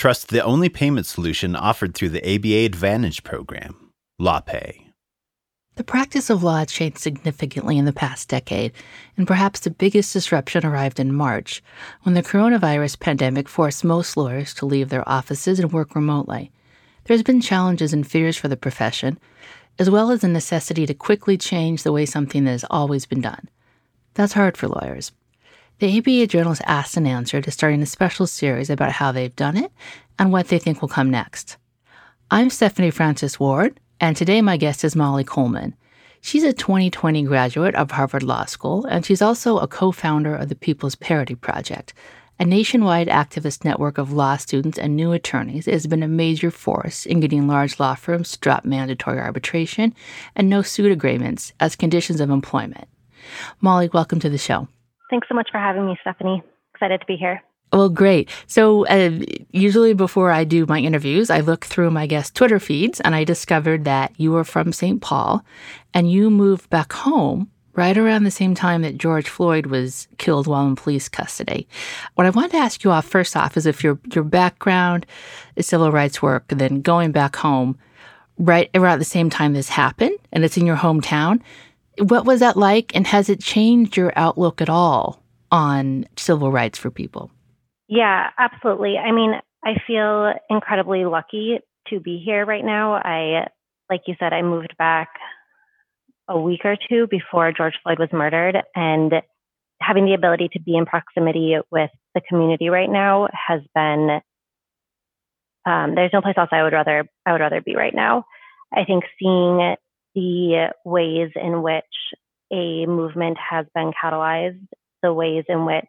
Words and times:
trust 0.00 0.28
the 0.28 0.42
only 0.42 0.70
payment 0.70 1.04
solution 1.04 1.54
offered 1.54 1.94
through 1.94 2.08
the 2.08 2.24
ABA 2.24 2.64
Advantage 2.64 3.22
program, 3.22 3.92
LawPay. 4.18 4.86
The 5.76 5.84
practice 5.84 6.30
of 6.30 6.42
law 6.42 6.56
has 6.56 6.72
changed 6.72 6.96
significantly 6.96 7.76
in 7.76 7.84
the 7.84 7.92
past 7.92 8.26
decade, 8.26 8.72
and 9.18 9.26
perhaps 9.26 9.60
the 9.60 9.68
biggest 9.68 10.14
disruption 10.14 10.64
arrived 10.64 11.00
in 11.00 11.12
March, 11.12 11.62
when 12.04 12.14
the 12.14 12.22
coronavirus 12.22 12.98
pandemic 12.98 13.46
forced 13.46 13.84
most 13.84 14.16
lawyers 14.16 14.54
to 14.54 14.64
leave 14.64 14.88
their 14.88 15.06
offices 15.06 15.60
and 15.60 15.70
work 15.70 15.94
remotely. 15.94 16.50
There's 17.04 17.22
been 17.22 17.42
challenges 17.42 17.92
and 17.92 18.10
fears 18.10 18.38
for 18.38 18.48
the 18.48 18.56
profession, 18.56 19.18
as 19.78 19.90
well 19.90 20.10
as 20.10 20.22
the 20.22 20.28
necessity 20.28 20.86
to 20.86 20.94
quickly 20.94 21.36
change 21.36 21.82
the 21.82 21.92
way 21.92 22.06
something 22.06 22.44
that 22.44 22.52
has 22.52 22.64
always 22.70 23.04
been 23.04 23.20
done. 23.20 23.50
That's 24.14 24.32
hard 24.32 24.56
for 24.56 24.66
lawyers. 24.66 25.12
The 25.80 25.96
ABA 25.96 26.26
Journal's 26.26 26.60
Asked 26.66 26.98
and 26.98 27.08
Answered 27.08 27.48
is 27.48 27.54
starting 27.54 27.80
a 27.80 27.86
special 27.86 28.26
series 28.26 28.68
about 28.68 28.92
how 28.92 29.12
they've 29.12 29.34
done 29.34 29.56
it 29.56 29.72
and 30.18 30.30
what 30.30 30.48
they 30.48 30.58
think 30.58 30.82
will 30.82 30.90
come 30.90 31.08
next. 31.08 31.56
I'm 32.30 32.50
Stephanie 32.50 32.90
Francis 32.90 33.40
Ward, 33.40 33.80
and 33.98 34.14
today 34.14 34.42
my 34.42 34.58
guest 34.58 34.84
is 34.84 34.94
Molly 34.94 35.24
Coleman. 35.24 35.74
She's 36.20 36.44
a 36.44 36.52
2020 36.52 37.22
graduate 37.22 37.74
of 37.76 37.92
Harvard 37.92 38.22
Law 38.22 38.44
School, 38.44 38.84
and 38.84 39.06
she's 39.06 39.22
also 39.22 39.56
a 39.56 39.66
co 39.66 39.90
founder 39.90 40.36
of 40.36 40.50
the 40.50 40.54
People's 40.54 40.96
Parity 40.96 41.34
Project, 41.34 41.94
a 42.38 42.44
nationwide 42.44 43.08
activist 43.08 43.64
network 43.64 43.96
of 43.96 44.12
law 44.12 44.36
students 44.36 44.76
and 44.76 44.94
new 44.94 45.12
attorneys 45.12 45.64
that 45.64 45.72
has 45.72 45.86
been 45.86 46.02
a 46.02 46.08
major 46.08 46.50
force 46.50 47.06
in 47.06 47.20
getting 47.20 47.48
large 47.48 47.80
law 47.80 47.94
firms 47.94 48.32
to 48.32 48.40
drop 48.40 48.66
mandatory 48.66 49.18
arbitration 49.18 49.94
and 50.36 50.50
no 50.50 50.60
suit 50.60 50.92
agreements 50.92 51.54
as 51.58 51.74
conditions 51.74 52.20
of 52.20 52.28
employment. 52.28 52.86
Molly, 53.62 53.88
welcome 53.94 54.20
to 54.20 54.28
the 54.28 54.36
show. 54.36 54.68
Thanks 55.10 55.28
so 55.28 55.34
much 55.34 55.50
for 55.50 55.58
having 55.58 55.86
me, 55.86 55.98
Stephanie. 56.00 56.42
Excited 56.72 57.00
to 57.00 57.06
be 57.06 57.16
here. 57.16 57.42
Well, 57.72 57.88
great. 57.88 58.28
So, 58.46 58.86
uh, 58.86 59.20
usually 59.50 59.94
before 59.94 60.32
I 60.32 60.44
do 60.44 60.66
my 60.66 60.78
interviews, 60.80 61.30
I 61.30 61.40
look 61.40 61.64
through 61.64 61.90
my 61.90 62.06
guest 62.06 62.34
Twitter 62.34 62.58
feeds 62.58 63.00
and 63.00 63.14
I 63.14 63.22
discovered 63.22 63.84
that 63.84 64.12
you 64.16 64.32
were 64.32 64.44
from 64.44 64.72
St. 64.72 65.00
Paul 65.00 65.44
and 65.94 66.10
you 66.10 66.30
moved 66.30 66.68
back 66.70 66.92
home 66.92 67.48
right 67.74 67.96
around 67.96 68.24
the 68.24 68.30
same 68.30 68.54
time 68.54 68.82
that 68.82 68.98
George 68.98 69.28
Floyd 69.28 69.66
was 69.66 70.08
killed 70.18 70.46
while 70.46 70.66
in 70.66 70.74
police 70.74 71.08
custody. 71.08 71.68
What 72.14 72.26
I 72.26 72.30
wanted 72.30 72.50
to 72.52 72.56
ask 72.56 72.82
you 72.82 72.90
off 72.90 73.06
first 73.06 73.36
off 73.36 73.56
is 73.56 73.66
if 73.66 73.84
your 73.84 74.00
your 74.12 74.24
background 74.24 75.06
is 75.54 75.66
civil 75.66 75.92
rights 75.92 76.20
work, 76.20 76.48
then 76.48 76.82
going 76.82 77.12
back 77.12 77.36
home 77.36 77.78
right 78.38 78.70
around 78.74 78.98
the 78.98 79.04
same 79.04 79.30
time 79.30 79.52
this 79.52 79.68
happened 79.68 80.18
and 80.32 80.44
it's 80.44 80.56
in 80.56 80.66
your 80.66 80.76
hometown, 80.76 81.40
what 81.98 82.24
was 82.24 82.40
that 82.40 82.56
like 82.56 82.94
and 82.94 83.06
has 83.06 83.28
it 83.28 83.40
changed 83.40 83.96
your 83.96 84.12
outlook 84.16 84.60
at 84.60 84.68
all 84.68 85.22
on 85.50 86.06
civil 86.16 86.52
rights 86.52 86.78
for 86.78 86.90
people? 86.90 87.30
Yeah, 87.88 88.28
absolutely. 88.38 88.96
I 88.96 89.12
mean, 89.12 89.32
I 89.64 89.74
feel 89.86 90.32
incredibly 90.48 91.04
lucky 91.04 91.58
to 91.88 92.00
be 92.00 92.22
here 92.24 92.46
right 92.46 92.64
now. 92.64 92.94
I, 92.94 93.48
like 93.90 94.02
you 94.06 94.14
said, 94.18 94.32
I 94.32 94.42
moved 94.42 94.76
back 94.78 95.08
a 96.28 96.38
week 96.38 96.60
or 96.64 96.76
two 96.88 97.08
before 97.08 97.52
George 97.52 97.74
Floyd 97.82 97.98
was 97.98 98.08
murdered, 98.12 98.56
and 98.74 99.12
having 99.82 100.06
the 100.06 100.14
ability 100.14 100.48
to 100.52 100.60
be 100.60 100.76
in 100.76 100.86
proximity 100.86 101.56
with 101.70 101.90
the 102.14 102.20
community 102.28 102.68
right 102.68 102.90
now 102.90 103.28
has 103.32 103.60
been. 103.74 104.20
Um, 105.66 105.94
there's 105.94 106.12
no 106.12 106.22
place 106.22 106.36
else 106.38 106.48
I 106.52 106.62
would 106.62 106.72
rather 106.72 107.06
I 107.26 107.32
would 107.32 107.40
rather 107.40 107.60
be 107.60 107.76
right 107.76 107.94
now. 107.94 108.24
I 108.72 108.84
think 108.84 109.04
seeing 109.18 109.76
the 110.14 110.72
ways 110.84 111.30
in 111.36 111.62
which 111.62 111.84
a 112.52 112.86
movement 112.86 113.38
has 113.50 113.66
been 113.74 113.92
catalyzed, 113.92 114.66
the 115.02 115.12
ways 115.12 115.44
in 115.48 115.66
which 115.66 115.84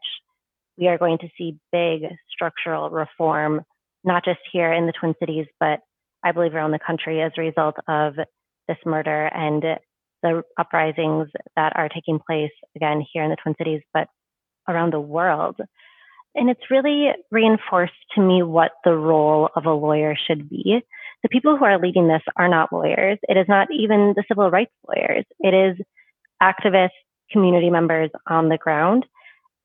we 0.78 0.88
are 0.88 0.98
going 0.98 1.18
to 1.20 1.30
see 1.38 1.58
big 1.72 2.04
structural 2.32 2.90
reform, 2.90 3.62
not 4.04 4.24
just 4.24 4.40
here 4.52 4.72
in 4.72 4.86
the 4.86 4.94
Twin 4.94 5.16
Cities, 5.20 5.48
but 5.60 5.80
I 6.24 6.32
believe 6.32 6.54
around 6.54 6.72
the 6.72 6.80
country 6.80 7.22
as 7.22 7.32
a 7.38 7.42
result 7.42 7.76
of 7.88 8.14
this 8.68 8.78
murder 8.86 9.26
and 9.26 9.64
the 10.24 10.44
uprisings 10.58 11.30
that 11.56 11.74
are 11.76 11.90
taking 11.90 12.20
place 12.26 12.52
again 12.76 13.04
here 13.12 13.24
in 13.24 13.32
the 13.32 13.38
Twin 13.42 13.56
Cities, 13.58 13.82
but 13.94 14.08
around 14.68 14.94
the 14.94 15.00
world. 15.00 15.58
And 16.36 16.50
it's 16.50 16.70
really 16.70 17.10
reinforced 17.32 17.94
to 18.16 18.22
me 18.22 18.44
what 18.44 18.72
the 18.86 18.96
role 18.96 19.50
of 19.56 19.66
a 19.66 19.74
lawyer 19.74 20.16
should 20.16 20.50
be. 20.50 20.82
The 21.24 21.30
people 21.30 21.58
who 21.58 21.66
are 21.66 21.80
leading 21.80 22.08
this 22.08 22.24
are 22.36 22.48
not 22.48 22.74
lawyers. 22.74 23.20
It 23.24 23.38
is 23.38 23.46
not 23.48 23.68
even 23.72 24.14
the 24.16 24.24
civil 24.28 24.50
rights 24.50 24.72
lawyers. 24.88 25.26
It 25.40 25.54
is 25.54 25.86
activists, 26.42 26.90
community 27.32 27.70
members 27.70 28.10
on 28.28 28.50
the 28.50 28.58
ground. 28.58 29.06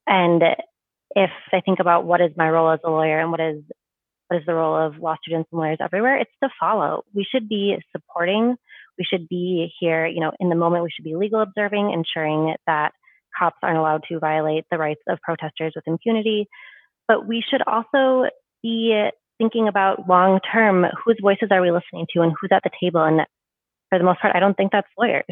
And 0.06 0.42
if 1.10 1.30
I 1.52 1.60
think 1.60 1.80
about 1.80 2.04
what 2.04 2.20
is 2.20 2.30
my 2.36 2.48
role 2.50 2.70
as 2.70 2.80
a 2.84 2.90
lawyer 2.90 3.18
and 3.20 3.30
what 3.30 3.40
is 3.40 3.62
what 4.28 4.38
is 4.38 4.46
the 4.46 4.54
role 4.54 4.76
of 4.76 4.98
law 4.98 5.14
students 5.22 5.48
and 5.52 5.60
lawyers 5.60 5.78
everywhere, 5.80 6.18
it's 6.18 6.30
to 6.42 6.50
follow. 6.58 7.02
We 7.14 7.24
should 7.30 7.48
be 7.48 7.76
supporting. 7.92 8.56
We 8.98 9.04
should 9.04 9.28
be 9.28 9.72
here, 9.78 10.04
you 10.06 10.20
know, 10.20 10.32
in 10.40 10.48
the 10.48 10.56
moment. 10.56 10.82
We 10.82 10.90
should 10.90 11.04
be 11.04 11.14
legal 11.14 11.42
observing, 11.42 11.92
ensuring 11.92 12.54
that 12.66 12.90
cops 13.38 13.58
aren't 13.62 13.78
allowed 13.78 14.02
to 14.08 14.18
violate 14.18 14.64
the 14.70 14.78
rights 14.78 15.02
of 15.08 15.20
protesters 15.20 15.74
with 15.76 15.86
impunity. 15.86 16.48
But 17.06 17.26
we 17.26 17.44
should 17.48 17.62
also 17.66 18.28
be 18.62 19.08
thinking 19.38 19.68
about 19.68 20.08
long 20.08 20.40
term 20.40 20.86
whose 21.04 21.18
voices 21.20 21.48
are 21.50 21.60
we 21.60 21.70
listening 21.70 22.06
to 22.14 22.22
and 22.22 22.32
who's 22.40 22.50
at 22.52 22.62
the 22.62 22.70
table. 22.80 23.02
And 23.02 23.20
for 23.90 23.98
the 23.98 24.04
most 24.04 24.20
part, 24.20 24.34
I 24.34 24.40
don't 24.40 24.56
think 24.56 24.72
that's 24.72 24.88
lawyers. 24.98 25.24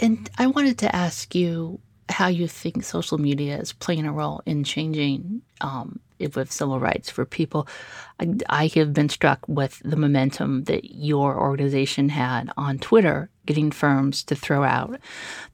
And 0.00 0.30
I 0.38 0.46
wanted 0.46 0.78
to 0.78 0.94
ask 0.94 1.34
you 1.34 1.80
how 2.08 2.28
you 2.28 2.48
think 2.48 2.82
social 2.82 3.18
media 3.18 3.58
is 3.58 3.72
playing 3.72 4.06
a 4.06 4.12
role 4.12 4.42
in 4.46 4.64
changing 4.64 5.42
um, 5.60 6.00
with 6.34 6.52
civil 6.52 6.78
rights 6.78 7.10
for 7.10 7.24
people. 7.24 7.66
I, 8.20 8.34
I, 8.48 8.66
have 8.74 8.92
been 8.92 9.08
struck 9.08 9.40
with 9.48 9.80
the 9.84 9.96
momentum 9.96 10.64
that 10.64 10.94
your 10.94 11.38
organization 11.38 12.08
had 12.08 12.50
on 12.56 12.78
Twitter, 12.78 13.30
getting 13.46 13.70
firms 13.70 14.22
to 14.24 14.34
throw 14.34 14.62
out 14.62 14.98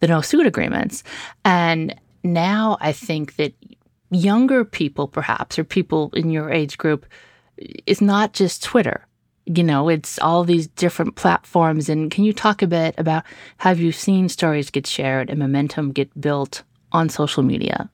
the 0.01 0.09
no 0.09 0.21
suit 0.21 0.47
agreements. 0.47 1.05
And 1.45 1.95
now 2.25 2.77
I 2.81 2.93
think 2.93 3.37
that 3.37 3.55
younger 4.11 4.65
people, 4.65 5.07
perhaps, 5.09 5.59
or 5.59 5.65
people 5.65 6.11
in 6.15 6.31
your 6.31 6.51
age 6.51 6.79
group, 6.79 7.07
it's 7.59 8.01
not 8.01 8.33
just 8.33 8.63
Twitter 8.63 9.09
you 9.49 9.63
know, 9.63 9.89
it's 9.89 10.19
all 10.19 10.45
these 10.45 10.67
different 10.67 11.17
platforms. 11.17 11.89
And 11.89 12.11
can 12.11 12.25
you 12.25 12.33
talk 12.33 12.61
a 12.63 12.67
bit 12.67 12.95
about 12.99 13.25
have 13.59 13.81
you 13.81 13.93
seen 13.93 14.29
stories 14.29 14.71
get 14.71 14.87
shared 14.87 15.31
and 15.31 15.39
momentum 15.39 15.93
get 15.93 16.21
built 16.21 16.63
on 16.93 17.09
social 17.09 17.43
media 17.43 17.91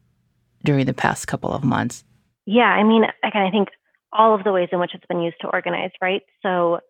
during 0.65 0.87
the 0.87 0.95
past 0.95 1.29
couple 1.29 1.53
of 1.53 1.63
months? 1.63 2.05
Yeah, 2.47 2.65
I 2.65 2.83
mean, 2.83 3.05
again, 3.23 3.43
I 3.43 3.51
think 3.51 3.69
all 4.13 4.35
of 4.35 4.45
the 4.45 4.53
ways 4.53 4.69
in 4.73 4.81
which 4.81 4.95
it's 4.95 5.07
been 5.07 5.21
used 5.21 5.37
to 5.43 5.49
organize, 5.49 5.91
right? 6.03 6.23
So 6.43 6.81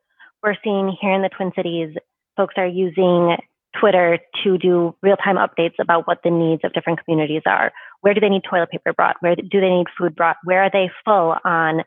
we're 0.43 0.57
seeing 0.65 0.97
here 1.01 1.13
in 1.13 1.23
the 1.23 1.31
Twin 1.31 1.53
Cities, 1.55 1.95
folks 2.37 2.55
are 2.57 2.67
using 2.67 3.37
Twitter 3.79 4.19
to 4.45 4.59
do 4.59 4.95
real 5.03 5.17
time 5.17 5.37
updates 5.37 5.75
about 5.79 6.07
what 6.07 6.21
the 6.25 6.31
needs 6.31 6.63
of 6.65 6.73
different 6.73 7.05
communities 7.05 7.43
are. 7.47 7.73
Where 8.01 8.15
do 8.15 8.21
they 8.21 8.29
need 8.29 8.43
toilet 8.49 8.71
paper 8.71 8.93
brought? 8.93 9.17
Where 9.21 9.37
do 9.37 9.61
they 9.61 9.71
need 9.71 9.87
food 9.99 10.15
brought? 10.15 10.37
Where 10.45 10.63
are 10.63 10.71
they 10.71 10.91
full 11.05 11.37
on 11.45 11.83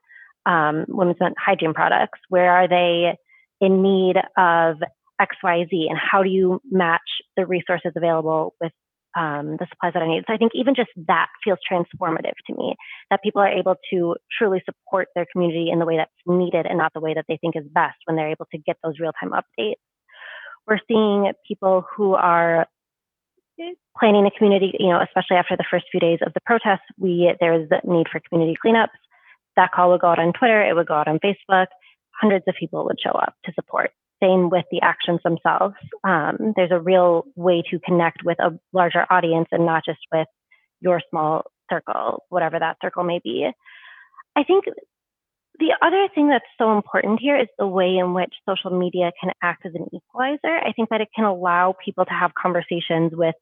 um, 0.48 0.86
women's 0.88 1.18
hygiene 1.38 1.74
products? 1.74 2.20
Where 2.30 2.52
are 2.52 2.68
they 2.68 3.18
in 3.60 3.84
need 3.84 4.16
of 4.38 4.78
XYZ? 5.22 5.90
And 5.90 5.98
how 5.98 6.24
do 6.24 6.30
you 6.30 6.62
match 6.72 7.02
the 7.36 7.46
resources 7.46 7.92
available 7.96 8.56
with 8.62 8.72
um, 9.16 9.58
the 9.60 9.68
supplies 9.70 9.94
that 9.94 10.04
I 10.04 10.08
need? 10.08 10.24
So 10.26 10.34
I 10.34 10.38
think 10.38 10.54
even 10.56 10.74
just 10.74 10.90
that 11.08 11.28
feels 11.44 11.60
transformative 11.70 12.38
to 12.48 12.56
me 12.56 12.76
that 13.12 13.22
people 13.22 13.42
are 13.42 13.52
able 13.52 13.76
to 13.92 14.16
truly 14.38 14.64
support 14.66 15.10
their 15.16 15.26
community 15.32 15.70
in 15.72 15.80
the 15.80 15.86
way 15.86 15.98
that's 15.98 16.12
needed 16.26 16.66
and 16.66 16.78
not 16.78 16.94
the 16.94 17.02
way 17.02 17.14
that 17.14 17.26
they 17.28 17.38
think 17.38 17.56
is 17.56 17.66
best 17.70 17.98
when 18.06 18.16
they're 18.16 18.32
able 18.32 18.48
to 18.52 18.58
get 18.58 18.78
those 18.84 19.00
real 19.00 19.12
time 19.20 19.32
updates. 19.32 19.82
We're 20.66 20.80
seeing 20.88 21.32
people 21.48 21.86
who 21.96 22.14
are 22.14 22.68
planning 23.98 24.28
a 24.28 24.32
community, 24.38 24.74
you 24.80 24.90
know, 24.90 25.02
especially 25.02 25.38
after 25.38 25.58
the 25.58 25.66
first 25.70 25.86
few 25.90 26.00
days 26.00 26.20
of 26.24 26.34
the 26.34 26.42
protests, 26.46 26.86
we 27.00 27.34
there's 27.40 27.68
the 27.70 27.82
need 27.86 28.08
for 28.12 28.22
community 28.30 28.56
cleanups 28.64 28.90
that 29.58 29.72
call 29.72 29.92
would 29.92 30.02
go 30.02 30.08
out 30.08 30.20
on 30.20 30.34
Twitter, 30.34 30.62
it 30.62 30.76
would 30.76 30.88
go 30.88 30.96
out 30.96 31.08
on 31.08 31.20
Facebook. 31.20 31.68
Hundreds 32.20 32.46
of 32.48 32.56
people 32.60 32.86
would 32.86 33.00
show 33.04 33.12
up 33.12 33.36
to 33.46 33.52
support. 33.54 33.92
Same 34.24 34.50
with 34.50 34.66
the 34.72 34.82
actions 34.82 35.20
themselves. 35.24 35.76
Um, 36.04 36.54
there's 36.56 36.72
a 36.72 36.80
real 36.80 37.26
way 37.36 37.64
to 37.70 37.80
connect 37.80 38.24
with 38.24 38.40
a 38.40 38.58
larger 38.74 39.06
audience 39.12 39.48
and 39.52 39.66
not 39.66 39.84
just 39.86 40.00
with 40.12 40.28
your 40.82 41.02
small 41.10 41.44
circle, 41.70 42.24
whatever 42.30 42.58
that 42.58 42.78
circle 42.82 43.04
may 43.04 43.20
be. 43.24 43.48
I 44.36 44.44
think 44.44 44.66
the 45.60 45.74
other 45.82 46.08
thing 46.14 46.30
that's 46.30 46.46
so 46.58 46.76
important 46.76 47.20
here 47.20 47.40
is 47.40 47.48
the 47.58 47.68
way 47.68 47.98
in 47.98 48.14
which 48.14 48.34
social 48.48 48.72
media 48.72 49.12
can 49.20 49.32
act 49.42 49.66
as 49.66 49.74
an 49.76 49.88
equalizer. 49.94 50.56
I 50.56 50.72
think 50.76 50.90
that 50.90 51.02
it 51.02 51.10
can 51.16 51.26
allow 51.26 51.76
people 51.84 52.06
to 52.06 52.12
have 52.12 52.32
conversations 52.40 53.12
with 53.14 53.36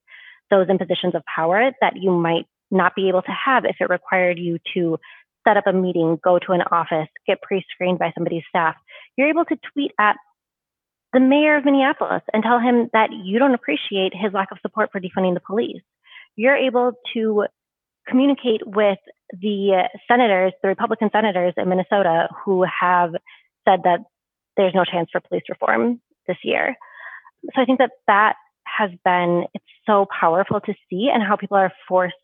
those 0.50 0.68
in 0.70 0.78
positions 0.78 1.16
of 1.16 1.24
power 1.34 1.72
that 1.82 1.94
you 1.96 2.12
might 2.12 2.46
not 2.72 2.96
be 2.96 3.10
able 3.10 3.22
to 3.22 3.32
have 3.32 3.66
if 3.66 3.78
it 3.80 3.90
required 3.90 4.40
you 4.40 4.58
to 4.74 4.98
set 5.48 5.58
up 5.58 5.68
a 5.68 5.74
meeting, 5.74 6.20
go 6.24 6.40
to 6.40 6.52
an 6.52 6.62
office, 6.72 7.08
get 7.28 7.42
pre 7.42 7.64
screened 7.72 8.00
by 8.00 8.12
somebody's 8.16 8.44
staff, 8.50 8.76
you're 9.18 9.30
able 9.30 9.46
to 9.46 9.58
tweet 9.74 9.92
at 10.00 10.16
the 11.14 11.20
mayor 11.20 11.56
of 11.56 11.66
Minneapolis 11.66 12.24
and 12.34 12.44
tell 12.44 12.60
him 12.60 12.90
that 12.94 13.10
you 13.14 13.40
don't 13.40 13.54
appreciate 13.54 14.14
his 14.14 14.34
lack 14.34 14.52
of 14.52 14.58
support 14.62 14.90
for 14.92 15.00
defunding 15.00 15.34
the 15.34 15.40
police. 15.40 15.82
You're 16.36 16.58
able 16.58 16.94
to 17.14 17.46
communicate 18.08 18.62
with 18.66 19.00
the 19.32 19.90
senators, 20.08 20.54
the 20.62 20.68
Republican 20.68 21.10
senators 21.12 21.54
in 21.58 21.70
Minnesota, 21.70 22.28
who 22.44 22.64
have 22.64 23.12
said 23.68 23.82
that 23.84 24.00
there's 24.58 24.76
no 24.76 24.84
chance 24.84 25.10
for 25.12 25.22
police 25.22 25.44
reform 25.50 26.02
this 26.28 26.38
year. 26.44 26.76
So 27.56 27.62
I 27.62 27.66
think 27.66 27.80
that 27.80 27.92
that 28.08 28.36
has 28.66 28.90
been 29.04 29.46
it's 29.54 29.66
so 29.86 30.08
powerful 30.20 30.60
to 30.62 30.74
see 30.90 31.10
and 31.14 31.24
how 31.24 31.36
people 31.36 31.58
are 31.58 31.72
forced 31.88 32.16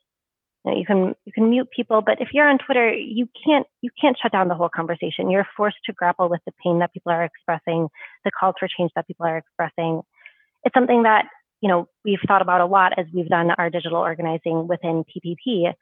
you, 0.66 0.72
know, 0.72 0.78
you 0.78 0.86
can 0.86 1.16
you 1.26 1.32
can 1.32 1.50
mute 1.50 1.68
people 1.76 2.02
but 2.02 2.22
if 2.22 2.30
you're 2.34 2.48
on 2.48 2.58
twitter 2.58 2.94
you 2.94 3.28
can't 3.46 3.66
you 3.82 3.90
can't 4.00 4.18
shut 4.22 4.32
down 4.32 4.48
the 4.48 4.56
whole 4.56 4.70
conversation 4.70 5.30
you're 5.30 5.48
forced 5.56 5.78
to 5.86 5.94
grapple 5.94 6.30
with 6.30 6.42
the 6.46 6.52
pain 6.64 6.80
that 6.80 6.94
people 6.94 7.12
are 7.12 7.24
expressing 7.24 7.88
the 8.26 8.32
calls 8.32 8.56
for 8.60 8.68
change 8.68 8.92
that 8.96 9.08
people 9.08 9.26
are 9.26 9.38
expressing 9.38 10.02
it's 10.64 10.74
something 10.74 11.04
that 11.04 11.26
you 11.62 11.70
know 11.70 11.88
we've 12.06 12.20
thought 12.28 12.42
about 12.42 12.62
a 12.62 12.66
lot 12.66 12.94
as 12.98 13.06
we've 13.14 13.30
done 13.30 13.52
our 13.58 13.70
digital 13.70 13.98
organizing 13.98 14.68
within 14.68 15.04
PPP. 15.04 15.74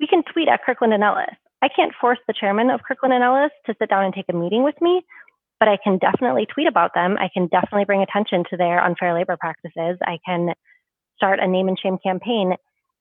we 0.00 0.06
can 0.06 0.22
tweet 0.32 0.48
at 0.48 0.60
kirkland 0.64 0.92
and 0.92 1.02
ellis 1.02 1.36
i 1.62 1.68
can't 1.68 1.92
force 2.00 2.18
the 2.26 2.34
chairman 2.38 2.70
of 2.70 2.80
kirkland 2.86 3.14
and 3.14 3.24
ellis 3.24 3.52
to 3.64 3.74
sit 3.78 3.88
down 3.88 4.04
and 4.04 4.14
take 4.14 4.26
a 4.28 4.36
meeting 4.36 4.62
with 4.62 4.80
me 4.80 5.02
but 5.58 5.68
I 5.68 5.78
can 5.82 5.98
definitely 5.98 6.46
tweet 6.46 6.66
about 6.66 6.92
them. 6.94 7.16
I 7.18 7.30
can 7.32 7.46
definitely 7.46 7.86
bring 7.86 8.02
attention 8.02 8.44
to 8.50 8.56
their 8.56 8.82
unfair 8.82 9.14
labor 9.14 9.36
practices. 9.40 9.98
I 10.02 10.18
can 10.26 10.52
start 11.16 11.40
a 11.40 11.46
name 11.46 11.68
and 11.68 11.78
shame 11.82 11.98
campaign, 11.98 12.54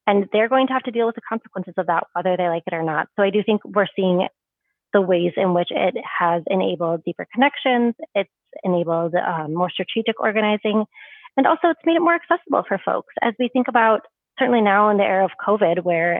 and 0.07 0.27
they're 0.31 0.49
going 0.49 0.67
to 0.67 0.73
have 0.73 0.83
to 0.83 0.91
deal 0.91 1.05
with 1.05 1.15
the 1.15 1.21
consequences 1.27 1.73
of 1.77 1.87
that, 1.87 2.05
whether 2.13 2.37
they 2.37 2.47
like 2.47 2.63
it 2.67 2.73
or 2.73 2.83
not. 2.83 3.07
So 3.15 3.23
I 3.23 3.29
do 3.29 3.41
think 3.45 3.61
we're 3.65 3.87
seeing 3.95 4.27
the 4.93 5.01
ways 5.01 5.33
in 5.35 5.53
which 5.53 5.69
it 5.71 5.95
has 6.19 6.43
enabled 6.47 7.03
deeper 7.03 7.27
connections. 7.33 7.95
It's 8.13 8.29
enabled 8.63 9.13
um, 9.15 9.53
more 9.53 9.69
strategic 9.69 10.19
organizing, 10.19 10.85
and 11.35 11.47
also 11.47 11.69
it's 11.69 11.81
made 11.85 11.97
it 11.97 12.01
more 12.01 12.15
accessible 12.15 12.63
for 12.67 12.79
folks 12.83 13.13
as 13.21 13.33
we 13.39 13.49
think 13.51 13.67
about 13.67 14.01
certainly 14.39 14.61
now 14.61 14.89
in 14.89 14.97
the 14.97 15.03
era 15.03 15.25
of 15.25 15.31
COVID, 15.45 15.83
where 15.83 16.19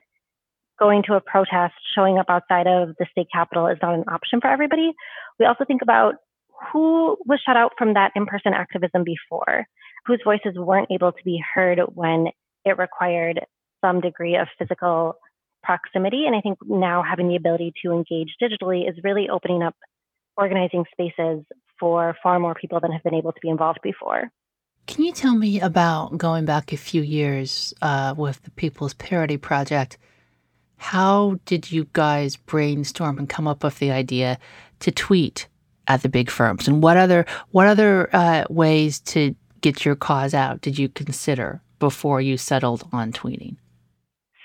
going 0.79 1.03
to 1.03 1.15
a 1.15 1.21
protest, 1.21 1.73
showing 1.95 2.17
up 2.17 2.25
outside 2.29 2.67
of 2.67 2.95
the 2.99 3.05
state 3.11 3.27
capitol 3.33 3.67
is 3.67 3.77
not 3.81 3.93
an 3.93 4.03
option 4.09 4.41
for 4.41 4.49
everybody. 4.49 4.91
We 5.39 5.45
also 5.45 5.63
think 5.65 5.81
about 5.81 6.15
who 6.71 7.17
was 7.25 7.39
shut 7.45 7.57
out 7.57 7.73
from 7.77 7.93
that 7.93 8.11
in 8.15 8.25
person 8.25 8.53
activism 8.53 9.03
before, 9.03 9.65
whose 10.05 10.21
voices 10.23 10.57
weren't 10.57 10.91
able 10.91 11.11
to 11.11 11.23
be 11.23 11.41
heard 11.53 11.79
when 11.93 12.27
it 12.65 12.77
required 12.77 13.39
some 13.85 14.01
degree 14.01 14.35
of 14.35 14.47
physical 14.57 15.17
proximity. 15.63 16.25
And 16.25 16.35
I 16.35 16.41
think 16.41 16.57
now 16.65 17.03
having 17.07 17.27
the 17.27 17.35
ability 17.35 17.73
to 17.83 17.91
engage 17.91 18.35
digitally 18.41 18.89
is 18.89 18.95
really 19.03 19.29
opening 19.29 19.61
up 19.61 19.75
organizing 20.37 20.85
spaces 20.91 21.45
for 21.79 22.15
far 22.21 22.39
more 22.39 22.55
people 22.55 22.79
than 22.79 22.91
have 22.91 23.03
been 23.03 23.13
able 23.13 23.31
to 23.31 23.39
be 23.41 23.49
involved 23.49 23.79
before. 23.83 24.31
Can 24.87 25.03
you 25.03 25.11
tell 25.11 25.35
me 25.35 25.59
about 25.59 26.17
going 26.17 26.45
back 26.45 26.71
a 26.71 26.77
few 26.77 27.01
years 27.01 27.73
uh, 27.81 28.13
with 28.15 28.41
the 28.43 28.51
People's 28.51 28.93
Parity 28.93 29.37
Project? 29.37 29.97
How 30.77 31.39
did 31.45 31.71
you 31.71 31.87
guys 31.93 32.35
brainstorm 32.35 33.17
and 33.17 33.27
come 33.27 33.47
up 33.47 33.63
with 33.63 33.79
the 33.79 33.91
idea 33.91 34.37
to 34.81 34.91
tweet 34.91 35.47
at 35.87 36.03
the 36.03 36.09
big 36.09 36.29
firms? 36.29 36.67
And 36.67 36.83
what 36.83 36.97
other 36.97 37.25
what 37.51 37.67
other 37.67 38.09
uh, 38.13 38.43
ways 38.49 38.99
to 39.01 39.35
get 39.61 39.85
your 39.85 39.95
cause 39.95 40.33
out 40.33 40.61
did 40.61 40.77
you 40.77 40.89
consider 40.89 41.61
before 41.79 42.21
you 42.21 42.37
settled 42.37 42.87
on 42.91 43.11
tweeting? 43.11 43.55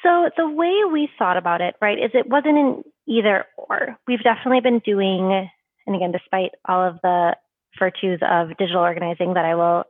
So 0.02 0.30
the 0.36 0.48
way 0.48 0.72
we 0.90 1.08
thought 1.18 1.36
about 1.36 1.60
it, 1.60 1.74
right, 1.80 1.98
is 1.98 2.10
it 2.14 2.28
wasn't 2.28 2.58
an 2.58 2.82
either 3.06 3.44
or. 3.56 3.98
We've 4.06 4.22
definitely 4.22 4.60
been 4.60 4.80
doing, 4.80 5.48
and 5.86 5.96
again, 5.96 6.12
despite 6.12 6.52
all 6.68 6.86
of 6.86 6.96
the 7.02 7.36
virtues 7.78 8.20
of 8.22 8.56
digital 8.56 8.82
organizing 8.82 9.34
that 9.34 9.44
I 9.44 9.54
will 9.54 9.84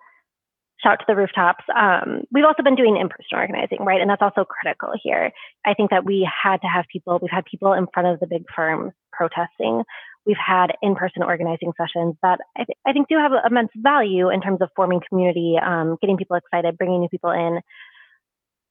shout 0.82 0.98
to 0.98 1.04
the 1.06 1.16
rooftops. 1.16 1.64
Um, 1.76 2.22
we've 2.32 2.44
also 2.44 2.62
been 2.62 2.74
doing 2.74 2.96
in-person 2.96 3.36
organizing, 3.36 3.84
right? 3.84 4.00
And 4.00 4.08
that's 4.08 4.22
also 4.22 4.44
critical 4.44 4.92
here. 5.02 5.30
I 5.64 5.74
think 5.74 5.90
that 5.90 6.04
we 6.06 6.26
had 6.26 6.56
to 6.62 6.66
have 6.66 6.86
people, 6.90 7.18
we've 7.20 7.30
had 7.30 7.44
people 7.44 7.74
in 7.74 7.86
front 7.92 8.08
of 8.08 8.18
the 8.18 8.26
big 8.26 8.44
firms 8.54 8.92
protesting 9.12 9.84
we've 10.26 10.36
had 10.36 10.68
in-person 10.82 11.22
organizing 11.22 11.72
sessions 11.76 12.14
that 12.22 12.40
I, 12.56 12.64
th- 12.64 12.78
I 12.86 12.92
think 12.92 13.08
do 13.08 13.16
have 13.16 13.32
immense 13.48 13.70
value 13.76 14.30
in 14.30 14.40
terms 14.40 14.60
of 14.60 14.68
forming 14.76 15.00
community, 15.08 15.56
um, 15.62 15.96
getting 16.00 16.16
people 16.16 16.36
excited, 16.36 16.76
bringing 16.78 17.00
new 17.00 17.08
people 17.08 17.30
in. 17.30 17.60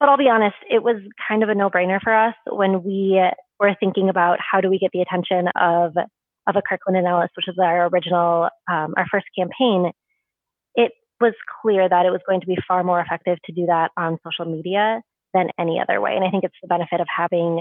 But 0.00 0.08
I'll 0.08 0.16
be 0.16 0.28
honest, 0.28 0.56
it 0.68 0.82
was 0.82 0.96
kind 1.28 1.42
of 1.42 1.50
a 1.50 1.54
no-brainer 1.54 2.00
for 2.02 2.14
us 2.14 2.34
when 2.50 2.82
we 2.82 3.22
were 3.58 3.76
thinking 3.78 4.08
about 4.08 4.38
how 4.40 4.60
do 4.60 4.70
we 4.70 4.78
get 4.78 4.90
the 4.92 5.02
attention 5.02 5.48
of 5.60 5.92
of 6.46 6.56
a 6.56 6.62
Kirkland 6.62 6.96
and 6.96 7.06
Ellis, 7.06 7.30
which 7.36 7.46
is 7.46 7.58
our 7.58 7.86
original, 7.88 8.48
um, 8.68 8.94
our 8.96 9.06
first 9.10 9.26
campaign. 9.38 9.92
It 10.74 10.92
was 11.20 11.34
clear 11.60 11.86
that 11.86 12.06
it 12.06 12.10
was 12.10 12.22
going 12.26 12.40
to 12.40 12.46
be 12.46 12.56
far 12.66 12.82
more 12.82 12.98
effective 12.98 13.38
to 13.44 13.52
do 13.52 13.66
that 13.66 13.90
on 13.96 14.18
social 14.24 14.50
media 14.50 15.02
than 15.34 15.48
any 15.58 15.78
other 15.78 16.00
way. 16.00 16.16
And 16.16 16.24
I 16.24 16.30
think 16.30 16.44
it's 16.44 16.56
the 16.62 16.66
benefit 16.66 17.00
of 17.00 17.06
having 17.14 17.60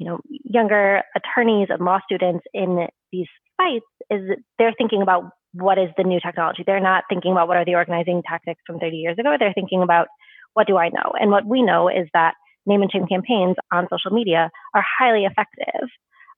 you 0.00 0.06
know, 0.06 0.20
younger 0.28 1.02
attorneys 1.14 1.68
and 1.68 1.84
law 1.84 2.00
students 2.04 2.44
in 2.54 2.86
these 3.12 3.28
fights 3.58 3.84
is 4.10 4.30
they're 4.58 4.74
thinking 4.76 5.02
about 5.02 5.30
what 5.52 5.78
is 5.78 5.90
the 5.98 6.04
new 6.04 6.18
technology. 6.24 6.64
They're 6.64 6.80
not 6.80 7.04
thinking 7.08 7.32
about 7.32 7.48
what 7.48 7.58
are 7.58 7.66
the 7.66 7.74
organizing 7.74 8.22
tactics 8.26 8.62
from 8.66 8.78
30 8.78 8.96
years 8.96 9.18
ago. 9.18 9.36
They're 9.38 9.52
thinking 9.52 9.82
about 9.82 10.08
what 10.54 10.66
do 10.66 10.76
I 10.76 10.88
know? 10.88 11.12
And 11.18 11.30
what 11.30 11.46
we 11.46 11.62
know 11.62 11.88
is 11.88 12.08
that 12.12 12.34
name 12.66 12.82
and 12.82 12.90
shame 12.90 13.06
campaigns 13.06 13.56
on 13.72 13.88
social 13.90 14.10
media 14.10 14.50
are 14.74 14.84
highly 14.98 15.24
effective. 15.24 15.88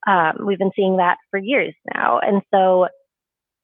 Um, 0.07 0.47
we've 0.47 0.59
been 0.59 0.73
seeing 0.75 0.97
that 0.97 1.17
for 1.31 1.39
years 1.39 1.75
now. 1.95 2.19
And 2.19 2.43
so 2.53 2.89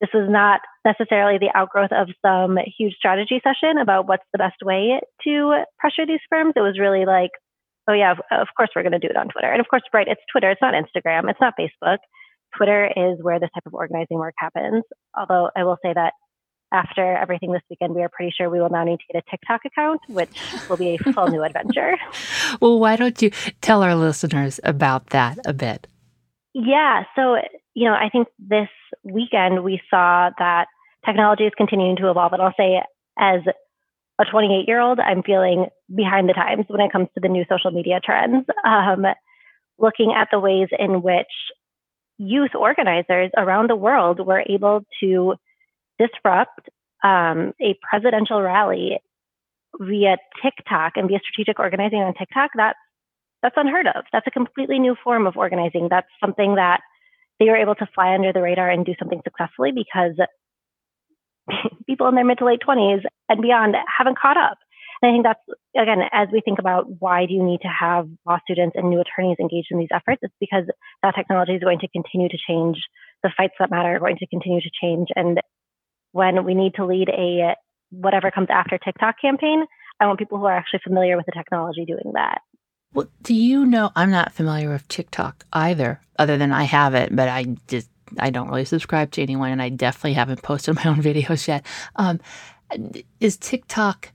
this 0.00 0.11
was 0.15 0.29
not 0.31 0.61
necessarily 0.85 1.39
the 1.39 1.50
outgrowth 1.55 1.91
of 1.93 2.09
some 2.25 2.56
huge 2.79 2.95
strategy 2.95 3.41
session 3.43 3.79
about 3.79 4.06
what's 4.06 4.27
the 4.33 4.39
best 4.39 4.62
way 4.62 5.00
to 5.25 5.65
pressure 5.79 6.06
these 6.06 6.23
firms. 6.31 6.53
It 6.55 6.61
was 6.61 6.79
really 6.79 7.05
like, 7.05 7.31
oh 7.89 7.94
yeah, 7.94 8.12
of, 8.12 8.19
of 8.31 8.49
course 8.56 8.71
we're 8.75 8.83
going 8.83 8.93
to 8.93 8.99
do 8.99 9.11
it 9.11 9.17
on 9.17 9.29
Twitter. 9.29 9.51
And 9.51 9.61
of 9.61 9.67
course, 9.69 9.83
right, 9.93 10.06
it's 10.06 10.21
Twitter. 10.31 10.51
It's 10.51 10.62
not 10.62 10.75
Instagram. 10.75 11.29
It's 11.29 11.41
not 11.41 11.55
Facebook. 11.59 11.99
Twitter 12.56 12.87
is 12.87 13.19
where 13.21 13.41
this 13.41 13.51
type 13.55 13.67
of 13.67 13.75
organizing 13.75 14.19
work 14.19 14.35
happens. 14.39 14.85
Although 15.19 15.51
I 15.56 15.65
will 15.65 15.79
say 15.83 15.93
that 15.94 16.12
after 16.73 17.17
everything 17.17 17.53
this 17.53 17.62
weekend, 17.70 17.94
we 17.94 18.03
are 18.03 18.09
pretty 18.09 18.32
sure 18.37 18.50
we 18.50 18.61
will 18.61 18.70
now 18.70 18.85
need 18.85 18.99
to 18.99 19.12
get 19.12 19.25
a 19.26 19.31
TikTok 19.31 19.62
account, 19.65 20.00
which 20.09 20.31
will 20.69 20.76
be 20.76 20.97
a 20.97 21.12
full 21.12 21.29
new 21.29 21.43
adventure. 21.43 21.97
Well, 22.61 22.81
why 22.81 22.97
don't 22.97 23.20
you 23.20 23.31
tell 23.61 23.82
our 23.82 23.94
listeners 23.94 24.59
about 24.65 25.09
that 25.09 25.38
a 25.44 25.53
bit? 25.53 25.87
Yeah. 26.55 27.05
So, 27.15 27.37
you 27.75 27.85
know, 27.85 27.94
I 27.94 28.09
think 28.11 28.29
this 28.38 28.69
weekend 29.03 29.62
we 29.62 29.81
saw 29.91 30.31
that 30.38 30.67
technology 31.05 31.44
is 31.44 31.53
continuing 31.56 31.97
to 31.97 32.11
evolve. 32.11 32.32
And 32.32 32.43
I'll 32.43 32.55
say, 32.56 32.81
as 33.19 33.41
a 34.20 34.25
28 34.25 34.67
year 34.67 34.81
old, 34.81 34.99
I'm 34.99 35.23
feeling 35.23 35.67
behind 35.94 36.29
the 36.29 36.32
times 36.32 36.65
when 36.69 36.81
it 36.81 36.91
comes 36.91 37.09
to 37.15 37.20
the 37.20 37.29
new 37.29 37.44
social 37.49 37.70
media 37.70 38.00
trends. 38.03 38.47
Um, 38.65 39.05
looking 39.79 40.12
at 40.17 40.29
the 40.32 40.41
ways 40.41 40.69
in 40.76 41.03
which 41.03 41.26
youth 42.19 42.55
organizers 42.55 43.31
around 43.37 43.70
the 43.70 43.76
world 43.76 44.25
were 44.25 44.43
able 44.48 44.84
to 45.01 45.34
disrupt 45.98 46.69
um, 47.05 47.52
a 47.60 47.78
presidential 47.88 48.40
rally 48.43 48.98
via 49.78 50.17
TikTok 50.43 50.93
and 50.96 51.08
via 51.08 51.20
strategic 51.20 51.58
organizing 51.58 51.98
on 51.98 52.14
TikTok, 52.14 52.50
that's 52.56 52.78
that's 53.43 53.55
unheard 53.56 53.86
of. 53.86 54.05
That's 54.12 54.26
a 54.26 54.32
completely 54.32 54.81
new 54.81 54.96
form 55.02 55.26
of 55.26 55.36
organizing. 55.36 55.88
That's 55.88 56.08
something 56.20 56.56
that 56.56 56.81
they 57.38 57.46
were 57.46 57.56
able 57.56 57.76
to 57.76 57.86
fly 57.94 58.14
under 58.14 58.32
the 58.32 58.43
radar 58.43 58.69
and 58.69 58.84
do 58.84 58.94
something 58.98 59.20
successfully 59.22 59.70
because 59.72 60.19
people 61.86 62.08
in 62.08 62.17
their 62.17 62.24
mid 62.24 62.38
to 62.38 62.44
late 62.44 62.60
20s 62.67 63.02
and 63.28 63.43
beyond 63.43 63.76
haven't 63.86 64.19
caught 64.19 64.36
up. 64.36 64.58
And 65.00 65.10
I 65.10 65.14
think 65.14 65.24
that's, 65.24 65.60
again, 65.81 66.02
as 66.12 66.28
we 66.32 66.40
think 66.40 66.58
about 66.58 66.86
why 66.98 67.26
do 67.26 67.34
you 67.34 67.43
need 67.44 67.60
to 67.60 67.69
have 67.69 68.08
law 68.26 68.38
students 68.43 68.74
and 68.76 68.90
new 68.90 69.00
attorneys 69.00 69.36
engaged 69.38 69.69
in 69.70 69.78
these 69.78 69.94
efforts, 69.94 70.20
it's 70.22 70.34
because 70.40 70.64
that 71.02 71.14
technology 71.14 71.52
is 71.52 71.62
going 71.62 71.78
to 71.81 71.88
continue 71.88 72.28
to 72.28 72.38
change. 72.48 72.78
The 73.22 73.31
fights 73.36 73.55
that 73.60 73.70
matter 73.70 73.94
are 73.94 74.00
going 74.00 74.17
to 74.17 74.26
continue 74.26 74.60
to 74.60 74.70
change. 74.82 75.08
And 75.14 75.40
when 76.12 76.44
we 76.44 76.55
need 76.55 76.74
to 76.74 76.86
lead 76.86 77.08
a 77.08 77.55
whatever 77.91 78.31
comes 78.31 78.48
after 78.50 78.79
TikTok 78.79 79.20
campaign, 79.20 79.65
I 80.00 80.06
want 80.06 80.19
people 80.19 80.38
who 80.38 80.44
are 80.44 80.56
actually 80.56 80.81
familiar 80.84 81.17
with 81.17 81.27
the 81.27 81.32
technology 81.32 81.84
doing 81.84 82.12
that. 82.15 82.43
Well, 82.94 83.08
do 83.22 83.34
you 83.34 83.67
know? 83.67 83.91
I'm 83.96 84.10
not 84.10 84.32
familiar 84.32 84.70
with 84.70 84.88
TikTok 84.88 85.44
either, 85.53 86.00
other 86.19 86.38
than 86.38 86.53
I 86.53 86.65
have 86.65 86.94
it, 86.94 87.15
but 87.15 87.29
I 87.29 87.56
just 87.67 87.91
I 88.19 88.31
don't 88.31 88.48
really 88.48 88.65
subscribe 88.65 89.10
to 89.12 89.22
anyone, 89.22 89.50
and 89.50 89.60
I 89.60 89.69
definitely 89.69 90.15
haven't 90.15 90.43
posted 90.43 90.74
my 90.84 90.84
own 90.84 91.03
videos 91.03 91.46
yet. 91.46 91.67
Um, 91.96 92.20
is 93.20 93.36
TikTok? 93.36 94.12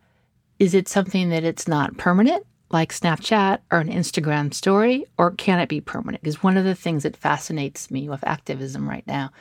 Is 0.60 0.74
it 0.74 0.88
something 0.88 1.30
that 1.30 1.44
it's 1.44 1.68
not 1.68 1.98
permanent, 1.98 2.46
like 2.72 2.94
Snapchat 2.94 3.60
or 3.72 3.80
an 3.80 3.90
Instagram 3.90 4.54
story, 4.54 5.06
or 5.18 5.32
can 5.32 5.60
it 5.60 5.70
be 5.70 5.82
permanent? 5.82 6.24
Because 6.24 6.44
one 6.44 6.58
of 6.58 6.64
the 6.64 6.76
things 6.76 7.04
that 7.04 7.18
fascinates 7.18 7.92
me 7.92 8.10
with 8.10 8.26
activism 8.26 8.90
right 8.90 9.06
now 9.06 9.32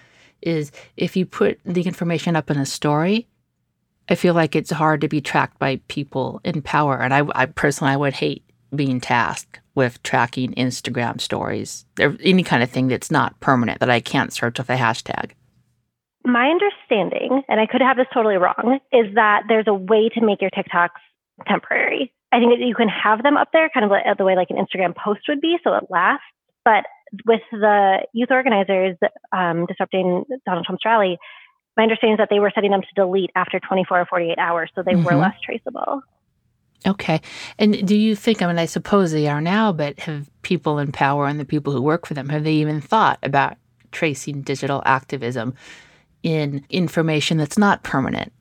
is 0.43 0.73
if 0.97 1.17
you 1.17 1.27
put 1.27 1.59
the 1.65 1.83
information 1.83 2.37
up 2.37 2.51
in 2.51 2.59
a 2.59 2.67
story, 2.67 3.29
I 4.09 4.15
feel 4.15 4.35
like 4.35 4.57
it's 4.57 4.71
hard 4.71 5.01
to 5.03 5.09
be 5.09 5.21
tracked 5.21 5.59
by 5.59 5.81
people 5.89 6.41
in 6.45 6.63
power. 6.63 7.01
And 7.01 7.15
I, 7.15 7.25
I 7.35 7.47
personally, 7.47 7.93
I 7.93 7.97
would 7.97 8.15
hate 8.15 8.45
being 8.75 9.01
tasked 9.01 9.61
with 9.75 10.03
tracking 10.03 10.53
Instagram 10.55 11.21
stories 11.21 11.85
or 12.01 12.17
any 12.23 12.43
kind 12.43 12.63
of 12.63 12.71
thing 12.71 12.89
that's 12.89 13.11
not 13.11 13.39
permanent 13.41 13.81
that 13.81 13.91
I 13.91 14.01
can't 14.01 14.33
search 14.33 14.59
with 14.59 14.71
a 14.71 14.77
hashtag? 14.77 15.33
My 16.25 16.49
understanding, 16.49 17.43
and 17.49 17.61
I 17.61 17.67
could 17.67 17.81
have 17.81 17.97
this 17.97 18.07
totally 18.15 18.37
wrong, 18.37 18.79
is 18.93 19.15
that 19.15 19.43
there's 19.49 19.67
a 19.67 19.75
way 19.75 20.09
to 20.11 20.25
make 20.25 20.41
your 20.41 20.51
TikToks 20.51 21.01
temporary. 21.49 22.13
I 22.33 22.39
think 22.39 22.53
that 22.53 22.65
you 22.65 22.75
can 22.75 22.89
have 22.89 23.23
them 23.23 23.37
up 23.37 23.49
there 23.53 23.71
kind 23.75 23.85
of 23.85 24.19
the 24.19 24.25
way 24.25 24.37
like 24.37 24.51
an 24.51 24.57
Instagram 24.57 24.95
post 24.97 25.21
would 25.29 25.41
be, 25.41 25.59
so 25.65 25.75
it 25.75 25.85
lasts. 25.91 26.25
But 26.65 26.85
with 27.27 27.43
the 27.51 28.07
youth 28.13 28.31
organizers 28.31 28.97
um, 29.33 29.67
disrupting 29.67 30.25
Donald 30.47 30.67
Trump's 30.67 30.85
rally, 30.85 31.19
my 31.77 31.85
understanding 31.85 32.15
is 32.15 32.19
that 32.19 32.29
they 32.31 32.41
were 32.41 32.53
setting 32.55 32.71
them 32.71 32.83
to 32.83 32.89
delete 32.95 33.31
after 33.35 33.61
24 33.61 34.01
or 34.01 34.07
48 34.07 34.39
hours, 34.39 34.71
so 34.75 34.83
they 34.83 34.93
mm-hmm. 34.93 35.05
were 35.05 35.15
less 35.15 35.35
traceable. 35.45 36.03
Okay. 36.87 37.21
And 37.59 37.87
do 37.87 37.95
you 37.95 38.17
think, 38.17 38.43
I 38.43 38.47
mean, 38.47 38.59
I 38.59 38.67
suppose 38.67 39.13
they 39.13 39.29
are 39.29 39.41
now, 39.41 39.73
but 39.73 40.01
have 40.01 40.29
people 40.43 40.79
in 40.79 40.91
power 40.91 41.27
and 41.27 41.39
the 41.39 41.45
people 41.45 41.73
who 41.73 41.81
work 41.81 42.07
for 42.07 42.15
them, 42.15 42.29
have 42.29 42.45
they 42.45 42.55
even 42.55 42.81
thought 42.81 43.19
about 43.23 43.57
tracing 43.93 44.43
digital 44.43 44.83
activism 44.85 45.55
in 46.23 46.65
information 46.71 47.39
that's 47.39 47.59
not 47.59 47.85
permanent? 47.85 48.33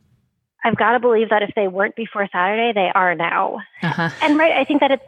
I've 0.63 0.75
got 0.75 0.93
to 0.93 0.99
believe 0.99 1.29
that 1.29 1.41
if 1.41 1.51
they 1.55 1.67
weren't 1.67 1.95
before 1.95 2.27
Saturday, 2.31 2.71
they 2.73 2.91
are 2.93 3.15
now. 3.15 3.59
Uh-huh. 3.81 4.09
And 4.21 4.37
right, 4.37 4.53
I 4.53 4.63
think 4.63 4.79
that 4.81 4.91
it's 4.91 5.03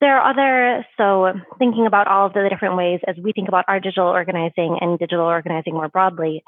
there 0.00 0.18
are 0.18 0.30
other 0.30 0.86
so 0.96 1.32
thinking 1.58 1.86
about 1.86 2.06
all 2.06 2.26
of 2.26 2.32
the 2.32 2.48
different 2.48 2.76
ways 2.76 3.00
as 3.06 3.16
we 3.22 3.32
think 3.32 3.48
about 3.48 3.64
our 3.68 3.80
digital 3.80 4.06
organizing 4.06 4.78
and 4.80 4.98
digital 4.98 5.24
organizing 5.24 5.74
more 5.74 5.88
broadly 5.88 6.42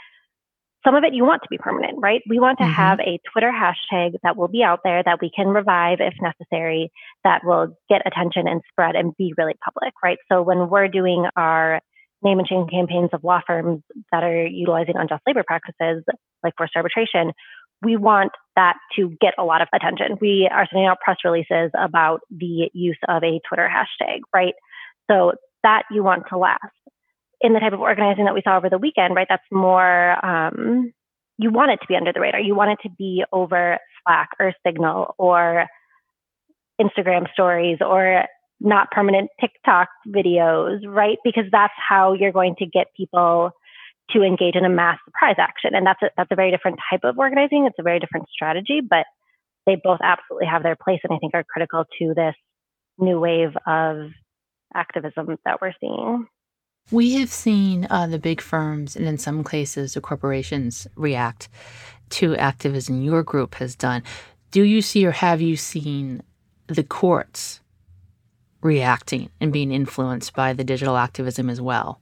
some 0.84 0.94
of 0.94 1.04
it 1.04 1.12
you 1.12 1.24
want 1.24 1.42
to 1.42 1.48
be 1.50 1.58
permanent, 1.58 1.98
right? 1.98 2.22
We 2.28 2.38
want 2.38 2.58
to 2.58 2.64
mm-hmm. 2.64 2.72
have 2.72 3.00
a 3.00 3.20
Twitter 3.32 3.52
hashtag 3.52 4.14
that 4.22 4.36
will 4.36 4.48
be 4.48 4.62
out 4.62 4.80
there 4.82 5.02
that 5.02 5.18
we 5.20 5.30
can 5.34 5.48
revive 5.48 5.98
if 6.00 6.14
necessary, 6.20 6.90
that 7.24 7.42
will 7.44 7.76
get 7.88 8.02
attention 8.06 8.48
and 8.48 8.62
spread 8.70 8.96
and 8.96 9.14
be 9.16 9.34
really 9.36 9.54
public, 9.62 9.92
right? 10.02 10.18
So 10.30 10.42
when 10.42 10.70
we're 10.70 10.88
doing 10.88 11.26
our 11.36 11.80
name 12.22 12.38
and 12.38 12.48
shame 12.48 12.66
campaigns 12.66 13.10
of 13.12 13.24
law 13.24 13.40
firms 13.46 13.82
that 14.12 14.24
are 14.24 14.46
utilizing 14.46 14.94
unjust 14.96 15.22
labor 15.26 15.44
practices 15.46 16.04
like 16.42 16.54
forced 16.56 16.76
arbitration, 16.76 17.32
we 17.82 17.96
want 17.96 18.32
that 18.56 18.76
to 18.96 19.16
get 19.20 19.34
a 19.38 19.44
lot 19.44 19.62
of 19.62 19.68
attention. 19.74 20.18
We 20.20 20.48
are 20.52 20.66
sending 20.70 20.86
out 20.86 20.98
press 21.02 21.18
releases 21.24 21.70
about 21.78 22.20
the 22.30 22.70
use 22.72 22.98
of 23.08 23.22
a 23.22 23.40
Twitter 23.48 23.68
hashtag, 23.68 24.20
right? 24.34 24.54
So 25.10 25.32
that 25.62 25.82
you 25.90 26.02
want 26.02 26.24
to 26.30 26.38
last 26.38 26.60
in 27.40 27.54
the 27.54 27.60
type 27.60 27.72
of 27.72 27.80
organizing 27.80 28.26
that 28.26 28.34
we 28.34 28.42
saw 28.42 28.56
over 28.56 28.68
the 28.68 28.78
weekend, 28.78 29.14
right, 29.14 29.26
that's 29.28 29.42
more, 29.50 30.24
um, 30.24 30.92
you 31.38 31.50
want 31.50 31.70
it 31.70 31.78
to 31.78 31.86
be 31.88 31.96
under 31.96 32.12
the 32.12 32.20
radar. 32.20 32.40
You 32.40 32.54
want 32.54 32.72
it 32.72 32.78
to 32.86 32.94
be 32.98 33.24
over 33.32 33.78
Slack 34.02 34.28
or 34.38 34.52
Signal 34.66 35.14
or 35.16 35.66
Instagram 36.80 37.32
stories 37.32 37.78
or 37.80 38.24
not 38.60 38.90
permanent 38.90 39.30
TikTok 39.40 39.88
videos, 40.06 40.80
right? 40.86 41.16
Because 41.24 41.44
that's 41.50 41.72
how 41.76 42.12
you're 42.12 42.32
going 42.32 42.56
to 42.58 42.66
get 42.66 42.88
people 42.94 43.52
to 44.12 44.22
engage 44.22 44.56
in 44.56 44.64
a 44.64 44.68
mass 44.68 44.98
surprise 45.04 45.36
action. 45.38 45.74
And 45.74 45.86
that's 45.86 46.02
a, 46.02 46.10
that's 46.16 46.30
a 46.30 46.36
very 46.36 46.50
different 46.50 46.78
type 46.90 47.00
of 47.04 47.18
organizing. 47.18 47.66
It's 47.66 47.78
a 47.78 47.82
very 47.82 47.98
different 47.98 48.28
strategy, 48.32 48.80
but 48.80 49.06
they 49.66 49.76
both 49.82 50.00
absolutely 50.02 50.46
have 50.46 50.62
their 50.62 50.76
place 50.76 51.00
and 51.04 51.12
I 51.12 51.18
think 51.18 51.34
are 51.34 51.44
critical 51.44 51.84
to 51.98 52.14
this 52.14 52.34
new 52.98 53.18
wave 53.20 53.56
of 53.66 54.10
activism 54.74 55.36
that 55.44 55.60
we're 55.60 55.74
seeing. 55.80 56.26
We 56.90 57.14
have 57.14 57.30
seen 57.30 57.86
uh, 57.90 58.06
the 58.06 58.18
big 58.18 58.40
firms 58.40 58.96
and 58.96 59.06
in 59.06 59.18
some 59.18 59.44
cases 59.44 59.94
the 59.94 60.00
corporations 60.00 60.88
react 60.96 61.48
to 62.10 62.36
activism 62.36 63.02
your 63.02 63.22
group 63.22 63.56
has 63.56 63.76
done. 63.76 64.02
Do 64.50 64.62
you 64.62 64.82
see 64.82 65.06
or 65.06 65.12
have 65.12 65.40
you 65.40 65.56
seen 65.56 66.22
the 66.66 66.82
courts 66.82 67.60
reacting 68.62 69.30
and 69.40 69.52
being 69.52 69.72
influenced 69.72 70.34
by 70.34 70.52
the 70.52 70.64
digital 70.64 70.96
activism 70.96 71.48
as 71.48 71.60
well? 71.60 72.00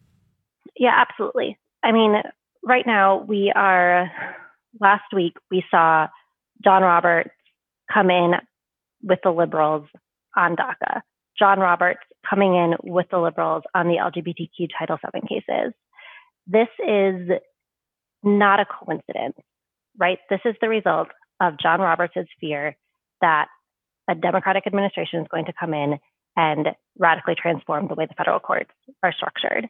Yeah, 0.76 0.94
absolutely. 0.96 1.58
I 1.82 1.92
mean, 1.92 2.14
right 2.62 2.86
now 2.86 3.22
we 3.22 3.52
are, 3.54 4.10
last 4.80 5.04
week 5.14 5.34
we 5.50 5.64
saw 5.70 6.08
John 6.62 6.82
Roberts 6.82 7.30
come 7.92 8.10
in 8.10 8.32
with 9.02 9.20
the 9.22 9.30
liberals 9.30 9.86
on 10.36 10.56
DACA. 10.56 11.00
John 11.38 11.60
Roberts 11.60 12.00
coming 12.28 12.54
in 12.54 12.74
with 12.82 13.06
the 13.10 13.18
liberals 13.18 13.62
on 13.74 13.86
the 13.86 13.94
LGBTQ 13.94 14.68
Title 14.76 14.98
VII 15.14 15.20
cases. 15.28 15.72
This 16.46 16.68
is 16.84 17.30
not 18.22 18.60
a 18.60 18.66
coincidence, 18.66 19.36
right? 19.96 20.18
This 20.28 20.40
is 20.44 20.56
the 20.60 20.68
result 20.68 21.08
of 21.40 21.58
John 21.60 21.80
Roberts' 21.80 22.28
fear 22.40 22.76
that 23.20 23.46
a 24.08 24.14
Democratic 24.14 24.66
administration 24.66 25.20
is 25.20 25.28
going 25.30 25.44
to 25.44 25.52
come 25.58 25.74
in 25.74 25.98
and 26.36 26.68
radically 26.98 27.34
transform 27.34 27.88
the 27.88 27.94
way 27.94 28.06
the 28.06 28.14
federal 28.14 28.40
courts 28.40 28.70
are 29.02 29.12
structured. 29.12 29.68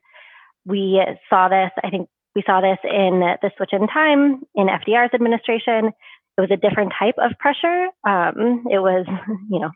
We 0.64 1.02
saw 1.30 1.48
this, 1.48 1.70
I 1.82 1.90
think 1.90 2.08
we 2.34 2.42
saw 2.46 2.60
this 2.60 2.78
in 2.84 3.20
the 3.20 3.50
switch 3.56 3.70
in 3.72 3.86
time 3.88 4.42
in 4.54 4.66
FDR's 4.66 5.14
administration. 5.14 5.92
It 6.36 6.40
was 6.40 6.50
a 6.52 6.56
different 6.56 6.92
type 6.98 7.16
of 7.18 7.32
pressure. 7.38 7.88
Um, 8.06 8.66
it 8.70 8.78
was, 8.78 9.06
you 9.50 9.60
know, 9.60 9.70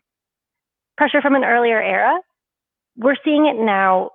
pressure 0.97 1.21
from 1.21 1.35
an 1.35 1.43
earlier 1.43 1.81
era. 1.81 2.19
We're 2.95 3.17
seeing 3.25 3.47
it 3.47 3.61
now 3.61 4.11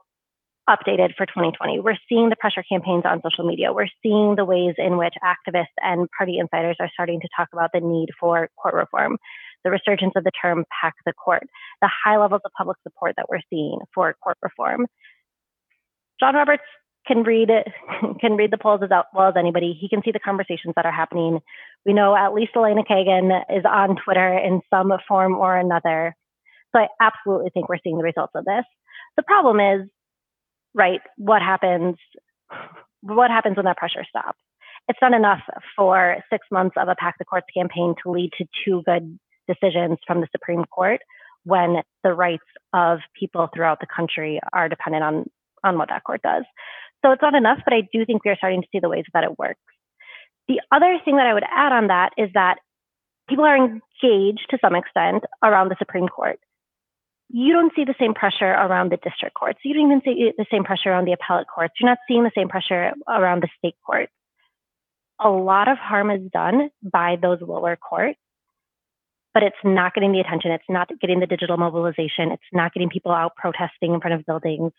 updated 0.68 1.14
for 1.16 1.26
2020. 1.26 1.80
We're 1.80 1.96
seeing 2.08 2.28
the 2.28 2.36
pressure 2.36 2.62
campaigns 2.70 3.04
on 3.04 3.22
social 3.24 3.46
media. 3.46 3.72
We're 3.72 3.88
seeing 4.02 4.36
the 4.36 4.44
ways 4.44 4.74
in 4.76 4.98
which 4.98 5.14
activists 5.24 5.76
and 5.78 6.08
party 6.16 6.38
insiders 6.38 6.76
are 6.78 6.90
starting 6.92 7.20
to 7.20 7.28
talk 7.36 7.48
about 7.52 7.70
the 7.72 7.80
need 7.80 8.08
for 8.20 8.48
court 8.60 8.74
reform, 8.74 9.16
the 9.64 9.70
resurgence 9.70 10.12
of 10.14 10.24
the 10.24 10.32
term 10.40 10.64
pack 10.80 10.94
the 11.06 11.14
court, 11.14 11.42
the 11.80 11.90
high 12.04 12.18
levels 12.18 12.42
of 12.44 12.52
public 12.56 12.76
support 12.82 13.14
that 13.16 13.26
we're 13.28 13.40
seeing 13.50 13.78
for 13.94 14.14
court 14.22 14.36
reform. 14.42 14.86
John 16.20 16.34
Roberts 16.34 16.64
can 17.06 17.22
read 17.22 17.50
can 18.20 18.36
read 18.36 18.50
the 18.50 18.58
polls 18.58 18.80
as 18.82 18.90
well 19.14 19.28
as 19.28 19.34
anybody. 19.36 19.76
He 19.78 19.88
can 19.88 20.02
see 20.04 20.12
the 20.12 20.18
conversations 20.18 20.74
that 20.76 20.86
are 20.86 20.92
happening. 20.92 21.40
We 21.86 21.92
know 21.92 22.16
at 22.16 22.34
least 22.34 22.52
Elena 22.56 22.82
Kagan 22.82 23.42
is 23.56 23.64
on 23.64 23.96
Twitter 24.04 24.36
in 24.38 24.60
some 24.70 24.92
form 25.06 25.34
or 25.34 25.56
another. 25.56 26.14
So 26.74 26.80
I 26.82 26.88
absolutely 27.00 27.50
think 27.50 27.68
we're 27.68 27.78
seeing 27.82 27.96
the 27.96 28.04
results 28.04 28.32
of 28.34 28.44
this. 28.44 28.64
The 29.16 29.22
problem 29.22 29.58
is, 29.58 29.88
right, 30.74 31.00
what 31.16 31.40
happens 31.40 31.96
what 33.00 33.30
happens 33.30 33.56
when 33.56 33.66
that 33.66 33.76
pressure 33.76 34.04
stops? 34.08 34.38
It's 34.88 34.98
not 35.02 35.12
enough 35.12 35.40
for 35.76 36.16
six 36.30 36.46
months 36.50 36.76
of 36.78 36.88
a 36.88 36.94
Pack 36.94 37.16
the 37.18 37.24
Courts 37.24 37.46
campaign 37.54 37.94
to 38.02 38.10
lead 38.10 38.30
to 38.38 38.46
two 38.64 38.82
good 38.86 39.18
decisions 39.46 39.98
from 40.06 40.20
the 40.20 40.28
Supreme 40.32 40.64
Court 40.64 41.00
when 41.44 41.76
the 42.02 42.12
rights 42.12 42.44
of 42.72 42.98
people 43.18 43.48
throughout 43.54 43.80
the 43.80 43.86
country 43.86 44.40
are 44.52 44.68
dependent 44.68 45.04
on, 45.04 45.24
on 45.64 45.78
what 45.78 45.88
that 45.88 46.04
court 46.04 46.22
does. 46.22 46.44
So 47.04 47.12
it's 47.12 47.22
not 47.22 47.34
enough, 47.34 47.58
but 47.64 47.74
I 47.74 47.82
do 47.92 48.04
think 48.04 48.24
we 48.24 48.30
are 48.30 48.36
starting 48.36 48.62
to 48.62 48.68
see 48.72 48.80
the 48.80 48.88
ways 48.88 49.04
that 49.14 49.24
it 49.24 49.38
works. 49.38 49.60
The 50.48 50.60
other 50.72 50.98
thing 51.04 51.16
that 51.16 51.26
I 51.26 51.34
would 51.34 51.44
add 51.44 51.72
on 51.72 51.88
that 51.88 52.10
is 52.16 52.30
that 52.34 52.58
people 53.28 53.44
are 53.44 53.56
engaged 53.56 54.46
to 54.50 54.58
some 54.60 54.74
extent 54.74 55.24
around 55.42 55.68
the 55.68 55.76
Supreme 55.78 56.08
Court 56.08 56.40
you 57.30 57.52
don't 57.52 57.72
see 57.76 57.84
the 57.84 57.94
same 58.00 58.14
pressure 58.14 58.50
around 58.50 58.90
the 58.90 58.96
district 58.96 59.34
courts. 59.34 59.58
You 59.62 59.74
don't 59.74 59.86
even 59.86 60.02
see 60.02 60.32
the 60.36 60.46
same 60.50 60.64
pressure 60.64 60.90
around 60.90 61.04
the 61.04 61.12
appellate 61.12 61.46
courts. 61.46 61.74
You're 61.78 61.90
not 61.90 61.98
seeing 62.08 62.24
the 62.24 62.32
same 62.34 62.48
pressure 62.48 62.92
around 63.06 63.42
the 63.42 63.48
state 63.58 63.74
courts. 63.84 64.12
A 65.20 65.28
lot 65.28 65.68
of 65.68 65.78
harm 65.78 66.10
is 66.10 66.22
done 66.32 66.70
by 66.82 67.16
those 67.20 67.40
lower 67.42 67.76
courts, 67.76 68.18
but 69.34 69.42
it's 69.42 69.56
not 69.62 69.94
getting 69.94 70.12
the 70.12 70.20
attention. 70.20 70.52
It's 70.52 70.64
not 70.68 70.88
getting 71.00 71.20
the 71.20 71.26
digital 71.26 71.56
mobilization. 71.56 72.30
It's 72.32 72.42
not 72.52 72.72
getting 72.72 72.88
people 72.88 73.12
out 73.12 73.34
protesting 73.36 73.92
in 73.92 74.00
front 74.00 74.14
of 74.14 74.24
buildings. 74.24 74.72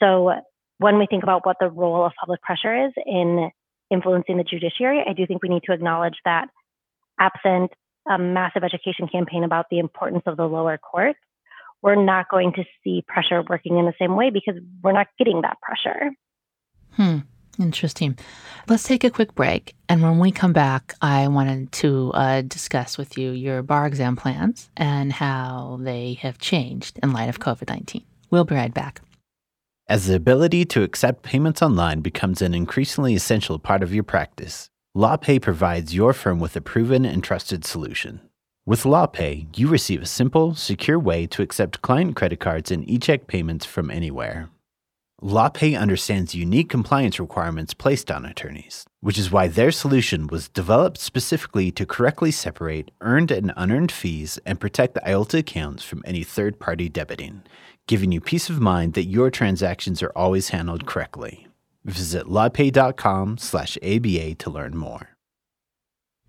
So 0.00 0.32
when 0.78 0.98
we 0.98 1.06
think 1.06 1.22
about 1.22 1.46
what 1.46 1.56
the 1.60 1.68
role 1.68 2.04
of 2.04 2.12
public 2.18 2.42
pressure 2.42 2.86
is 2.86 2.92
in 3.06 3.50
influencing 3.90 4.36
the 4.36 4.44
judiciary, 4.44 5.04
I 5.08 5.12
do 5.12 5.26
think 5.26 5.42
we 5.42 5.48
need 5.48 5.62
to 5.64 5.72
acknowledge 5.72 6.16
that 6.24 6.48
absent 7.18 7.70
a 8.08 8.18
massive 8.18 8.64
education 8.64 9.08
campaign 9.08 9.44
about 9.44 9.66
the 9.70 9.78
importance 9.78 10.24
of 10.26 10.36
the 10.36 10.44
lower 10.44 10.78
courts, 10.78 11.18
we're 11.82 12.02
not 12.02 12.28
going 12.30 12.52
to 12.54 12.64
see 12.82 13.04
pressure 13.06 13.42
working 13.48 13.78
in 13.78 13.84
the 13.84 13.94
same 13.98 14.16
way 14.16 14.30
because 14.30 14.54
we're 14.82 14.92
not 14.92 15.06
getting 15.18 15.42
that 15.42 15.58
pressure. 15.60 16.10
Hmm. 16.92 17.18
Interesting. 17.58 18.18
Let's 18.68 18.82
take 18.82 19.04
a 19.04 19.10
quick 19.10 19.34
break. 19.36 19.76
And 19.88 20.02
when 20.02 20.18
we 20.18 20.32
come 20.32 20.52
back, 20.52 20.94
I 21.00 21.28
wanted 21.28 21.70
to 21.72 22.10
uh, 22.12 22.42
discuss 22.42 22.98
with 22.98 23.16
you 23.16 23.30
your 23.30 23.62
bar 23.62 23.86
exam 23.86 24.16
plans 24.16 24.70
and 24.76 25.12
how 25.12 25.78
they 25.80 26.14
have 26.14 26.38
changed 26.38 26.98
in 27.00 27.12
light 27.12 27.28
of 27.28 27.38
COVID 27.38 27.68
19. 27.68 28.02
We'll 28.30 28.44
be 28.44 28.56
right 28.56 28.74
back. 28.74 29.02
As 29.86 30.06
the 30.06 30.14
ability 30.14 30.64
to 30.66 30.82
accept 30.82 31.22
payments 31.22 31.60
online 31.60 32.00
becomes 32.00 32.40
an 32.40 32.54
increasingly 32.54 33.14
essential 33.14 33.58
part 33.58 33.82
of 33.82 33.92
your 33.92 34.02
practice, 34.02 34.70
LawPay 34.96 35.42
provides 35.42 35.94
your 35.94 36.14
firm 36.14 36.38
with 36.38 36.56
a 36.56 36.62
proven 36.62 37.04
and 37.04 37.22
trusted 37.22 37.66
solution. 37.66 38.22
With 38.64 38.84
LawPay, 38.84 39.58
you 39.58 39.68
receive 39.68 40.00
a 40.00 40.06
simple, 40.06 40.54
secure 40.54 40.98
way 40.98 41.26
to 41.26 41.42
accept 41.42 41.82
client 41.82 42.16
credit 42.16 42.40
cards 42.40 42.70
and 42.70 42.88
e-check 42.88 43.26
payments 43.26 43.66
from 43.66 43.90
anywhere. 43.90 44.48
LawPay 45.22 45.78
understands 45.78 46.34
unique 46.34 46.70
compliance 46.70 47.20
requirements 47.20 47.74
placed 47.74 48.10
on 48.10 48.24
attorneys, 48.24 48.86
which 49.02 49.18
is 49.18 49.30
why 49.30 49.48
their 49.48 49.70
solution 49.70 50.28
was 50.28 50.48
developed 50.48 50.96
specifically 50.96 51.70
to 51.70 51.84
correctly 51.84 52.30
separate 52.30 52.90
earned 53.02 53.30
and 53.30 53.52
unearned 53.54 53.92
fees 53.92 54.38
and 54.46 54.58
protect 54.58 54.94
the 54.94 55.00
IOLTA 55.00 55.40
accounts 55.40 55.82
from 55.82 56.02
any 56.06 56.22
third-party 56.22 56.88
debiting, 56.88 57.42
giving 57.86 58.12
you 58.12 58.20
peace 58.20 58.48
of 58.48 58.60
mind 58.60 58.94
that 58.94 59.04
your 59.04 59.30
transactions 59.30 60.02
are 60.02 60.12
always 60.16 60.48
handled 60.48 60.86
correctly. 60.86 61.46
Visit 61.84 62.26
lawpay.com/aba 62.26 64.34
to 64.34 64.50
learn 64.50 64.76
more. 64.76 65.08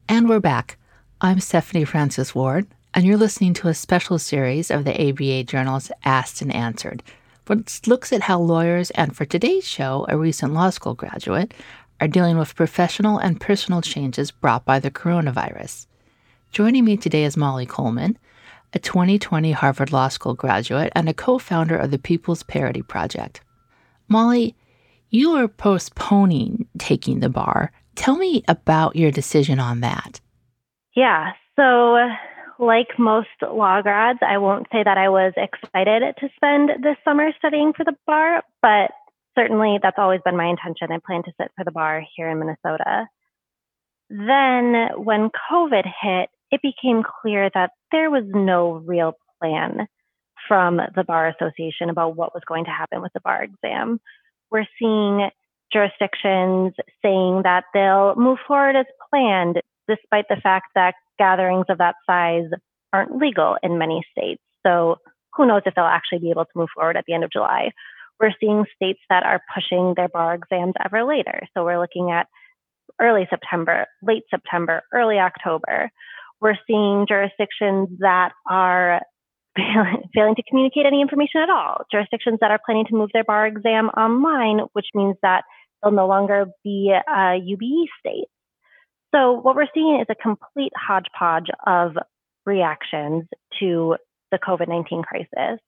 And 0.09 0.27
we're 0.27 0.39
back. 0.39 0.77
I'm 1.21 1.39
Stephanie 1.39 1.85
Francis 1.85 2.35
Ward, 2.35 2.67
and 2.93 3.05
you're 3.05 3.17
listening 3.17 3.53
to 3.55 3.69
a 3.69 3.73
special 3.73 4.19
series 4.19 4.69
of 4.69 4.83
the 4.83 5.09
ABA 5.09 5.45
Journal's 5.45 5.91
Asked 6.03 6.41
and 6.41 6.53
Answered, 6.53 7.01
which 7.47 7.87
looks 7.87 8.11
at 8.11 8.23
how 8.23 8.39
lawyers, 8.39 8.91
and 8.91 9.15
for 9.15 9.23
today's 9.23 9.65
show, 9.65 10.05
a 10.09 10.17
recent 10.17 10.53
law 10.53 10.69
school 10.69 10.93
graduate, 10.93 11.53
are 12.01 12.09
dealing 12.09 12.37
with 12.37 12.55
professional 12.55 13.17
and 13.17 13.39
personal 13.39 13.81
changes 13.81 14.29
brought 14.29 14.65
by 14.65 14.79
the 14.79 14.91
coronavirus. 14.91 15.87
Joining 16.51 16.83
me 16.83 16.97
today 16.97 17.23
is 17.23 17.37
Molly 17.37 17.65
Coleman, 17.65 18.17
a 18.75 18.79
2020 18.79 19.53
Harvard 19.53 19.93
Law 19.93 20.09
School 20.09 20.33
graduate 20.33 20.91
and 20.95 21.07
a 21.07 21.13
co 21.13 21.39
founder 21.39 21.77
of 21.77 21.91
the 21.91 21.97
People's 21.97 22.43
Parity 22.43 22.81
Project. 22.81 23.41
Molly, 24.09 24.55
you 25.09 25.31
are 25.31 25.47
postponing 25.47 26.67
taking 26.77 27.21
the 27.21 27.29
bar. 27.29 27.71
Tell 27.95 28.17
me 28.17 28.43
about 28.49 28.97
your 28.97 29.11
decision 29.11 29.59
on 29.59 29.79
that. 29.79 30.19
Yeah. 30.95 31.31
So, 31.55 31.97
like 32.59 32.99
most 32.99 33.29
law 33.41 33.81
grads, 33.81 34.19
I 34.21 34.37
won't 34.37 34.67
say 34.71 34.83
that 34.83 34.97
I 34.97 35.07
was 35.07 35.33
excited 35.37 36.03
to 36.19 36.29
spend 36.35 36.69
this 36.83 36.97
summer 37.05 37.31
studying 37.37 37.71
for 37.73 37.85
the 37.85 37.95
bar, 38.05 38.43
but 38.61 38.91
certainly 39.37 39.79
that's 39.81 39.97
always 39.97 40.21
been 40.25 40.37
my 40.37 40.47
intention. 40.47 40.91
I 40.91 40.99
plan 41.05 41.23
to 41.23 41.31
sit 41.39 41.51
for 41.55 41.63
the 41.63 41.71
bar 41.71 42.03
here 42.15 42.29
in 42.29 42.39
Minnesota. 42.39 43.07
Then, 44.09 45.03
when 45.03 45.29
COVID 45.51 45.85
hit, 46.01 46.29
it 46.51 46.61
became 46.61 47.03
clear 47.21 47.49
that 47.53 47.71
there 47.91 48.09
was 48.09 48.23
no 48.27 48.73
real 48.73 49.13
plan 49.39 49.87
from 50.47 50.79
the 50.95 51.03
Bar 51.03 51.27
Association 51.29 51.89
about 51.89 52.15
what 52.15 52.33
was 52.33 52.43
going 52.47 52.65
to 52.65 52.71
happen 52.71 53.01
with 53.01 53.13
the 53.13 53.19
bar 53.19 53.43
exam. 53.43 53.99
We're 54.51 54.67
seeing 54.79 55.29
jurisdictions 55.73 56.73
saying 57.01 57.41
that 57.43 57.63
they'll 57.73 58.15
move 58.15 58.37
forward 58.47 58.75
as 58.75 58.85
planned, 59.09 59.61
despite 59.87 60.25
the 60.29 60.39
fact 60.41 60.67
that 60.75 60.95
gatherings 61.17 61.65
of 61.69 61.79
that 61.79 61.95
size 62.05 62.49
aren't 62.93 63.17
legal 63.17 63.57
in 63.63 63.77
many 63.77 64.05
states. 64.11 64.41
So 64.65 64.97
who 65.33 65.45
knows 65.45 65.63
if 65.65 65.75
they'll 65.75 65.85
actually 65.85 66.19
be 66.19 66.29
able 66.29 66.45
to 66.45 66.51
move 66.55 66.69
forward 66.73 66.97
at 66.97 67.05
the 67.07 67.13
end 67.13 67.23
of 67.23 67.31
July. 67.31 67.71
We're 68.19 68.33
seeing 68.39 68.65
states 68.75 69.01
that 69.09 69.23
are 69.23 69.41
pushing 69.53 69.93
their 69.95 70.07
bar 70.07 70.35
exams 70.35 70.73
ever 70.83 71.03
later. 71.03 71.41
So 71.53 71.65
we're 71.65 71.79
looking 71.79 72.11
at 72.11 72.27
early 73.01 73.27
September, 73.29 73.87
late 74.01 74.23
September, 74.29 74.83
early 74.93 75.19
October. 75.19 75.91
We're 76.41 76.57
seeing 76.67 77.05
jurisdictions 77.07 77.89
that 77.99 78.31
are 78.49 79.01
failing 80.13 80.35
to 80.35 80.43
communicate 80.49 80.85
any 80.85 81.01
information 81.01 81.41
at 81.41 81.49
all. 81.49 81.83
Jurisdictions 81.91 82.39
that 82.41 82.51
are 82.51 82.59
planning 82.65 82.85
to 82.89 82.95
move 82.95 83.09
their 83.13 83.23
bar 83.23 83.47
exam 83.47 83.87
online, 83.89 84.59
which 84.73 84.87
means 84.93 85.15
that 85.21 85.43
they'll 85.81 85.91
no 85.91 86.07
longer 86.07 86.45
be 86.63 86.93
a 86.93 87.39
UBE 87.39 87.87
state. 87.99 88.27
So 89.13 89.33
what 89.33 89.55
we're 89.55 89.67
seeing 89.73 89.99
is 90.01 90.07
a 90.09 90.15
complete 90.15 90.73
hodgepodge 90.75 91.47
of 91.65 91.93
reactions 92.45 93.23
to 93.59 93.95
the 94.31 94.37
COVID-19 94.37 95.03
crisis. 95.03 95.59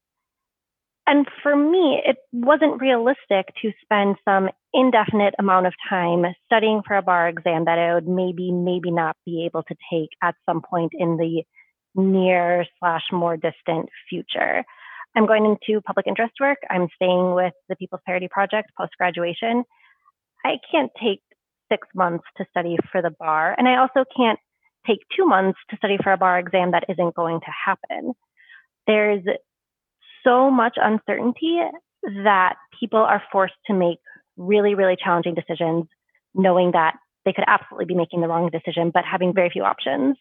And 1.08 1.26
for 1.42 1.56
me, 1.56 2.02
it 2.06 2.18
wasn't 2.34 2.82
realistic 2.82 3.54
to 3.62 3.72
spend 3.82 4.18
some 4.26 4.50
indefinite 4.74 5.36
amount 5.40 5.66
of 5.66 5.74
time 5.90 6.26
studying 6.46 6.82
for 6.86 6.98
a 6.98 7.02
bar 7.02 7.30
exam 7.30 7.64
that 7.64 7.80
I 7.80 7.94
would 7.94 8.10
maybe, 8.10 8.52
maybe 8.52 8.92
not 8.92 9.16
be 9.26 9.46
able 9.46 9.64
to 9.64 9.76
take 9.90 10.10
at 10.22 10.36
some 10.46 10.62
point 10.62 10.92
in 10.94 11.16
the 11.16 11.44
near 11.96 12.66
slash 12.78 13.04
more 13.12 13.38
distant 13.38 13.88
future. 14.10 14.66
I'm 15.16 15.26
going 15.26 15.46
into 15.46 15.82
public 15.82 16.08
interest 16.08 16.34
work. 16.42 16.58
I'm 16.70 16.90
staying 16.96 17.34
with 17.34 17.54
the 17.70 17.78
People's 17.78 18.02
Parity 18.06 18.28
Project 18.30 18.72
post 18.78 18.92
graduation. 18.98 19.64
I 20.46 20.58
can't 20.70 20.92
take 21.02 21.22
six 21.72 21.88
months 21.96 22.26
to 22.38 22.46
study 22.52 22.78
for 22.92 23.02
the 23.02 23.16
bar, 23.18 23.56
and 23.58 23.68
I 23.68 23.78
also 23.78 24.04
can't 24.16 24.40
take 24.86 25.00
two 25.16 25.26
months 25.26 25.58
to 25.70 25.78
study 25.78 25.98
for 26.04 26.12
a 26.12 26.18
bar 26.18 26.38
exam 26.38 26.72
that 26.72 26.86
isn't 26.90 27.16
going 27.16 27.40
to 27.40 27.52
happen. 27.66 28.14
There's 28.86 29.24
so 30.28 30.52
much 30.52 30.78
uncertainty 30.78 31.60
that 32.04 32.56
people 32.80 33.00
are 33.00 33.22
forced 33.32 33.56
to 33.68 33.74
make 33.74 34.00
really, 34.36 34.76
really 34.76 34.98
challenging 35.02 35.36
decisions, 35.36 35.86
knowing 36.36 36.72
that 36.72 36.96
they 37.26 37.34
could 37.34 37.46
absolutely 37.48 37.86
be 37.86 37.96
making 37.96 38.22
the 38.22 38.28
wrong 38.28 38.50
decision, 38.50 38.92
but 38.94 39.04
having 39.10 39.34
very 39.34 39.50
few 39.50 39.64
options. 39.64 40.18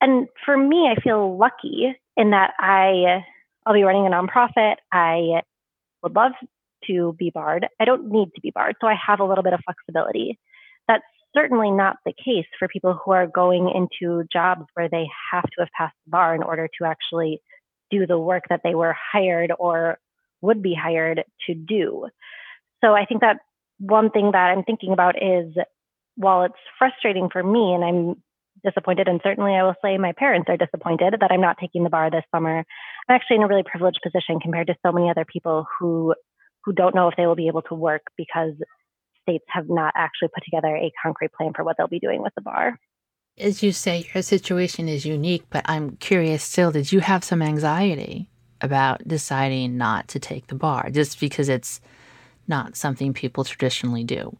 And 0.00 0.28
for 0.44 0.56
me, 0.56 0.88
I 0.88 1.00
feel 1.00 1.36
lucky 1.36 1.94
in 2.16 2.30
that 2.30 2.52
I, 2.58 3.24
I'll 3.66 3.74
be 3.74 3.82
running 3.82 4.06
a 4.06 4.10
nonprofit. 4.10 4.76
I 4.92 5.42
would 6.02 6.14
love 6.14 6.32
to 6.86 7.14
be 7.18 7.30
barred. 7.30 7.66
I 7.80 7.84
don't 7.84 8.10
need 8.10 8.28
to 8.34 8.40
be 8.40 8.50
barred, 8.50 8.76
so 8.80 8.86
I 8.86 8.94
have 9.06 9.20
a 9.20 9.24
little 9.24 9.42
bit 9.42 9.52
of 9.52 9.60
flexibility. 9.64 10.38
That's 10.86 11.04
certainly 11.34 11.70
not 11.70 11.96
the 12.06 12.12
case 12.12 12.46
for 12.58 12.68
people 12.68 12.98
who 13.04 13.10
are 13.10 13.26
going 13.26 13.70
into 13.74 14.24
jobs 14.32 14.64
where 14.74 14.88
they 14.88 15.06
have 15.32 15.44
to 15.44 15.60
have 15.60 15.68
passed 15.76 15.96
the 16.06 16.10
bar 16.10 16.34
in 16.34 16.42
order 16.42 16.68
to 16.78 16.86
actually 16.86 17.40
do 17.90 18.06
the 18.06 18.18
work 18.18 18.44
that 18.48 18.60
they 18.64 18.74
were 18.74 18.94
hired 19.12 19.52
or 19.58 19.98
would 20.40 20.62
be 20.62 20.74
hired 20.74 21.24
to 21.46 21.54
do. 21.54 22.06
So 22.82 22.92
I 22.92 23.04
think 23.04 23.20
that 23.20 23.38
one 23.78 24.10
thing 24.10 24.30
that 24.32 24.50
I'm 24.50 24.64
thinking 24.64 24.92
about 24.92 25.16
is 25.22 25.54
while 26.16 26.42
it's 26.44 26.54
frustrating 26.78 27.28
for 27.32 27.42
me 27.42 27.74
and 27.74 27.84
I'm 27.84 28.22
disappointed, 28.64 29.08
and 29.08 29.20
certainly 29.22 29.52
I 29.52 29.62
will 29.62 29.74
say 29.82 29.98
my 29.98 30.12
parents 30.12 30.48
are 30.48 30.56
disappointed 30.56 31.14
that 31.20 31.30
I'm 31.30 31.40
not 31.40 31.58
taking 31.60 31.84
the 31.84 31.90
bar 31.90 32.10
this 32.10 32.24
summer, 32.34 32.58
I'm 32.58 33.14
actually 33.14 33.36
in 33.36 33.42
a 33.42 33.48
really 33.48 33.62
privileged 33.62 34.00
position 34.02 34.40
compared 34.40 34.66
to 34.66 34.74
so 34.84 34.92
many 34.92 35.10
other 35.10 35.24
people 35.24 35.66
who 35.78 36.14
who 36.64 36.72
don't 36.72 36.94
know 36.94 37.08
if 37.08 37.14
they 37.16 37.26
will 37.26 37.36
be 37.36 37.46
able 37.46 37.62
to 37.62 37.74
work 37.74 38.02
because 38.16 38.52
states 39.22 39.44
have 39.48 39.68
not 39.68 39.94
actually 39.96 40.28
put 40.34 40.44
together 40.44 40.74
a 40.74 40.92
concrete 41.02 41.32
plan 41.32 41.52
for 41.54 41.64
what 41.64 41.76
they'll 41.78 41.88
be 41.88 42.00
doing 42.00 42.20
with 42.20 42.32
the 42.34 42.42
bar 42.42 42.78
as 43.40 43.62
you 43.62 43.72
say, 43.72 44.06
your 44.14 44.22
situation 44.22 44.88
is 44.88 45.04
unique, 45.04 45.44
but 45.50 45.64
I'm 45.66 45.96
curious 45.96 46.42
still, 46.42 46.72
did 46.72 46.92
you 46.92 47.00
have 47.00 47.24
some 47.24 47.42
anxiety 47.42 48.28
about 48.60 49.06
deciding 49.06 49.76
not 49.76 50.08
to 50.08 50.18
take 50.18 50.48
the 50.48 50.54
bar 50.54 50.90
just 50.90 51.20
because 51.20 51.48
it's 51.48 51.80
not 52.46 52.76
something 52.76 53.12
people 53.12 53.44
traditionally 53.44 54.04
do? 54.04 54.36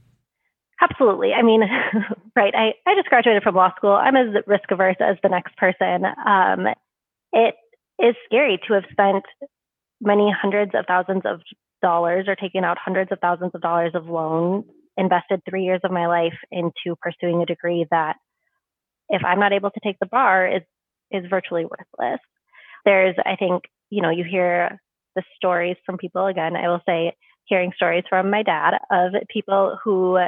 Absolutely. 0.81 1.33
I 1.33 1.43
mean, 1.43 1.63
right. 2.37 2.55
I, 2.55 2.73
I 2.87 2.95
just 2.95 3.09
graduated 3.09 3.43
from 3.43 3.55
law 3.55 3.73
school. 3.77 3.93
I'm 3.93 4.17
as 4.17 4.43
risk 4.47 4.71
averse 4.71 4.97
as 5.01 5.17
the 5.23 5.29
next 5.29 5.57
person. 5.57 6.05
Um, 6.27 6.67
it 7.33 7.55
is 7.99 8.15
scary 8.27 8.61
to 8.69 8.75
have 8.75 8.85
spent 8.91 9.25
many 10.01 10.33
hundreds 10.33 10.73
of 10.75 10.85
thousands 10.87 11.23
of 11.25 11.41
dollars 11.83 12.27
or 12.29 12.37
taken 12.37 12.65
out 12.65 12.79
hundreds 12.79 13.11
of 13.13 13.19
thousands 13.21 13.53
of 13.55 13.61
dollars 13.61 13.93
of 13.95 14.07
loans, 14.07 14.65
invested 14.97 15.41
three 15.49 15.65
years 15.65 15.81
of 15.85 15.91
my 15.91 16.07
life 16.07 16.39
into 16.51 16.97
pursuing 17.01 17.43
a 17.43 17.47
degree 17.47 17.87
that 17.91 18.17
if 19.09 19.25
I'm 19.25 19.41
not 19.41 19.53
able 19.53 19.71
to 19.71 19.81
take 19.83 19.99
the 20.01 20.07
bar 20.07 20.47
is 20.47 20.63
is 21.11 21.25
virtually 21.29 21.65
worthless. 21.65 22.21
There's, 22.85 23.17
I 23.25 23.37
think, 23.37 23.65
you 23.91 24.03
know, 24.03 24.11
you 24.11 24.25
hear 24.25 24.79
the 25.17 25.23
stories 25.37 25.77
from 25.87 25.97
people 25.97 26.27
again. 26.27 26.55
I 26.55 26.69
will 26.69 26.83
say, 26.87 27.15
hearing 27.47 27.73
stories 27.75 28.05
from 28.09 28.31
my 28.31 28.43
dad 28.43 28.75
of 28.91 29.13
people 29.33 29.79
who 29.83 30.19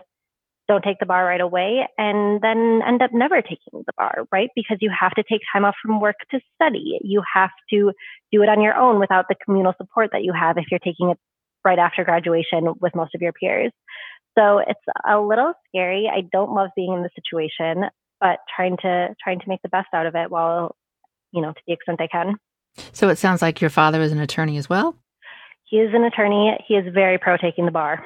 don't 0.69 0.83
take 0.83 0.99
the 1.01 1.07
bar 1.07 1.25
right 1.25 1.41
away 1.41 1.87
and 1.99 2.41
then 2.41 2.81
end 2.87 3.03
up 3.03 3.11
never 3.13 3.43
taking 3.43 3.83
the 3.87 3.93
bar, 3.97 4.25
right? 4.33 4.51
Because 4.55 4.79
you 4.81 4.91
have 4.99 5.13
to 5.13 5.25
take 5.29 5.41
time 5.53 5.65
off 5.65 5.75
from 5.83 6.01
work 6.01 6.17
to 6.31 6.41
study. 6.55 6.99
You 7.03 7.23
have 7.35 7.51
to 7.71 7.93
do 8.33 8.43
it 8.43 8.49
on 8.49 8.63
your 8.63 8.75
own 8.75 9.01
without 9.01 9.27
the 9.29 9.35
communal 9.45 9.75
support 9.77 10.11
that 10.13 10.23
you 10.23 10.33
have 10.33 10.59
if 10.59 10.67
you're 10.71 10.81
taking 10.81 11.11
it 11.11 11.19
right 11.65 11.79
after 11.79 12.05
graduation 12.05 12.73
with 12.81 12.95
most 12.95 13.15
of 13.15 13.21
your 13.21 13.33
peers. 13.33 13.73
So 14.39 14.59
it's 14.59 14.81
a 15.09 15.21
little 15.21 15.53
scary. 15.69 16.09
I 16.11 16.23
don't 16.33 16.55
love 16.55 16.71
being 16.77 16.93
in 16.93 17.03
the 17.03 17.11
situation 17.15 17.91
but 18.21 18.39
trying 18.55 18.77
to 18.79 19.15
trying 19.23 19.41
to 19.41 19.49
make 19.49 19.63
the 19.63 19.69
best 19.69 19.89
out 19.95 20.07
of 20.07 20.15
it 20.15 20.31
while 20.31 20.77
you 21.33 21.41
know 21.41 21.53
to 21.53 21.61
the 21.67 21.73
extent 21.73 22.01
I 22.01 22.07
can. 22.07 22.37
So 22.93 23.09
it 23.09 23.17
sounds 23.17 23.43
like 23.43 23.61
your 23.61 23.71
father 23.71 24.01
is 24.01 24.13
an 24.13 24.21
attorney 24.21 24.57
as 24.57 24.69
well. 24.69 24.95
He 25.65 25.77
is 25.77 25.95
an 25.95 26.03
attorney. 26.03 26.59
He 26.67 26.75
is 26.75 26.93
very 26.93 27.17
pro 27.17 27.37
taking 27.37 27.65
the 27.65 27.71
bar. 27.71 28.05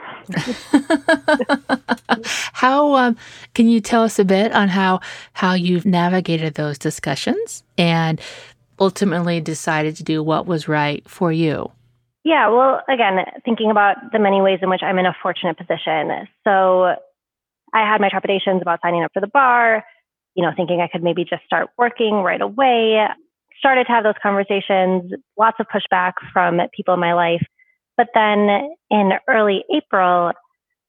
how 2.52 2.94
um, 2.94 3.16
can 3.54 3.68
you 3.68 3.80
tell 3.80 4.02
us 4.02 4.18
a 4.18 4.24
bit 4.24 4.52
on 4.52 4.68
how 4.68 5.00
how 5.32 5.54
you've 5.54 5.86
navigated 5.86 6.54
those 6.54 6.76
discussions 6.78 7.62
and 7.78 8.20
ultimately 8.78 9.40
decided 9.40 9.96
to 9.96 10.04
do 10.04 10.22
what 10.22 10.46
was 10.46 10.68
right 10.68 11.08
for 11.08 11.32
you? 11.32 11.70
Yeah, 12.22 12.48
well, 12.48 12.80
again, 12.88 13.24
thinking 13.44 13.70
about 13.70 13.96
the 14.12 14.18
many 14.18 14.40
ways 14.40 14.58
in 14.62 14.68
which 14.68 14.82
I'm 14.82 14.98
in 14.98 15.06
a 15.06 15.14
fortunate 15.22 15.56
position. 15.56 16.28
So 16.42 16.94
I 17.74 17.80
had 17.80 18.00
my 18.00 18.08
trepidations 18.08 18.62
about 18.62 18.80
signing 18.82 19.04
up 19.04 19.12
for 19.12 19.20
the 19.20 19.26
bar 19.26 19.84
you 20.34 20.42
know, 20.42 20.52
thinking 20.56 20.80
I 20.80 20.88
could 20.88 21.02
maybe 21.02 21.24
just 21.24 21.44
start 21.44 21.68
working 21.78 22.14
right 22.14 22.40
away. 22.40 23.06
Started 23.58 23.84
to 23.84 23.92
have 23.92 24.04
those 24.04 24.14
conversations, 24.22 25.12
lots 25.38 25.58
of 25.60 25.66
pushback 25.66 26.14
from 26.32 26.60
people 26.74 26.94
in 26.94 27.00
my 27.00 27.14
life. 27.14 27.42
But 27.96 28.08
then 28.14 28.74
in 28.90 29.12
early 29.28 29.64
April, 29.74 30.32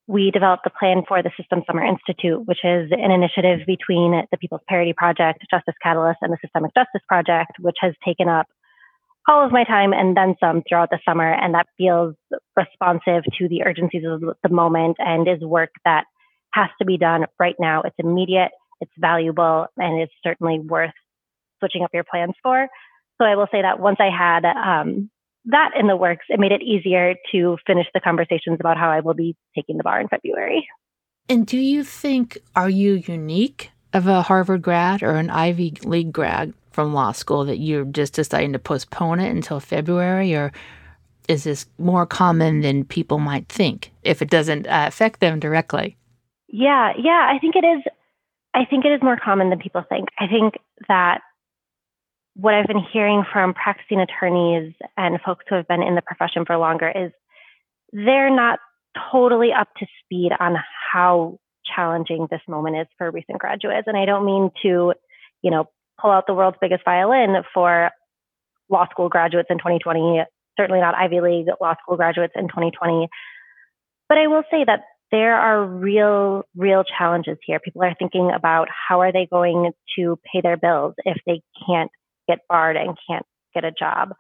we 0.07 0.31
developed 0.31 0.63
the 0.63 0.71
plan 0.71 1.03
for 1.07 1.21
the 1.23 1.31
System 1.37 1.63
Summer 1.65 1.83
Institute, 1.83 2.45
which 2.45 2.59
is 2.63 2.91
an 2.91 3.11
initiative 3.11 3.65
between 3.65 4.23
the 4.31 4.37
People's 4.37 4.61
Parity 4.67 4.93
Project, 4.93 5.45
Justice 5.49 5.75
Catalyst, 5.81 6.19
and 6.21 6.31
the 6.31 6.37
Systemic 6.41 6.73
Justice 6.75 7.01
Project, 7.07 7.53
which 7.59 7.77
has 7.81 7.93
taken 8.05 8.27
up 8.27 8.47
all 9.27 9.43
of 9.43 9.51
my 9.51 9.63
time 9.63 9.93
and 9.93 10.15
then 10.15 10.35
some 10.39 10.61
throughout 10.67 10.89
the 10.91 10.99
summer. 11.07 11.33
And 11.33 11.55
that 11.55 11.67
feels 11.77 12.15
responsive 12.55 13.23
to 13.39 13.47
the 13.49 13.63
urgencies 13.63 14.03
of 14.05 14.21
the 14.43 14.49
moment 14.49 14.97
and 14.99 15.27
is 15.27 15.41
work 15.41 15.71
that 15.85 16.05
has 16.53 16.69
to 16.79 16.85
be 16.85 16.97
done 16.97 17.25
right 17.39 17.55
now. 17.59 17.81
It's 17.81 17.95
immediate 17.97 18.51
it's 18.81 18.91
valuable 18.97 19.67
and 19.77 20.01
it's 20.01 20.13
certainly 20.23 20.59
worth 20.59 20.93
switching 21.59 21.83
up 21.83 21.91
your 21.93 22.03
plans 22.03 22.33
for. 22.43 22.67
So 23.17 23.25
I 23.25 23.35
will 23.35 23.47
say 23.51 23.61
that 23.61 23.79
once 23.79 23.97
I 23.99 24.09
had 24.09 24.45
um, 24.45 25.09
that 25.45 25.71
in 25.79 25.87
the 25.87 25.95
works, 25.95 26.25
it 26.29 26.39
made 26.39 26.51
it 26.51 26.61
easier 26.61 27.15
to 27.31 27.57
finish 27.65 27.87
the 27.93 28.01
conversations 28.01 28.57
about 28.59 28.77
how 28.77 28.89
I 28.89 28.99
will 29.01 29.13
be 29.13 29.35
taking 29.55 29.77
the 29.77 29.83
bar 29.83 30.01
in 30.01 30.07
February. 30.07 30.67
And 31.29 31.45
do 31.45 31.57
you 31.57 31.83
think, 31.83 32.37
are 32.55 32.69
you 32.69 33.03
unique 33.07 33.71
of 33.93 34.07
a 34.07 34.21
Harvard 34.21 34.61
grad 34.61 35.01
or 35.01 35.11
an 35.11 35.29
Ivy 35.29 35.73
League 35.83 36.11
grad 36.11 36.53
from 36.71 36.93
law 36.93 37.13
school 37.13 37.45
that 37.45 37.57
you're 37.57 37.85
just 37.85 38.13
deciding 38.13 38.53
to 38.53 38.59
postpone 38.59 39.19
it 39.19 39.31
until 39.31 39.59
February? 39.59 40.35
Or 40.35 40.51
is 41.27 41.45
this 41.45 41.65
more 41.77 42.05
common 42.05 42.61
than 42.61 42.83
people 42.83 43.19
might 43.19 43.47
think 43.47 43.91
if 44.03 44.21
it 44.21 44.29
doesn't 44.29 44.67
uh, 44.67 44.85
affect 44.87 45.19
them 45.19 45.39
directly? 45.39 45.97
Yeah, 46.47 46.93
yeah, 46.97 47.31
I 47.33 47.39
think 47.39 47.55
it 47.55 47.65
is. 47.65 47.83
I 48.55 48.63
think 48.63 48.85
it 48.85 48.93
is 48.93 49.03
more 49.03 49.17
common 49.17 49.49
than 49.49 49.59
people 49.59 49.83
think. 49.87 50.07
I 50.17 50.27
think 50.27 50.53
that 50.87 51.19
what 52.35 52.53
I've 52.53 52.67
been 52.67 52.83
hearing 52.91 53.23
from 53.31 53.53
practicing 53.53 53.99
attorneys 53.99 54.73
and 54.97 55.19
folks 55.21 55.45
who 55.49 55.55
have 55.55 55.67
been 55.67 55.83
in 55.83 55.95
the 55.95 56.01
profession 56.01 56.45
for 56.45 56.57
longer 56.57 56.89
is 56.89 57.11
they're 57.91 58.33
not 58.33 58.59
totally 59.11 59.51
up 59.51 59.67
to 59.77 59.85
speed 60.03 60.31
on 60.39 60.55
how 60.91 61.37
challenging 61.75 62.27
this 62.31 62.41
moment 62.47 62.77
is 62.77 62.87
for 62.97 63.11
recent 63.11 63.39
graduates. 63.39 63.87
And 63.87 63.97
I 63.97 64.05
don't 64.05 64.25
mean 64.25 64.51
to, 64.63 64.93
you 65.41 65.51
know, 65.51 65.69
pull 65.99 66.11
out 66.11 66.25
the 66.25 66.33
world's 66.33 66.57
biggest 66.61 66.85
violin 66.85 67.35
for 67.53 67.91
law 68.69 68.87
school 68.89 69.09
graduates 69.09 69.47
in 69.49 69.57
2020, 69.57 70.23
certainly 70.57 70.79
not 70.79 70.95
Ivy 70.95 71.19
League 71.19 71.47
law 71.59 71.75
school 71.81 71.97
graduates 71.97 72.33
in 72.35 72.47
2020. 72.47 73.09
But 74.07 74.17
I 74.17 74.27
will 74.27 74.43
say 74.49 74.63
that 74.65 74.81
there 75.11 75.35
are 75.35 75.65
real, 75.65 76.43
real 76.55 76.83
challenges 76.83 77.37
here. 77.45 77.59
People 77.59 77.83
are 77.83 77.95
thinking 77.97 78.31
about 78.35 78.67
how 78.69 79.01
are 79.01 79.11
they 79.11 79.27
going 79.29 79.71
to 79.97 80.19
pay 80.31 80.41
their 80.41 80.57
bills 80.57 80.93
if 81.05 81.17
they 81.25 81.41
can't 81.67 81.91
get 82.27 82.39
barred 82.49 82.75
and 82.75 82.97
can't 83.07 83.25
get 83.53 83.63
a 83.63 83.71
job. 83.71 84.13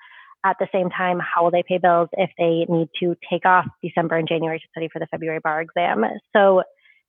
At 0.45 0.57
the 0.59 0.67
same 0.71 0.91
time, 0.91 1.19
how 1.19 1.43
will 1.43 1.51
they 1.51 1.63
pay 1.67 1.79
bills 1.79 2.09
if 2.13 2.29
they 2.37 2.71
need 2.71 2.89
to 2.99 3.15
take 3.29 3.45
off 3.45 3.65
December 3.81 4.15
and 4.17 4.27
January 4.27 4.59
to 4.59 4.65
study 4.69 4.89
for 4.93 4.99
the 4.99 5.07
February 5.07 5.39
bar 5.43 5.61
exam? 5.61 6.05
So 6.35 6.61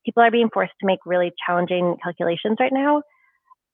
people 0.06 0.22
are 0.22 0.30
being 0.30 0.48
forced 0.52 0.72
to 0.80 0.86
make 0.86 1.00
really 1.04 1.32
challenging 1.46 1.96
calculations 2.02 2.56
right 2.58 2.72
now. 2.72 3.02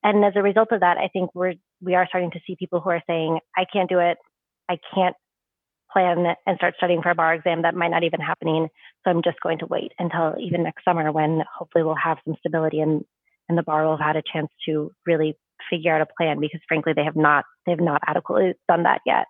And 0.02 0.24
as 0.24 0.32
a 0.34 0.42
result 0.42 0.72
of 0.72 0.80
that, 0.80 0.98
I 0.98 1.08
think 1.12 1.30
we're 1.32 1.54
we 1.80 1.94
are 1.94 2.06
starting 2.08 2.32
to 2.32 2.40
see 2.46 2.56
people 2.58 2.80
who 2.80 2.90
are 2.90 3.02
saying, 3.06 3.38
I 3.56 3.64
can't 3.72 3.88
do 3.88 4.00
it. 4.00 4.18
I 4.68 4.78
can't 4.94 5.14
plan 5.92 6.34
and 6.46 6.56
start 6.56 6.74
studying 6.76 7.02
for 7.02 7.10
a 7.10 7.14
bar 7.14 7.34
exam 7.34 7.62
that 7.62 7.74
might 7.74 7.90
not 7.90 8.04
even 8.04 8.20
happening. 8.20 8.68
So 9.04 9.10
I'm 9.10 9.22
just 9.22 9.40
going 9.40 9.58
to 9.58 9.66
wait 9.66 9.92
until 9.98 10.34
even 10.40 10.62
next 10.62 10.84
summer 10.84 11.10
when 11.12 11.42
hopefully 11.56 11.84
we'll 11.84 11.94
have 12.02 12.18
some 12.24 12.36
stability 12.40 12.80
and 12.80 13.04
and 13.48 13.58
the 13.58 13.62
bar 13.62 13.84
will 13.84 13.96
have 13.96 14.14
had 14.14 14.16
a 14.16 14.22
chance 14.32 14.48
to 14.66 14.92
really 15.04 15.36
figure 15.68 15.94
out 15.94 16.00
a 16.00 16.06
plan 16.16 16.40
because 16.40 16.60
frankly 16.66 16.92
they 16.94 17.04
have 17.04 17.16
not 17.16 17.44
they 17.66 17.72
have 17.72 17.80
not 17.80 18.00
adequately 18.06 18.54
done 18.68 18.84
that 18.84 19.00
yet. 19.04 19.26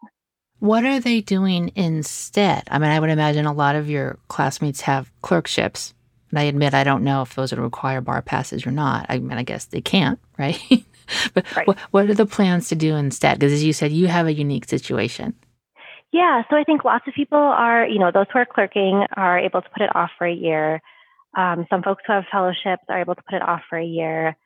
What 0.59 0.85
are 0.85 1.01
they 1.01 1.21
doing 1.21 1.73
instead? 1.75 2.63
I 2.71 2.79
mean, 2.79 2.91
I 2.91 3.01
would 3.01 3.11
imagine 3.11 3.47
a 3.47 3.53
lot 3.53 3.75
of 3.75 3.91
your 3.91 4.19
classmates 4.29 4.83
have 4.83 5.11
clerkships. 5.21 5.93
And 6.31 6.39
I 6.39 6.45
admit 6.45 6.73
I 6.73 6.85
don't 6.85 7.03
know 7.03 7.23
if 7.23 7.35
those 7.35 7.51
would 7.51 7.61
require 7.61 8.01
bar 8.01 8.23
passes 8.23 8.65
or 8.65 8.71
not. 8.71 9.07
I 9.09 9.19
mean, 9.19 9.37
I 9.37 9.43
guess 9.43 9.65
they 9.65 9.81
can't, 9.81 10.21
right? 10.39 10.61
but 11.35 11.57
right. 11.57 11.67
What, 11.67 11.79
what 11.91 12.11
are 12.11 12.15
the 12.15 12.27
plans 12.27 12.69
to 12.69 12.77
do 12.77 12.95
instead? 12.95 13.39
Because 13.39 13.53
as 13.53 13.65
you 13.65 13.73
said, 13.73 13.91
you 13.91 14.07
have 14.07 14.29
a 14.29 14.33
unique 14.33 14.69
situation. 14.69 15.35
Yeah, 16.13 16.43
so 16.51 16.57
I 16.57 16.65
think 16.65 16.85
lots 16.85 17.09
of 17.09 17.15
people 17.15 17.39
are, 17.39 17.87
you 17.87 17.99
know, 17.99 18.11
those 18.13 18.27
who 18.33 18.39
are 18.39 18.47
clerking 18.47 19.07
are 19.17 19.39
able 19.39 19.63
to 19.63 19.69
put 19.71 19.83
it 19.83 19.97
off 19.97 20.11
for 20.19 20.27
a 20.27 20.35
year. 20.35 20.81
Um, 21.37 21.67
some 21.71 21.83
folks 21.83 22.03
who 22.07 22.13
have 22.13 22.25
fellowships 22.31 22.85
are 22.91 23.01
able 23.01 23.15
to 23.15 23.23
put 23.23 23.37
it 23.37 23.43
off 23.43 23.63
for 23.71 23.79
a 23.79 23.85
year. 23.85 24.37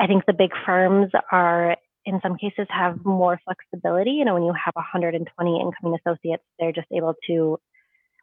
I 0.00 0.06
think 0.06 0.24
the 0.24 0.32
big 0.32 0.50
firms 0.64 1.10
are, 1.30 1.76
in 2.06 2.20
some 2.22 2.36
cases, 2.38 2.66
have 2.70 3.04
more 3.04 3.38
flexibility. 3.44 4.12
You 4.12 4.24
know, 4.24 4.34
when 4.34 4.44
you 4.44 4.54
have 4.54 4.74
120 4.74 5.60
incoming 5.60 5.98
associates, 6.04 6.42
they're 6.58 6.72
just 6.72 6.88
able 6.90 7.14
to 7.26 7.58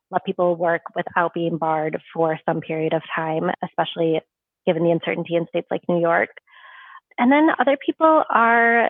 let 0.09 0.25
people 0.25 0.55
work 0.55 0.81
without 0.95 1.35
being 1.35 1.57
barred 1.57 2.01
for 2.11 2.39
some 2.45 2.61
period 2.61 2.93
of 2.93 3.03
time, 3.15 3.51
especially 3.63 4.19
given 4.65 4.83
the 4.83 4.91
uncertainty 4.91 5.35
in 5.35 5.45
states 5.47 5.67
like 5.69 5.81
New 5.87 6.01
York. 6.01 6.29
And 7.19 7.31
then 7.31 7.49
other 7.59 7.77
people 7.83 8.23
are 8.29 8.89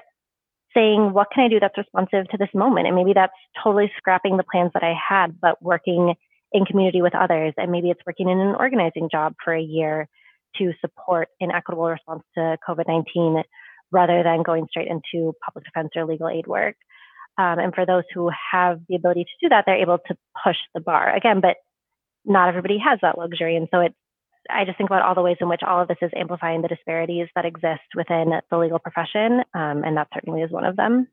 saying, 0.74 1.14
what 1.14 1.28
can 1.34 1.44
I 1.44 1.48
do 1.48 1.60
that's 1.60 1.78
responsive 1.78 2.30
to 2.30 2.38
this 2.38 2.50
moment? 2.54 2.88
And 2.88 2.96
maybe 2.96 3.14
that's 3.14 3.34
totally 3.64 3.92
scrapping 3.98 4.38
the 4.38 4.44
plans 4.44 4.72
that 4.74 4.84
I 4.84 4.94
had, 4.94 5.40
but 5.40 5.62
working 5.62 6.16
in 6.52 6.66
community 6.66 7.02
with 7.02 7.16
others. 7.16 7.54
And 7.58 7.72
maybe 7.72 7.90
it's 7.90 8.02
working 8.06 8.30
in 8.30 8.40
an 8.40 8.56
organizing 8.56 9.10
job 9.12 9.36
for 9.44 9.54
a 9.54 9.62
year 9.62 10.08
to 10.58 10.72
support 10.82 11.30
an 11.40 11.52
equitable 11.52 11.90
response 11.90 12.24
to 12.36 12.58
COVID 12.68 12.88
19 12.88 13.44
rather 13.92 14.24
than 14.24 14.44
going 14.44 14.68
straight 14.70 14.88
into 14.88 15.34
public 15.44 15.66
defense 15.66 15.90
or 15.96 16.06
legal 16.06 16.30
aid 16.30 16.48
work. 16.48 16.76
Um, 17.38 17.60
and 17.60 17.74
for 17.74 17.86
those 17.86 18.04
who 18.14 18.30
have 18.52 18.82
the 18.88 18.96
ability 18.96 19.24
to 19.24 19.46
do 19.46 19.50
that, 19.50 19.64
they're 19.66 19.82
able 19.82 19.98
to 20.08 20.18
push 20.44 20.58
the 20.74 20.82
bar 20.82 21.16
again, 21.16 21.42
but 21.42 21.58
not 22.26 22.50
everybody 22.50 22.78
has 22.78 23.00
that 23.02 23.18
luxury. 23.18 23.56
And 23.56 23.68
so 23.72 23.80
it's, 23.82 23.96
I 24.50 24.66
just 24.66 24.78
think 24.78 24.90
about 24.90 25.04
all 25.04 25.16
the 25.16 25.22
ways 25.22 25.38
in 25.40 25.50
which 25.50 25.62
all 25.66 25.82
of 25.82 25.88
this 25.88 25.98
is 26.02 26.12
amplifying 26.16 26.62
the 26.62 26.68
disparities 26.68 27.28
that 27.36 27.46
exist 27.46 27.82
within 27.96 28.32
the 28.50 28.58
legal 28.58 28.80
profession. 28.80 29.42
Um, 29.54 29.84
and 29.84 29.98
that 29.98 30.08
certainly 30.14 30.42
is 30.42 30.52
one 30.52 30.66
of 30.66 30.76
them. 30.76 31.08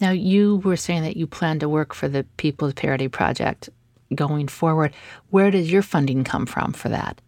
Now, 0.00 0.10
you 0.10 0.56
were 0.56 0.76
saying 0.76 1.02
that 1.02 1.16
you 1.16 1.26
plan 1.26 1.58
to 1.60 1.68
work 1.68 1.94
for 1.94 2.08
the 2.08 2.24
People's 2.36 2.74
Parity 2.74 3.08
Project 3.08 3.70
going 4.14 4.48
forward. 4.48 4.94
Where 5.30 5.50
does 5.50 5.72
your 5.72 5.82
funding 5.82 6.22
come 6.22 6.46
from 6.46 6.72
for 6.72 6.88
that? 6.90 7.20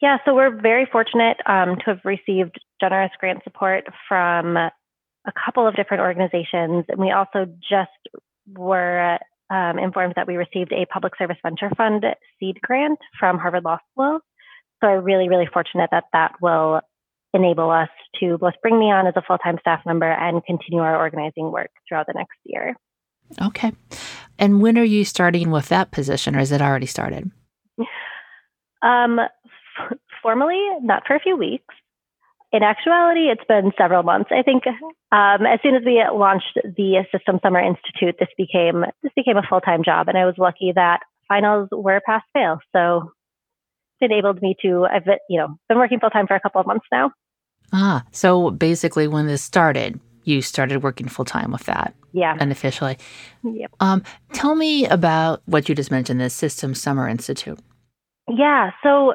Yeah, 0.00 0.18
so 0.24 0.34
we're 0.34 0.60
very 0.60 0.86
fortunate 0.90 1.38
um, 1.46 1.76
to 1.76 1.84
have 1.86 2.00
received 2.04 2.60
generous 2.80 3.10
grant 3.18 3.42
support 3.42 3.84
from 4.08 4.56
a 4.56 4.70
couple 5.44 5.66
of 5.66 5.74
different 5.74 6.02
organizations. 6.02 6.84
And 6.88 6.98
we 6.98 7.10
also 7.10 7.46
just 7.68 7.90
were 8.46 9.18
um, 9.50 9.78
informed 9.78 10.14
that 10.16 10.26
we 10.26 10.36
received 10.36 10.72
a 10.72 10.86
Public 10.86 11.14
Service 11.18 11.36
Venture 11.42 11.70
Fund 11.76 12.04
seed 12.38 12.60
grant 12.62 12.98
from 13.18 13.38
Harvard 13.38 13.64
Law 13.64 13.78
School. 13.92 14.20
So 14.80 14.88
we're 14.88 15.00
really, 15.00 15.28
really 15.28 15.48
fortunate 15.52 15.90
that 15.92 16.04
that 16.12 16.32
will 16.40 16.80
enable 17.34 17.70
us 17.70 17.88
to 18.20 18.38
both 18.38 18.54
bring 18.62 18.78
me 18.78 18.86
on 18.86 19.06
as 19.06 19.14
a 19.16 19.22
full 19.22 19.38
time 19.38 19.58
staff 19.60 19.80
member 19.84 20.10
and 20.10 20.44
continue 20.44 20.80
our 20.80 20.96
organizing 20.96 21.50
work 21.50 21.70
throughout 21.88 22.06
the 22.06 22.14
next 22.14 22.38
year. 22.44 22.74
Okay. 23.42 23.72
And 24.38 24.62
when 24.62 24.78
are 24.78 24.84
you 24.84 25.04
starting 25.04 25.50
with 25.50 25.68
that 25.68 25.90
position, 25.90 26.36
or 26.36 26.40
is 26.40 26.52
it 26.52 26.62
already 26.62 26.86
started? 26.86 27.30
Um, 28.82 29.18
formally, 30.22 30.64
not 30.82 31.02
for 31.06 31.16
a 31.16 31.20
few 31.20 31.36
weeks. 31.36 31.74
In 32.50 32.62
actuality, 32.62 33.28
it's 33.28 33.44
been 33.46 33.72
several 33.76 34.02
months. 34.02 34.30
I 34.32 34.42
think 34.42 34.62
um, 34.66 35.46
as 35.46 35.60
soon 35.62 35.74
as 35.74 35.82
we 35.84 36.02
launched 36.10 36.58
the 36.64 37.04
System 37.12 37.40
Summer 37.42 37.60
Institute, 37.60 38.16
this 38.18 38.28
became 38.38 38.84
this 39.02 39.12
became 39.14 39.36
a 39.36 39.42
full 39.46 39.60
time 39.60 39.82
job, 39.84 40.08
and 40.08 40.16
I 40.16 40.24
was 40.24 40.36
lucky 40.38 40.72
that 40.74 41.00
finals 41.28 41.68
were 41.70 42.00
pass 42.06 42.22
fail. 42.32 42.60
So 42.74 43.12
enabled 44.00 44.42
me 44.42 44.56
to 44.62 44.86
I've 44.90 45.06
you 45.28 45.38
know 45.38 45.58
been 45.68 45.78
working 45.78 46.00
full 46.00 46.10
time 46.10 46.26
for 46.26 46.34
a 46.34 46.40
couple 46.40 46.60
of 46.60 46.66
months 46.66 46.86
now. 46.90 47.12
Ah, 47.72 48.04
so 48.12 48.50
basically, 48.50 49.08
when 49.08 49.26
this 49.26 49.42
started, 49.42 50.00
you 50.24 50.42
started 50.42 50.82
working 50.82 51.08
full 51.08 51.24
time 51.24 51.52
with 51.52 51.64
that. 51.64 51.94
Yeah. 52.12 52.36
Unofficially. 52.40 52.98
Yep. 53.44 53.70
Um, 53.80 54.02
tell 54.32 54.54
me 54.54 54.86
about 54.86 55.42
what 55.46 55.68
you 55.68 55.74
just 55.74 55.90
mentioned, 55.90 56.20
the 56.20 56.30
System 56.30 56.74
Summer 56.74 57.08
Institute. 57.08 57.58
Yeah. 58.28 58.70
So 58.82 59.14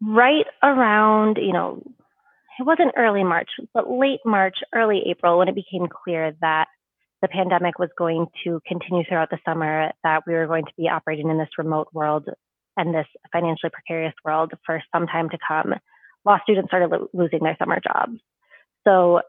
right 0.00 0.46
around, 0.62 1.38
you 1.40 1.52
know, 1.52 1.82
it 2.58 2.66
wasn't 2.66 2.92
early 2.96 3.24
March, 3.24 3.48
but 3.74 3.90
late 3.90 4.20
March, 4.24 4.56
early 4.74 5.02
April, 5.10 5.38
when 5.38 5.48
it 5.48 5.54
became 5.54 5.86
clear 5.88 6.32
that 6.40 6.66
the 7.22 7.28
pandemic 7.28 7.78
was 7.78 7.90
going 7.96 8.26
to 8.44 8.60
continue 8.66 9.04
throughout 9.08 9.30
the 9.30 9.38
summer, 9.44 9.90
that 10.04 10.22
we 10.26 10.34
were 10.34 10.46
going 10.46 10.64
to 10.64 10.72
be 10.76 10.88
operating 10.88 11.30
in 11.30 11.38
this 11.38 11.48
remote 11.58 11.88
world 11.92 12.28
and 12.78 12.94
this 12.94 13.06
financially 13.32 13.70
precarious 13.70 14.14
world 14.24 14.52
for 14.64 14.82
some 14.94 15.06
time 15.06 15.28
to 15.30 15.38
come, 15.46 15.74
law 16.24 16.38
students 16.44 16.70
started 16.70 16.90
lo- 16.90 17.08
losing 17.12 17.40
their 17.40 17.56
summer 17.58 17.80
jobs. 17.80 18.18
So, 18.86 19.20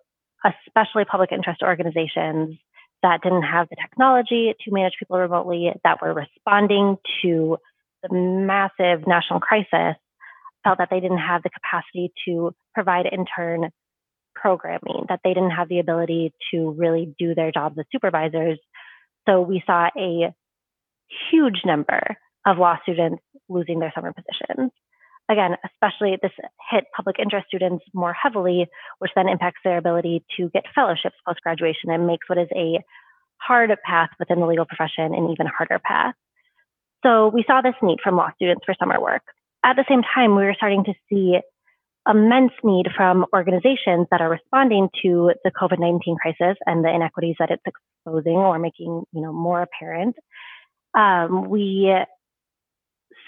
especially 0.46 1.04
public 1.04 1.34
interest 1.34 1.62
organizations 1.62 2.58
that 3.02 3.22
didn't 3.22 3.44
have 3.44 3.68
the 3.70 3.76
technology 3.76 4.54
to 4.62 4.72
manage 4.72 4.94
people 5.00 5.18
remotely, 5.18 5.72
that 5.84 6.02
were 6.02 6.14
responding 6.14 6.98
to 7.22 7.58
the 8.04 8.14
massive 8.14 9.06
national 9.08 9.40
crisis, 9.40 9.98
felt 10.64 10.78
that 10.78 10.90
they 10.92 11.00
didn't 11.00 11.18
have 11.18 11.44
the 11.44 11.50
capacity 11.50 12.12
to 12.26 12.54
provide 12.74 13.06
intern 13.12 13.72
programming, 14.36 15.06
that 15.10 15.20
they 15.24 15.34
didn't 15.34 15.52
have 15.52 15.70
the 15.70 15.80
ability 15.80 16.34
to 16.52 16.72
really 16.72 17.14
do 17.18 17.36
their 17.36 17.52
jobs 17.52 17.78
as 17.80 17.86
supervisors. 17.92 18.60
So 19.28 19.42
we 19.42 19.64
saw 19.66 19.90
a 19.98 20.34
huge 21.32 21.62
number 21.66 22.18
of 22.46 22.58
law 22.58 22.78
students 22.84 23.22
losing 23.50 23.80
their 23.80 23.92
summer 23.94 24.14
positions. 24.14 24.72
Again, 25.30 25.56
especially 25.66 26.18
this 26.22 26.32
hit 26.72 26.86
public 26.96 27.18
interest 27.20 27.48
students 27.48 27.86
more 27.94 28.14
heavily, 28.14 28.68
which 28.98 29.12
then 29.16 29.30
impacts 29.30 29.60
their 29.64 29.78
ability 29.78 30.24
to 30.38 30.50
get 30.50 30.64
fellowships 30.74 31.16
post 31.28 31.42
graduation 31.42 31.92
and 31.92 32.08
makes 32.08 32.28
what 32.28 32.40
is 32.40 32.48
a 32.56 32.80
hard 33.38 33.72
path 33.86 34.10
within 34.20 34.40
the 34.40 34.48
legal 34.48 34.66
profession 34.66 35.14
an 35.14 35.30
even 35.32 35.46
harder 35.46 35.80
path. 35.80 36.16
So 37.06 37.30
we 37.30 37.44
saw 37.46 37.62
this 37.62 37.76
need 37.82 38.00
from 38.04 38.18
law 38.18 38.32
students 38.36 38.66
for 38.66 38.76
summer 38.80 39.00
work 39.00 39.22
at 39.64 39.76
the 39.76 39.86
same 39.90 40.02
time, 40.16 40.36
we 40.36 40.44
were 40.44 40.54
starting 40.56 40.84
to 40.86 40.94
see 41.10 41.40
immense 42.08 42.54
need 42.64 42.88
from 42.96 43.26
organizations 43.34 44.08
that 44.10 44.22
are 44.22 44.30
responding 44.30 44.90
to 45.02 45.32
the 45.44 45.52
COVID-19 45.52 46.18
crisis 46.18 46.58
and 46.66 46.84
the 46.84 46.90
inequities 46.90 47.36
that 47.40 47.52
it's 47.52 47.64
exposing 47.66 48.38
or 48.38 48.58
making, 48.58 49.04
you 49.12 49.22
know, 49.22 49.34
more 49.34 49.62
apparent. 49.62 50.16
Um, 50.98 51.50
we 51.50 51.94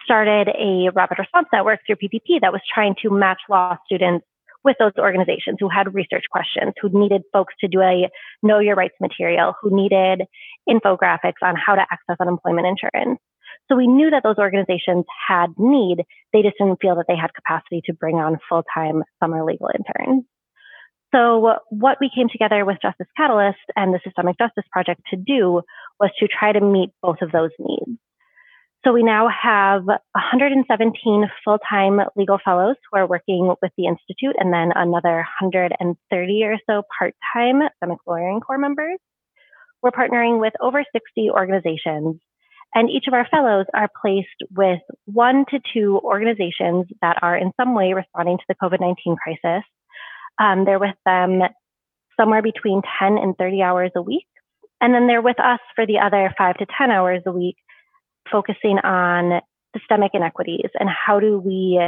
started 0.04 0.48
a 0.50 0.90
rapid 0.94 1.20
response 1.20 1.48
network 1.52 1.80
through 1.86 1.98
PPP 1.98 2.42
that 2.42 2.52
was 2.52 2.62
trying 2.74 2.96
to 3.02 3.10
match 3.10 3.40
law 3.50 3.78
students 3.86 4.26
with 4.64 4.76
those 4.80 4.92
organizations 4.98 5.58
who 5.60 5.70
had 5.70 5.94
research 5.94 6.26
questions, 6.32 6.74
who 6.82 6.90
needed 6.94 7.24
folks 7.34 7.54
to 7.62 7.68
do 7.68 7.82
a 7.82 8.10
know 8.44 8.60
your 8.60 8.76
rights 8.76 8.96
material, 9.02 9.54
who 9.62 9.76
needed 9.76 10.24
infographics 10.70 11.42
on 11.42 11.56
how 11.56 11.76
to 11.76 11.82
access 11.82 12.18
unemployment 12.20 12.68
insurance. 12.68 13.20
So 13.70 13.76
we 13.76 13.88
knew 13.88 14.10
that 14.10 14.24
those 14.24 14.38
organizations 14.38 15.06
had 15.28 15.48
need. 15.58 16.04
They 16.34 16.42
just 16.42 16.58
didn't 16.60 16.82
feel 16.82 16.96
that 16.96 17.06
they 17.08 17.16
had 17.16 17.34
capacity 17.34 17.82
to 17.86 17.94
bring 17.94 18.16
on 18.16 18.38
full 18.50 18.64
time 18.74 19.04
summer 19.20 19.44
legal 19.44 19.70
interns. 19.74 20.26
So 21.14 21.58
what 21.70 21.98
we 22.00 22.10
came 22.14 22.30
together 22.30 22.64
with 22.64 22.78
Justice 22.82 23.08
Catalyst 23.18 23.60
and 23.76 23.94
the 23.94 24.00
Systemic 24.04 24.38
Justice 24.38 24.64
Project 24.72 25.02
to 25.10 25.18
do 25.18 25.62
was 26.00 26.10
to 26.20 26.28
try 26.28 26.54
to 26.54 26.62
meet 26.62 26.92
both 27.02 27.18
of 27.22 27.32
those 27.32 27.52
needs. 27.60 28.00
So 28.84 28.94
we 28.94 29.04
now 29.04 29.30
have 29.30 29.86
117 29.86 31.30
full-time 31.46 32.00
legal 32.16 32.40
fellows 32.44 32.78
who 32.90 32.98
are 32.98 33.06
working 33.06 33.54
with 33.62 33.72
the 33.78 33.86
Institute 33.86 34.36
and 34.40 34.52
then 34.52 34.72
another 34.74 35.18
130 35.40 36.44
or 36.44 36.58
so 36.68 36.82
part-time 36.98 37.62
systemic 37.70 38.00
lawyering 38.08 38.40
corps 38.40 38.58
members. 38.58 38.98
We're 39.84 39.92
partnering 39.92 40.40
with 40.40 40.54
over 40.60 40.84
60 40.92 41.30
organizations 41.30 42.20
and 42.74 42.90
each 42.90 43.06
of 43.08 43.14
our 43.14 43.28
fellows 43.30 43.68
are 43.76 43.90
placed 44.02 44.28
with 44.56 44.82
one 45.06 45.46
to 45.52 45.60
two 45.74 46.00
organizations 46.04 46.88
that 47.02 47.20
are 47.22 47.38
in 47.38 47.52
some 47.60 47.76
way 47.76 47.94
responding 47.94 48.38
to 48.38 48.44
the 48.48 48.56
COVID-19 48.56 49.16
crisis. 49.18 49.64
Um, 50.40 50.66
they're 50.66 50.80
with 50.80 50.96
them 51.06 51.42
somewhere 52.20 52.42
between 52.42 52.82
10 53.00 53.18
and 53.20 53.38
30 53.38 53.62
hours 53.62 53.92
a 53.96 54.02
week. 54.02 54.26
And 54.80 54.92
then 54.92 55.06
they're 55.06 55.22
with 55.22 55.40
us 55.40 55.60
for 55.76 55.86
the 55.86 56.00
other 56.00 56.34
five 56.36 56.58
to 56.58 56.66
10 56.80 56.90
hours 56.90 57.22
a 57.28 57.32
week 57.32 57.58
focusing 58.32 58.78
on 58.80 59.42
systemic 59.78 60.12
inequities 60.14 60.70
and 60.80 60.90
how 60.90 61.20
do 61.20 61.40
we 61.40 61.80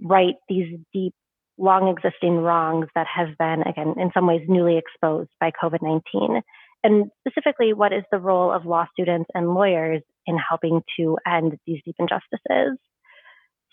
right 0.00 0.34
these 0.48 0.78
deep, 0.92 1.14
long 1.58 1.88
existing 1.88 2.36
wrongs 2.36 2.86
that 2.94 3.06
have 3.12 3.36
been, 3.38 3.62
again, 3.62 3.94
in 3.98 4.10
some 4.14 4.26
ways 4.26 4.42
newly 4.48 4.78
exposed 4.78 5.30
by 5.40 5.50
COVID 5.50 5.82
19. 5.82 6.42
And 6.84 7.10
specifically, 7.26 7.72
what 7.72 7.92
is 7.92 8.04
the 8.12 8.18
role 8.18 8.52
of 8.52 8.64
law 8.64 8.86
students 8.92 9.28
and 9.34 9.54
lawyers 9.54 10.02
in 10.26 10.38
helping 10.38 10.82
to 10.98 11.18
end 11.26 11.58
these 11.66 11.80
deep 11.84 11.96
injustices? 11.98 12.78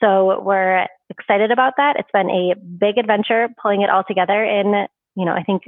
So 0.02 0.42
we're 0.42 0.88
excited 1.10 1.52
about 1.52 1.74
that. 1.78 1.96
It's 1.98 2.10
been 2.12 2.30
a 2.30 2.56
big 2.56 2.98
adventure 2.98 3.48
pulling 3.62 3.82
it 3.82 3.90
all 3.90 4.04
together 4.06 4.44
in, 4.44 4.88
you 5.16 5.26
know, 5.26 5.32
I 5.32 5.44
think 5.44 5.64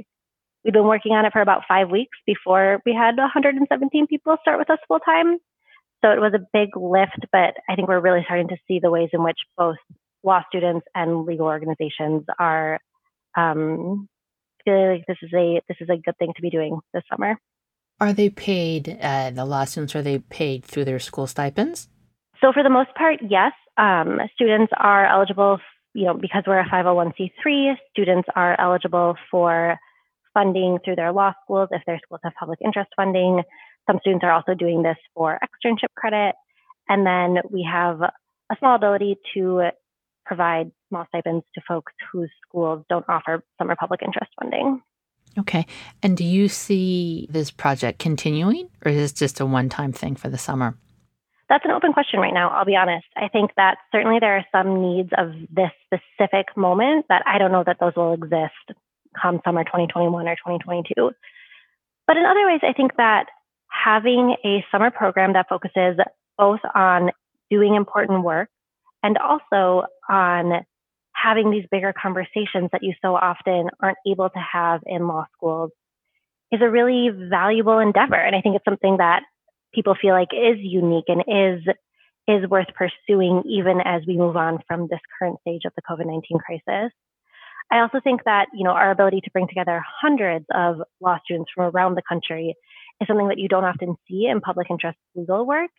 we've 0.64 0.74
been 0.74 0.84
working 0.84 1.12
on 1.12 1.24
it 1.24 1.32
for 1.32 1.40
about 1.40 1.62
five 1.66 1.88
weeks 1.90 2.18
before 2.26 2.82
we 2.84 2.92
had 2.92 3.16
117 3.16 4.06
people 4.06 4.36
start 4.40 4.58
with 4.58 4.68
us 4.68 4.78
full 4.86 4.98
time. 4.98 5.38
So 6.04 6.10
it 6.10 6.20
was 6.20 6.32
a 6.34 6.46
big 6.52 6.76
lift, 6.76 7.26
but 7.32 7.54
I 7.68 7.74
think 7.74 7.88
we're 7.88 8.00
really 8.00 8.22
starting 8.24 8.48
to 8.48 8.56
see 8.68 8.78
the 8.80 8.90
ways 8.90 9.10
in 9.12 9.22
which 9.22 9.38
both 9.56 9.76
law 10.22 10.42
students 10.48 10.86
and 10.94 11.24
legal 11.24 11.46
organizations 11.46 12.24
are 12.38 12.78
um, 13.36 14.08
feeling 14.64 14.90
like 14.90 15.06
this 15.06 15.16
is 15.22 15.32
a 15.32 15.60
this 15.68 15.76
is 15.80 15.88
a 15.88 15.96
good 15.96 16.16
thing 16.18 16.32
to 16.36 16.42
be 16.42 16.50
doing 16.50 16.78
this 16.92 17.02
summer. 17.10 17.36
Are 18.00 18.12
they 18.12 18.30
paid? 18.30 18.96
Uh, 19.00 19.30
the 19.30 19.44
law 19.44 19.64
students 19.64 19.96
are 19.96 20.02
they 20.02 20.18
paid 20.18 20.64
through 20.64 20.84
their 20.84 21.00
school 21.00 21.26
stipends? 21.26 21.88
So 22.40 22.52
for 22.52 22.62
the 22.62 22.70
most 22.70 22.94
part, 22.94 23.16
yes. 23.28 23.52
Um, 23.76 24.20
students 24.34 24.72
are 24.76 25.06
eligible. 25.06 25.58
You 25.94 26.04
know, 26.04 26.14
because 26.14 26.44
we're 26.46 26.60
a 26.60 26.68
501c3, 26.68 27.74
students 27.90 28.28
are 28.36 28.60
eligible 28.60 29.16
for 29.30 29.78
funding 30.34 30.78
through 30.84 30.94
their 30.94 31.12
law 31.12 31.32
schools 31.42 31.70
if 31.72 31.82
their 31.86 31.98
schools 32.04 32.20
have 32.22 32.34
public 32.38 32.60
interest 32.64 32.90
funding. 32.94 33.42
Some 33.88 33.98
students 34.00 34.24
are 34.24 34.32
also 34.32 34.54
doing 34.54 34.82
this 34.82 34.96
for 35.14 35.38
externship 35.42 35.94
credit. 35.96 36.34
And 36.88 37.06
then 37.06 37.42
we 37.50 37.68
have 37.70 38.00
a 38.00 38.56
small 38.58 38.76
ability 38.76 39.16
to 39.34 39.70
provide 40.24 40.70
small 40.88 41.06
stipends 41.08 41.44
to 41.54 41.60
folks 41.66 41.92
whose 42.12 42.30
schools 42.46 42.84
don't 42.88 43.04
offer 43.08 43.42
summer 43.58 43.76
public 43.76 44.02
interest 44.02 44.30
funding. 44.40 44.82
Okay. 45.38 45.66
And 46.02 46.16
do 46.16 46.24
you 46.24 46.48
see 46.48 47.28
this 47.30 47.50
project 47.50 47.98
continuing, 47.98 48.68
or 48.84 48.90
is 48.90 48.96
this 48.96 49.12
just 49.12 49.40
a 49.40 49.46
one 49.46 49.68
time 49.68 49.92
thing 49.92 50.16
for 50.16 50.28
the 50.28 50.38
summer? 50.38 50.76
That's 51.48 51.64
an 51.64 51.70
open 51.70 51.94
question 51.94 52.20
right 52.20 52.34
now, 52.34 52.50
I'll 52.50 52.66
be 52.66 52.76
honest. 52.76 53.06
I 53.16 53.28
think 53.28 53.52
that 53.56 53.78
certainly 53.90 54.18
there 54.20 54.36
are 54.36 54.44
some 54.52 54.82
needs 54.82 55.10
of 55.16 55.32
this 55.50 55.70
specific 55.86 56.54
moment 56.56 57.06
that 57.08 57.22
I 57.26 57.38
don't 57.38 57.52
know 57.52 57.64
that 57.64 57.78
those 57.80 57.94
will 57.96 58.12
exist 58.12 58.76
come 59.20 59.40
summer 59.44 59.64
2021 59.64 60.28
or 60.28 60.34
2022. 60.34 61.10
But 62.06 62.16
in 62.16 62.24
other 62.26 62.46
ways, 62.46 62.60
I 62.62 62.72
think 62.74 62.96
that 62.96 63.28
having 63.68 64.36
a 64.44 64.64
summer 64.70 64.90
program 64.90 65.32
that 65.34 65.48
focuses 65.48 65.96
both 66.36 66.60
on 66.74 67.10
doing 67.50 67.74
important 67.74 68.22
work 68.22 68.48
and 69.02 69.16
also 69.18 69.86
on 70.08 70.64
having 71.12 71.50
these 71.50 71.64
bigger 71.70 71.92
conversations 71.92 72.68
that 72.72 72.82
you 72.82 72.94
so 73.02 73.14
often 73.16 73.68
aren't 73.80 73.98
able 74.06 74.30
to 74.30 74.38
have 74.38 74.80
in 74.86 75.06
law 75.06 75.26
schools 75.36 75.70
is 76.52 76.60
a 76.62 76.70
really 76.70 77.10
valuable 77.10 77.78
endeavor. 77.78 78.14
And 78.14 78.34
I 78.34 78.40
think 78.40 78.56
it's 78.56 78.64
something 78.64 78.98
that 78.98 79.22
people 79.74 79.94
feel 80.00 80.12
like 80.12 80.28
is 80.32 80.58
unique 80.58 81.06
and 81.08 81.22
is 81.26 81.62
is 82.28 82.48
worth 82.48 82.68
pursuing 82.74 83.42
even 83.48 83.80
as 83.82 84.02
we 84.06 84.18
move 84.18 84.36
on 84.36 84.58
from 84.68 84.86
this 84.90 85.00
current 85.18 85.38
stage 85.40 85.62
of 85.64 85.72
the 85.76 85.82
COVID-19 85.82 86.38
crisis. 86.38 86.92
I 87.70 87.80
also 87.80 88.00
think 88.04 88.24
that, 88.24 88.48
you 88.52 88.64
know, 88.64 88.72
our 88.72 88.90
ability 88.90 89.22
to 89.22 89.30
bring 89.30 89.48
together 89.48 89.82
hundreds 90.00 90.44
of 90.54 90.82
law 91.00 91.18
students 91.24 91.50
from 91.54 91.74
around 91.74 91.94
the 91.94 92.02
country 92.06 92.54
is 93.00 93.06
something 93.06 93.28
that 93.28 93.38
you 93.38 93.48
don't 93.48 93.64
often 93.64 93.96
see 94.08 94.26
in 94.26 94.40
public 94.40 94.68
interest 94.70 94.98
legal 95.14 95.46
work. 95.46 95.70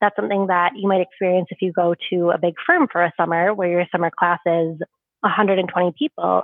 That's 0.00 0.16
something 0.16 0.48
that 0.48 0.72
you 0.76 0.88
might 0.88 1.00
experience 1.00 1.48
if 1.50 1.62
you 1.62 1.72
go 1.72 1.94
to 2.10 2.30
a 2.30 2.38
big 2.38 2.54
firm 2.66 2.88
for 2.90 3.02
a 3.02 3.12
summer 3.16 3.54
where 3.54 3.70
your 3.70 3.86
summer 3.92 4.10
class 4.10 4.40
is 4.46 4.78
120 5.20 5.94
people. 5.98 6.42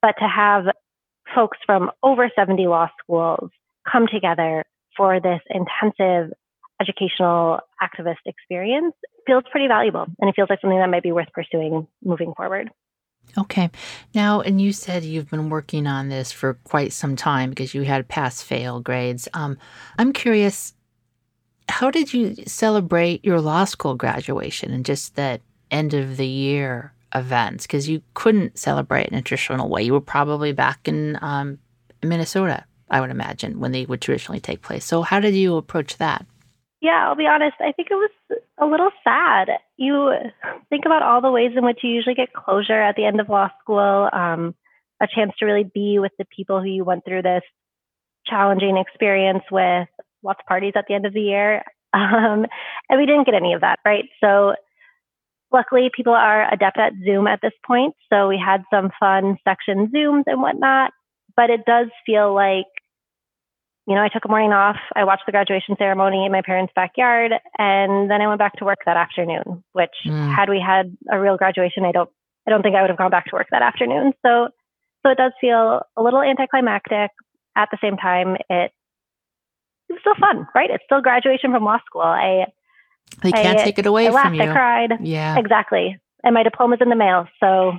But 0.00 0.14
to 0.18 0.28
have 0.28 0.66
folks 1.34 1.58
from 1.66 1.90
over 2.02 2.30
70 2.34 2.66
law 2.66 2.88
schools 3.02 3.50
come 3.90 4.06
together 4.06 4.64
for 4.96 5.20
this 5.20 5.40
intensive 5.50 6.32
educational 6.80 7.60
activist 7.82 8.22
experience 8.26 8.94
feels 9.26 9.44
pretty 9.50 9.68
valuable. 9.68 10.06
And 10.20 10.28
it 10.28 10.34
feels 10.34 10.50
like 10.50 10.60
something 10.60 10.78
that 10.78 10.90
might 10.90 11.02
be 11.02 11.12
worth 11.12 11.32
pursuing 11.32 11.86
moving 12.04 12.34
forward. 12.36 12.70
Okay. 13.38 13.70
Now, 14.14 14.40
and 14.40 14.60
you 14.60 14.72
said 14.72 15.04
you've 15.04 15.30
been 15.30 15.48
working 15.48 15.86
on 15.86 16.08
this 16.08 16.32
for 16.32 16.54
quite 16.64 16.92
some 16.92 17.16
time 17.16 17.50
because 17.50 17.74
you 17.74 17.82
had 17.82 18.08
pass 18.08 18.42
fail 18.42 18.80
grades. 18.80 19.26
Um, 19.32 19.56
I'm 19.98 20.12
curious, 20.12 20.74
how 21.68 21.90
did 21.90 22.12
you 22.12 22.34
celebrate 22.46 23.24
your 23.24 23.40
law 23.40 23.64
school 23.64 23.94
graduation 23.94 24.72
and 24.72 24.84
just 24.84 25.16
that 25.16 25.40
end 25.70 25.94
of 25.94 26.18
the 26.18 26.26
year 26.26 26.92
events? 27.14 27.66
Because 27.66 27.88
you 27.88 28.02
couldn't 28.12 28.58
celebrate 28.58 29.08
in 29.08 29.14
a 29.14 29.22
traditional 29.22 29.70
way. 29.70 29.82
You 29.82 29.94
were 29.94 30.00
probably 30.00 30.52
back 30.52 30.86
in 30.86 31.18
um, 31.22 31.58
Minnesota, 32.02 32.64
I 32.90 33.00
would 33.00 33.10
imagine, 33.10 33.60
when 33.60 33.72
they 33.72 33.86
would 33.86 34.02
traditionally 34.02 34.40
take 34.40 34.60
place. 34.60 34.84
So, 34.84 35.00
how 35.00 35.20
did 35.20 35.34
you 35.34 35.56
approach 35.56 35.96
that? 35.96 36.26
Yeah, 36.82 37.06
I'll 37.06 37.14
be 37.14 37.28
honest. 37.28 37.54
I 37.60 37.70
think 37.70 37.88
it 37.92 37.94
was 37.94 38.10
a 38.60 38.66
little 38.66 38.90
sad. 39.04 39.48
You 39.76 40.12
think 40.68 40.84
about 40.84 41.04
all 41.04 41.22
the 41.22 41.30
ways 41.30 41.52
in 41.56 41.64
which 41.64 41.78
you 41.84 41.90
usually 41.90 42.16
get 42.16 42.32
closure 42.32 42.80
at 42.80 42.96
the 42.96 43.04
end 43.04 43.20
of 43.20 43.28
law 43.28 43.50
school, 43.62 44.10
um, 44.12 44.56
a 45.00 45.06
chance 45.06 45.32
to 45.38 45.46
really 45.46 45.62
be 45.62 46.00
with 46.00 46.10
the 46.18 46.24
people 46.36 46.60
who 46.60 46.66
you 46.68 46.84
went 46.84 47.04
through 47.04 47.22
this 47.22 47.44
challenging 48.26 48.78
experience 48.78 49.44
with, 49.50 49.86
lots 50.24 50.40
of 50.40 50.46
parties 50.46 50.72
at 50.74 50.86
the 50.88 50.94
end 50.94 51.06
of 51.06 51.14
the 51.14 51.22
year. 51.22 51.62
Um, 51.94 52.46
and 52.88 52.98
we 52.98 53.04
didn't 53.04 53.26
get 53.26 53.34
any 53.34 53.52
of 53.52 53.60
that, 53.60 53.78
right? 53.84 54.06
So 54.24 54.54
luckily, 55.52 55.90
people 55.94 56.14
are 56.14 56.50
adept 56.50 56.78
at 56.78 56.94
Zoom 57.04 57.26
at 57.26 57.40
this 57.42 57.52
point. 57.66 57.94
So 58.10 58.28
we 58.28 58.42
had 58.42 58.62
some 58.72 58.88
fun 58.98 59.36
section 59.46 59.88
Zooms 59.94 60.22
and 60.24 60.40
whatnot. 60.40 60.92
But 61.36 61.50
it 61.50 61.66
does 61.66 61.88
feel 62.06 62.34
like 62.34 62.64
you 63.92 63.98
know, 63.98 64.02
I 64.02 64.08
took 64.08 64.24
a 64.24 64.28
morning 64.28 64.54
off. 64.54 64.78
I 64.96 65.04
watched 65.04 65.26
the 65.26 65.32
graduation 65.32 65.76
ceremony 65.76 66.24
in 66.24 66.32
my 66.32 66.40
parents' 66.40 66.72
backyard, 66.74 67.30
and 67.58 68.10
then 68.10 68.22
I 68.22 68.26
went 68.26 68.38
back 68.38 68.54
to 68.54 68.64
work 68.64 68.78
that 68.86 68.96
afternoon. 68.96 69.62
Which, 69.72 69.92
mm. 70.06 70.34
had 70.34 70.48
we 70.48 70.64
had 70.66 70.96
a 71.12 71.20
real 71.20 71.36
graduation, 71.36 71.84
I 71.84 71.92
don't, 71.92 72.08
I 72.46 72.50
don't 72.50 72.62
think 72.62 72.74
I 72.74 72.80
would 72.80 72.88
have 72.88 72.96
gone 72.96 73.10
back 73.10 73.26
to 73.26 73.34
work 73.34 73.48
that 73.50 73.60
afternoon. 73.60 74.14
So, 74.24 74.48
so 75.02 75.10
it 75.12 75.18
does 75.18 75.32
feel 75.42 75.82
a 75.94 76.02
little 76.02 76.22
anticlimactic. 76.22 77.10
At 77.54 77.68
the 77.70 77.76
same 77.82 77.98
time, 77.98 78.36
it 78.48 78.72
it's 79.90 80.00
still 80.00 80.14
fun, 80.18 80.48
right? 80.54 80.70
It's 80.70 80.84
still 80.86 81.02
graduation 81.02 81.52
from 81.52 81.64
law 81.64 81.76
school. 81.84 82.00
I 82.00 82.46
they 83.22 83.30
can't 83.30 83.60
I, 83.60 83.64
take 83.64 83.78
it 83.78 83.84
away 83.84 84.06
I 84.06 84.10
laughed, 84.10 84.28
from 84.28 84.34
you. 84.36 84.42
I 84.44 84.52
cried. 84.54 84.92
Yeah, 85.02 85.38
exactly. 85.38 85.98
And 86.24 86.32
my 86.32 86.44
diploma's 86.44 86.78
in 86.80 86.88
the 86.88 86.96
mail, 86.96 87.26
so 87.40 87.72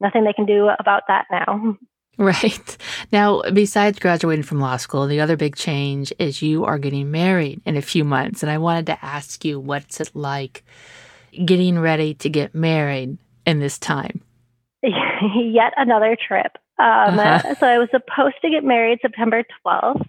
nothing 0.00 0.24
they 0.24 0.32
can 0.32 0.44
do 0.44 0.70
about 0.80 1.04
that 1.06 1.26
now. 1.30 1.76
Right. 2.18 2.76
Now, 3.12 3.42
besides 3.52 3.98
graduating 3.98 4.44
from 4.44 4.60
law 4.60 4.78
school, 4.78 5.06
the 5.06 5.20
other 5.20 5.36
big 5.36 5.54
change 5.54 6.14
is 6.18 6.40
you 6.40 6.64
are 6.64 6.78
getting 6.78 7.10
married 7.10 7.60
in 7.66 7.76
a 7.76 7.82
few 7.82 8.04
months. 8.04 8.42
And 8.42 8.50
I 8.50 8.56
wanted 8.56 8.86
to 8.86 9.04
ask 9.04 9.44
you, 9.44 9.60
what's 9.60 10.00
it 10.00 10.10
like 10.14 10.64
getting 11.44 11.78
ready 11.78 12.14
to 12.14 12.30
get 12.30 12.54
married 12.54 13.18
in 13.44 13.60
this 13.60 13.78
time? 13.78 14.22
yet 14.82 15.72
another 15.76 16.16
trip. 16.16 16.52
Um, 16.78 17.18
uh-huh. 17.18 17.54
So 17.60 17.66
I 17.66 17.78
was 17.78 17.88
supposed 17.90 18.36
to 18.42 18.50
get 18.50 18.64
married 18.64 19.00
September 19.02 19.44
12th 19.64 20.06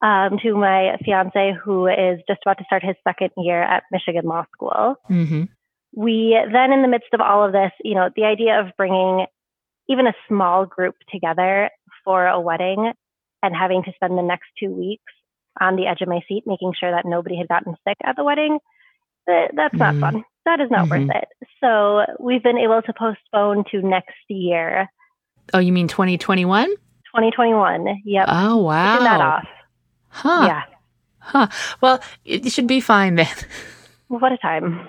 um, 0.00 0.38
to 0.42 0.54
my 0.54 0.96
fiance, 1.04 1.54
who 1.62 1.86
is 1.86 2.20
just 2.28 2.40
about 2.44 2.58
to 2.58 2.64
start 2.64 2.84
his 2.84 2.96
second 3.04 3.30
year 3.36 3.62
at 3.62 3.82
Michigan 3.90 4.24
Law 4.24 4.44
School. 4.54 4.96
Mm-hmm. 5.10 5.44
We 5.94 6.38
then, 6.52 6.72
in 6.72 6.82
the 6.82 6.88
midst 6.88 7.12
of 7.12 7.20
all 7.20 7.44
of 7.44 7.52
this, 7.52 7.72
you 7.82 7.94
know, 7.94 8.10
the 8.14 8.24
idea 8.24 8.60
of 8.60 8.76
bringing 8.76 9.26
even 9.88 10.06
a 10.06 10.14
small 10.28 10.66
group 10.66 10.96
together 11.12 11.70
for 12.04 12.26
a 12.26 12.40
wedding 12.40 12.92
and 13.42 13.54
having 13.54 13.82
to 13.84 13.92
spend 13.94 14.18
the 14.18 14.22
next 14.22 14.46
two 14.58 14.70
weeks 14.70 15.12
on 15.60 15.76
the 15.76 15.86
edge 15.86 16.02
of 16.02 16.08
my 16.08 16.20
seat, 16.28 16.44
making 16.46 16.72
sure 16.78 16.90
that 16.90 17.04
nobody 17.06 17.36
had 17.36 17.48
gotten 17.48 17.74
sick 17.86 17.96
at 18.04 18.16
the 18.16 18.24
wedding, 18.24 18.58
that's 19.26 19.74
not 19.74 19.94
mm-hmm. 19.94 20.00
fun. 20.00 20.24
That 20.44 20.60
is 20.60 20.70
not 20.70 20.88
mm-hmm. 20.88 21.08
worth 21.08 21.16
it. 21.16 21.28
So 21.60 22.04
we've 22.18 22.42
been 22.42 22.58
able 22.58 22.80
to 22.82 22.92
postpone 22.92 23.64
to 23.70 23.82
next 23.82 24.16
year. 24.28 24.88
Oh, 25.52 25.58
you 25.58 25.72
mean 25.72 25.88
2021? 25.88 26.66
2021. 26.66 28.02
Yep. 28.04 28.26
Oh, 28.28 28.56
wow. 28.58 28.92
Taking 28.92 29.04
that 29.04 29.20
off. 29.20 29.48
Huh. 30.08 30.44
Yeah. 30.46 30.62
Huh. 31.18 31.48
Well, 31.80 32.00
it 32.24 32.50
should 32.50 32.66
be 32.66 32.80
fine 32.80 33.16
then. 33.16 33.26
what 34.08 34.32
a 34.32 34.38
time. 34.38 34.88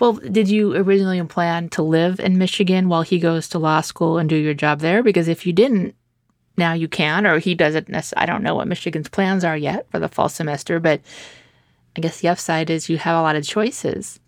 Well, 0.00 0.12
did 0.12 0.48
you 0.48 0.76
originally 0.76 1.22
plan 1.24 1.68
to 1.70 1.82
live 1.82 2.20
in 2.20 2.38
Michigan 2.38 2.88
while 2.88 3.02
he 3.02 3.18
goes 3.18 3.48
to 3.48 3.58
law 3.58 3.80
school 3.80 4.18
and 4.18 4.28
do 4.28 4.36
your 4.36 4.54
job 4.54 4.80
there? 4.80 5.02
Because 5.02 5.26
if 5.26 5.44
you 5.44 5.52
didn't, 5.52 5.94
now 6.56 6.72
you 6.72 6.88
can, 6.88 7.26
or 7.26 7.38
he 7.38 7.54
doesn't. 7.54 7.90
I 8.16 8.26
don't 8.26 8.42
know 8.42 8.54
what 8.54 8.68
Michigan's 8.68 9.08
plans 9.08 9.44
are 9.44 9.56
yet 9.56 9.90
for 9.90 9.98
the 9.98 10.08
fall 10.08 10.28
semester, 10.28 10.78
but 10.78 11.00
I 11.96 12.00
guess 12.00 12.20
the 12.20 12.28
upside 12.28 12.70
is 12.70 12.88
you 12.88 12.98
have 12.98 13.16
a 13.16 13.22
lot 13.22 13.36
of 13.36 13.44
choices. 13.44 14.20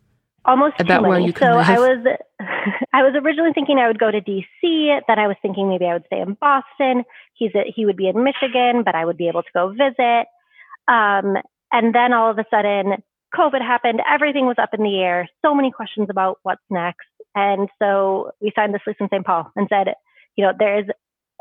Almost 0.44 0.80
about 0.80 1.02
where 1.02 1.20
you 1.20 1.33
can 1.33 1.52
so 1.52 1.56
live. 1.56 1.68
I 1.68 1.78
was, 1.78 2.06
I 2.92 3.02
was 3.02 3.14
originally 3.22 3.52
thinking 3.52 3.78
I 3.78 3.87
would 3.87 3.98
go 3.98 4.11
to 4.11 4.20
DC. 4.20 5.00
Then 5.06 5.18
I 5.18 5.26
was 5.26 5.37
thinking 5.42 5.68
maybe 5.68 5.85
I 5.85 5.92
would 5.92 6.06
stay 6.06 6.20
in 6.20 6.35
Boston. 6.40 7.04
He's 7.35 7.54
a, 7.54 7.70
he 7.72 7.85
would 7.85 7.96
be 7.96 8.09
in 8.09 8.24
Michigan, 8.24 8.83
but 8.85 8.94
I 8.94 9.04
would 9.04 9.16
be 9.16 9.28
able 9.28 9.42
to 9.42 9.48
go 9.52 9.68
visit. 9.70 10.26
Um, 10.88 11.37
and 11.72 11.94
then 11.94 12.12
all 12.12 12.30
of 12.30 12.38
a 12.38 12.44
sudden, 12.50 13.02
COVID 13.34 13.60
happened. 13.60 14.00
Everything 14.08 14.46
was 14.46 14.56
up 14.60 14.70
in 14.72 14.82
the 14.82 14.98
air. 14.98 15.28
So 15.44 15.54
many 15.54 15.70
questions 15.70 16.08
about 16.10 16.38
what's 16.42 16.62
next. 16.70 17.06
And 17.34 17.68
so 17.80 18.32
we 18.40 18.52
signed 18.56 18.74
this 18.74 18.82
lease 18.86 18.96
in 19.00 19.08
St. 19.08 19.24
Paul 19.24 19.50
and 19.56 19.68
said, 19.70 19.94
you 20.36 20.44
know, 20.44 20.52
there 20.58 20.80
is 20.80 20.86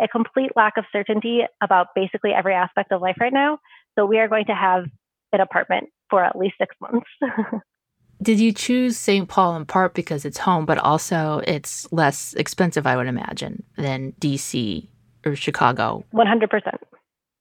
a 0.02 0.08
complete 0.08 0.52
lack 0.56 0.78
of 0.78 0.86
certainty 0.92 1.42
about 1.62 1.88
basically 1.96 2.32
every 2.32 2.54
aspect 2.54 2.92
of 2.92 3.02
life 3.02 3.18
right 3.20 3.34
now. 3.34 3.60
So 3.98 4.06
we 4.06 4.20
are 4.20 4.28
going 4.28 4.46
to 4.46 4.56
have 4.56 4.86
an 5.34 5.42
apartment 5.42 5.90
for 6.10 6.24
at 6.24 6.38
least 6.38 6.56
six 6.60 6.76
months. 6.82 7.08
Did 8.22 8.40
you 8.40 8.52
choose 8.52 8.98
St. 8.98 9.30
Paul 9.30 9.56
in 9.56 9.66
part 9.66 9.94
because 9.94 10.26
it's 10.26 10.40
home, 10.40 10.66
but 10.66 10.78
also 10.78 11.42
it's 11.48 11.92
less 11.94 12.34
expensive, 12.34 12.86
I 12.86 12.98
would 12.98 13.08
imagine, 13.08 13.64
than 13.78 14.12
DC 14.20 14.88
or 15.26 15.36
Chicago? 15.36 16.04
100%. 16.14 16.78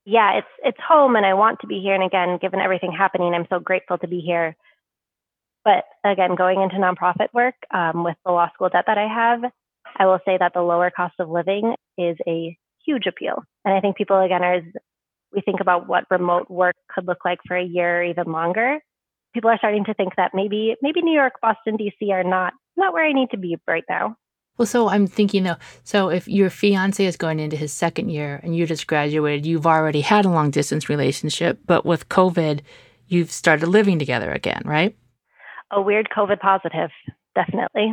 Yeah, 0.08 0.38
it's 0.38 0.48
it's 0.64 0.78
home 0.80 1.16
and 1.16 1.26
I 1.26 1.34
want 1.34 1.60
to 1.60 1.66
be 1.66 1.80
here. 1.80 1.94
And 1.94 2.02
again, 2.02 2.38
given 2.40 2.60
everything 2.60 2.92
happening, 2.92 3.34
I'm 3.34 3.46
so 3.50 3.60
grateful 3.60 3.98
to 3.98 4.08
be 4.08 4.20
here. 4.20 4.56
But 5.66 5.84
again, 6.02 6.34
going 6.34 6.62
into 6.62 6.76
nonprofit 6.76 7.28
work 7.34 7.56
um, 7.74 8.04
with 8.04 8.16
the 8.24 8.32
law 8.32 8.48
school 8.54 8.70
debt 8.70 8.84
that 8.86 8.96
I 8.96 9.06
have, 9.06 9.52
I 9.98 10.06
will 10.06 10.20
say 10.24 10.38
that 10.38 10.54
the 10.54 10.62
lower 10.62 10.90
cost 10.90 11.16
of 11.18 11.28
living 11.28 11.74
is 11.98 12.16
a 12.26 12.56
huge 12.86 13.04
appeal. 13.06 13.44
And 13.66 13.74
I 13.74 13.80
think 13.80 13.98
people, 13.98 14.18
again, 14.18 14.42
as 14.42 14.62
we 15.30 15.42
think 15.42 15.60
about 15.60 15.86
what 15.86 16.04
remote 16.10 16.48
work 16.48 16.76
could 16.88 17.06
look 17.06 17.22
like 17.26 17.40
for 17.46 17.54
a 17.54 17.62
year 17.62 18.00
or 18.00 18.04
even 18.04 18.32
longer, 18.32 18.78
people 19.34 19.50
are 19.50 19.58
starting 19.58 19.84
to 19.84 19.94
think 19.94 20.16
that 20.16 20.30
maybe 20.32 20.74
maybe 20.80 21.02
New 21.02 21.14
York, 21.14 21.34
Boston, 21.42 21.76
DC 21.76 22.10
are 22.12 22.24
not 22.24 22.54
not 22.78 22.94
where 22.94 23.04
I 23.04 23.12
need 23.12 23.28
to 23.32 23.36
be 23.36 23.58
right 23.68 23.84
now. 23.90 24.16
Well, 24.58 24.66
so 24.66 24.88
I'm 24.88 25.06
thinking 25.06 25.44
though, 25.44 25.56
so 25.84 26.10
if 26.10 26.28
your 26.28 26.50
fiance 26.50 27.04
is 27.04 27.16
going 27.16 27.38
into 27.38 27.56
his 27.56 27.72
second 27.72 28.10
year 28.10 28.40
and 28.42 28.56
you 28.56 28.66
just 28.66 28.86
graduated, 28.86 29.46
you've 29.46 29.66
already 29.66 30.00
had 30.00 30.24
a 30.24 30.30
long 30.30 30.50
distance 30.50 30.88
relationship, 30.88 31.60
but 31.64 31.86
with 31.86 32.08
COVID, 32.08 32.60
you've 33.06 33.30
started 33.30 33.68
living 33.68 33.98
together 33.98 34.32
again, 34.32 34.62
right? 34.64 34.96
A 35.70 35.80
weird 35.80 36.08
COVID 36.14 36.40
positive 36.40 36.90
definitely. 37.38 37.92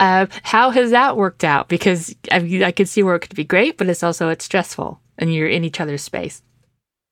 Uh, 0.00 0.26
how 0.42 0.70
has 0.70 0.90
that 0.90 1.16
worked 1.16 1.44
out? 1.44 1.68
Because 1.68 2.14
I, 2.32 2.62
I 2.64 2.72
can 2.72 2.86
see 2.86 3.02
where 3.02 3.14
it 3.14 3.20
could 3.20 3.36
be 3.36 3.44
great, 3.44 3.78
but 3.78 3.88
it's 3.88 4.02
also 4.02 4.28
it's 4.30 4.44
stressful, 4.44 5.00
and 5.16 5.32
you're 5.32 5.48
in 5.48 5.62
each 5.62 5.80
other's 5.80 6.02
space. 6.02 6.42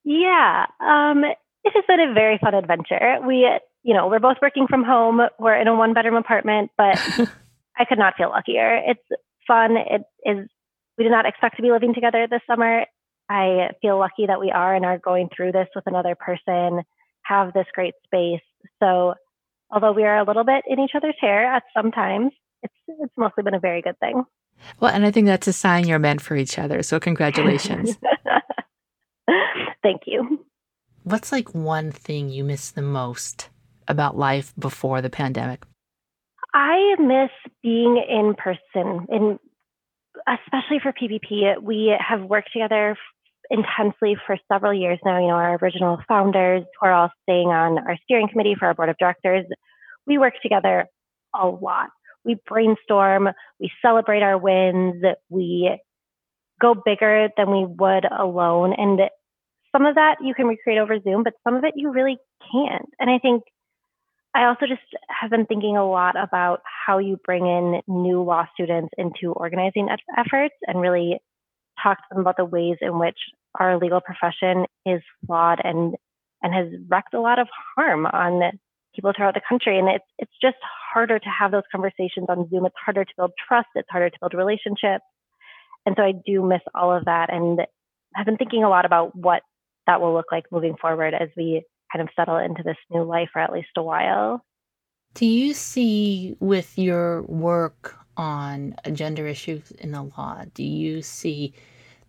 Yeah, 0.05 0.67
um, 0.81 1.23
it 1.25 1.73
has 1.73 1.85
been 1.87 2.01
a 2.01 2.13
very 2.13 2.39
fun 2.39 2.55
adventure. 2.55 3.19
We, 3.25 3.49
you 3.85 3.95
know, 3.95 4.09
we're 4.09 4.19
both 4.19 4.39
working 4.43 4.67
from 4.67 4.83
home. 4.83 5.21
We're 5.39 5.61
in 5.61 5.69
a 5.69 5.75
one 5.77 5.95
bedroom 5.95 6.17
apartment, 6.17 6.73
but 6.77 6.99
I 7.79 7.85
could 7.85 7.99
not 7.99 8.15
feel 8.17 8.31
luckier. 8.31 8.81
It's 8.87 9.23
fun. 9.47 9.77
It 9.77 10.03
is. 10.25 10.49
We 10.99 11.05
did 11.05 11.11
not 11.11 11.27
expect 11.27 11.57
to 11.57 11.63
be 11.63 11.71
living 11.71 11.95
together 11.95 12.27
this 12.31 12.43
summer. 12.47 12.85
I 13.29 13.71
feel 13.81 13.99
lucky 13.99 14.27
that 14.27 14.41
we 14.41 14.51
are 14.51 14.75
and 14.75 14.85
are 14.85 14.99
going 14.99 15.29
through 15.35 15.53
this 15.53 15.69
with 15.75 15.87
another 15.87 16.15
person. 16.15 16.83
Have 17.23 17.53
this 17.55 17.67
great 17.75 17.95
space. 18.05 18.43
So 18.81 19.15
although 19.71 19.93
we 19.93 20.05
are 20.05 20.19
a 20.19 20.25
little 20.25 20.45
bit 20.45 20.65
in 20.67 20.79
each 20.79 20.91
other's 20.95 21.17
hair 21.21 21.47
at 21.47 21.63
some 21.75 21.91
times, 21.91 22.33
it's 22.63 22.75
it's 22.87 23.15
mostly 23.17 23.43
been 23.43 23.55
a 23.55 23.61
very 23.61 23.81
good 23.81 23.99
thing. 24.01 24.25
Well, 24.81 24.93
and 24.93 25.05
I 25.05 25.11
think 25.11 25.27
that's 25.27 25.49
a 25.49 25.53
sign 25.53 25.89
you're 25.89 25.99
meant 25.99 26.21
for 26.21 26.37
each 26.37 26.59
other. 26.59 26.83
So 26.83 27.01
congratulations. 27.01 27.97
Thank 29.83 30.03
you. 30.07 30.45
What's 31.05 31.33
like 31.33 31.55
one 31.55 31.91
thing 31.91 32.29
you 32.29 32.45
miss 32.45 32.71
the 32.71 32.83
most 32.83 33.49
about 33.89 34.17
life 34.17 34.53
before 34.59 35.01
the 35.03 35.11
pandemic? 35.11 35.65
I 36.55 36.97
miss 36.99 37.31
being 37.63 37.97
in 37.97 38.35
person, 38.35 39.07
and 39.09 39.39
especially 40.29 40.79
for 40.83 40.93
PPP. 40.93 41.61
We 41.63 41.95
have 41.99 42.23
worked 42.23 42.51
together 42.53 42.97
intensely 43.51 44.17
for 44.27 44.37
several 44.51 44.75
years 44.75 44.99
now. 45.05 45.19
You 45.19 45.29
know, 45.29 45.35
our 45.35 45.57
original 45.57 45.99
founders 46.07 46.65
who 46.79 46.87
are 46.87 46.93
all 46.93 47.11
staying 47.23 47.49
on 47.49 47.79
our 47.79 47.97
steering 48.05 48.29
committee 48.29 48.55
for 48.59 48.67
our 48.67 48.75
board 48.75 48.89
of 48.89 48.99
directors, 48.99 49.47
we 50.07 50.19
work 50.19 50.35
together 50.43 50.87
a 51.35 51.47
lot. 51.47 51.89
We 52.25 52.37
brainstorm, 52.47 53.31
we 53.59 53.71
celebrate 53.81 54.23
our 54.23 54.39
wins, 54.39 55.03
we 55.29 55.77
go 56.61 56.75
bigger 56.75 57.29
than 57.37 57.51
we 57.51 57.67
would 57.67 58.05
alone. 58.05 58.75
And 58.75 59.01
some 59.73 59.87
of 59.87 59.97
that 59.97 60.17
you 60.23 60.35
can 60.35 60.47
recreate 60.47 60.79
over 60.79 61.01
Zoom, 61.01 61.25
but 61.25 61.33
some 61.43 61.57
of 61.57 61.65
it 61.65 61.75
you 61.77 61.91
really 61.91 62.19
can't. 62.53 62.89
And 63.01 63.11
I 63.11 63.19
think 63.19 63.43
I 64.35 64.45
also 64.45 64.67
just 64.67 64.81
have 65.09 65.31
been 65.31 65.47
thinking 65.47 65.77
a 65.77 65.89
lot 65.89 66.15
about 66.17 66.63
how 66.87 66.99
you 66.99 67.19
bring 67.25 67.47
in 67.47 67.81
new 67.87 68.23
law 68.23 68.47
students 68.55 68.91
into 68.97 69.33
organizing 69.33 69.89
efforts 70.17 70.55
and 70.67 70.81
really 70.81 71.19
talk 71.83 71.99
to 71.99 72.05
them 72.11 72.21
about 72.21 72.37
the 72.39 72.45
ways 72.45 72.77
in 72.81 72.99
which 72.99 73.19
our 73.59 73.79
legal 73.79 74.01
profession 74.01 74.65
is 74.87 75.03
flawed 75.27 75.61
and 75.63 75.97
and 76.43 76.55
has 76.55 76.67
wreaked 76.89 77.15
a 77.15 77.21
lot 77.21 77.39
of 77.39 77.47
harm 77.77 78.07
on 78.07 78.59
people 78.95 79.13
throughout 79.15 79.35
the 79.35 79.41
country. 79.47 79.79
And 79.79 79.89
it's 79.89 80.05
it's 80.19 80.33
just 80.41 80.57
harder 80.93 81.19
to 81.19 81.29
have 81.29 81.51
those 81.53 81.63
conversations 81.71 82.27
on 82.29 82.49
Zoom. 82.49 82.67
It's 82.67 82.75
harder 82.83 83.05
to 83.05 83.13
build 83.17 83.33
trust. 83.47 83.69
It's 83.75 83.89
harder 83.91 84.11
to 84.11 84.17
build 84.21 84.35
relationships. 84.35 85.05
And 85.85 85.95
so 85.97 86.03
I 86.03 86.13
do 86.25 86.43
miss 86.43 86.63
all 86.75 86.97
of 86.97 87.05
that. 87.05 87.33
And 87.33 87.61
I've 88.17 88.27
been 88.27 88.37
thinking 88.37 88.65
a 88.65 88.71
lot 88.71 88.87
about 88.87 89.15
what 89.15 89.43
that 89.87 90.01
will 90.01 90.15
look 90.15 90.31
like 90.33 90.45
moving 90.51 90.77
forward 90.81 91.13
as 91.15 91.29
we 91.37 91.65
kind 91.93 92.03
of 92.03 92.09
settle 92.17 92.39
into 92.39 92.63
this 92.63 92.77
new 92.91 93.03
life 93.03 93.29
for 93.33 93.41
at 93.41 93.53
least 93.53 93.69
a 93.77 93.83
while. 93.83 94.45
Do 95.15 95.27
you 95.27 95.53
see 95.53 96.37
with 96.41 96.79
your 96.79 97.23
work 97.23 97.97
on 98.17 98.75
gender 98.93 99.27
issues 99.27 99.71
in 99.73 99.93
the 99.93 100.03
law, 100.03 100.45
do 100.55 100.65
you 100.65 101.03
see 101.03 101.53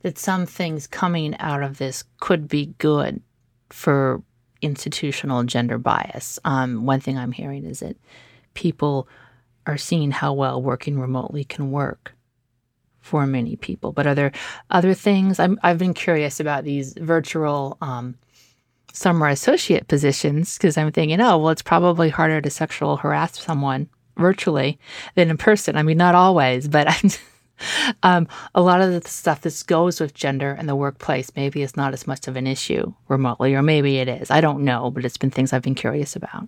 that 0.02 0.18
some 0.18 0.46
things 0.46 0.88
coming 0.88 1.38
out 1.40 1.64
of 1.64 1.78
this 1.78 2.04
could 2.20 2.48
be 2.48 2.74
good 2.78 3.22
for 3.70 4.22
institutional 4.62 5.44
gender 5.44 5.78
bias? 5.78 6.40
Um, 6.46 6.86
one 6.86 7.00
thing 7.00 7.18
I'm 7.18 7.32
hearing 7.32 7.66
is 7.66 7.80
that 7.80 7.98
people 8.54 9.08
are 9.66 9.78
seeing 9.78 10.12
how 10.12 10.34
well 10.34 10.62
working 10.62 11.00
remotely 11.00 11.44
can 11.44 11.72
work 11.72 12.14
for 13.00 13.26
many 13.26 13.56
people. 13.58 13.92
But 13.92 14.08
are 14.08 14.16
there 14.16 14.32
other 14.70 14.94
things? 14.94 15.40
i 15.40 15.50
have 15.64 15.78
been 15.78 15.94
curious 15.94 16.40
about 16.40 16.64
these 16.64 16.94
virtual 16.94 17.78
um, 17.82 18.16
summer 18.94 19.28
associate 19.28 19.88
positions 19.88 20.58
because 20.58 20.78
I'm 20.78 20.92
thinking, 20.92 21.20
oh, 21.20 21.38
well, 21.38 21.50
it's 21.50 21.62
probably 21.62 22.10
harder 22.10 22.40
to 22.40 22.50
sexual 22.50 22.98
harass 22.98 23.40
someone 23.40 23.90
virtually 24.16 24.80
than 25.16 25.30
in 25.30 25.38
person. 25.38 25.76
I 25.76 25.84
mean, 25.84 25.98
not 25.98 26.16
always, 26.16 26.68
but 26.68 26.88
um, 28.04 28.28
a 28.56 28.62
lot 28.62 28.82
of 28.82 28.92
the 28.92 29.08
stuff 29.10 29.42
that 29.42 29.64
goes 29.68 30.00
with 30.00 30.14
gender 30.14 30.56
in 30.58 30.68
the 30.68 30.76
workplace 30.76 31.32
maybe 31.36 31.62
is 31.64 31.76
not 31.76 31.94
as 31.94 32.08
much 32.08 32.28
of 32.28 32.36
an 32.36 32.48
issue 32.48 32.94
remotely, 33.08 33.56
or 33.56 33.64
maybe 33.64 33.98
it 33.98 34.08
is. 34.08 34.32
I 34.32 34.40
don't 34.40 34.64
know, 34.64 34.92
but 34.92 35.04
it's 35.04 35.18
been 35.18 35.32
things 35.32 35.52
I've 35.52 35.64
been 35.64 35.76
curious 35.76 36.16
about. 36.16 36.48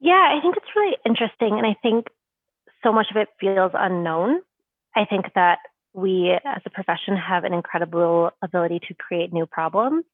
Yeah, 0.00 0.12
I 0.36 0.40
think 0.40 0.56
it's 0.56 0.76
really 0.76 0.96
interesting. 1.04 1.58
And 1.58 1.66
I 1.66 1.74
think 1.82 2.06
so 2.82 2.92
much 2.92 3.06
of 3.10 3.16
it 3.16 3.28
feels 3.40 3.72
unknown. 3.74 4.42
I 4.94 5.04
think 5.06 5.26
that 5.34 5.58
we 5.94 6.38
as 6.44 6.62
a 6.64 6.70
profession 6.70 7.16
have 7.16 7.44
an 7.44 7.52
incredible 7.52 8.30
ability 8.42 8.80
to 8.88 8.94
create 8.94 9.32
new 9.32 9.46
problems. 9.46 10.04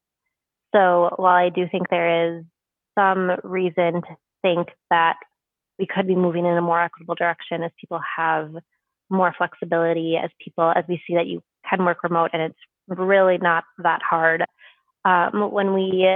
So 0.74 1.10
while 1.16 1.34
I 1.34 1.50
do 1.50 1.66
think 1.70 1.88
there 1.88 2.38
is 2.38 2.44
some 2.98 3.30
reason 3.42 4.02
to 4.02 4.16
think 4.42 4.68
that 4.90 5.16
we 5.78 5.86
could 5.86 6.06
be 6.06 6.16
moving 6.16 6.46
in 6.46 6.56
a 6.56 6.62
more 6.62 6.80
equitable 6.80 7.14
direction 7.14 7.62
as 7.62 7.70
people 7.80 8.00
have 8.16 8.54
more 9.10 9.34
flexibility 9.36 10.16
as 10.16 10.30
people, 10.42 10.72
as 10.74 10.84
we 10.88 11.02
see 11.06 11.14
that 11.14 11.26
you 11.26 11.42
can 11.68 11.84
work 11.84 12.02
remote 12.02 12.30
and 12.32 12.42
it's 12.42 12.58
really 12.88 13.38
not 13.38 13.64
that 13.78 14.00
hard. 14.08 14.44
Um, 15.04 15.50
when 15.50 15.74
we, 15.74 16.08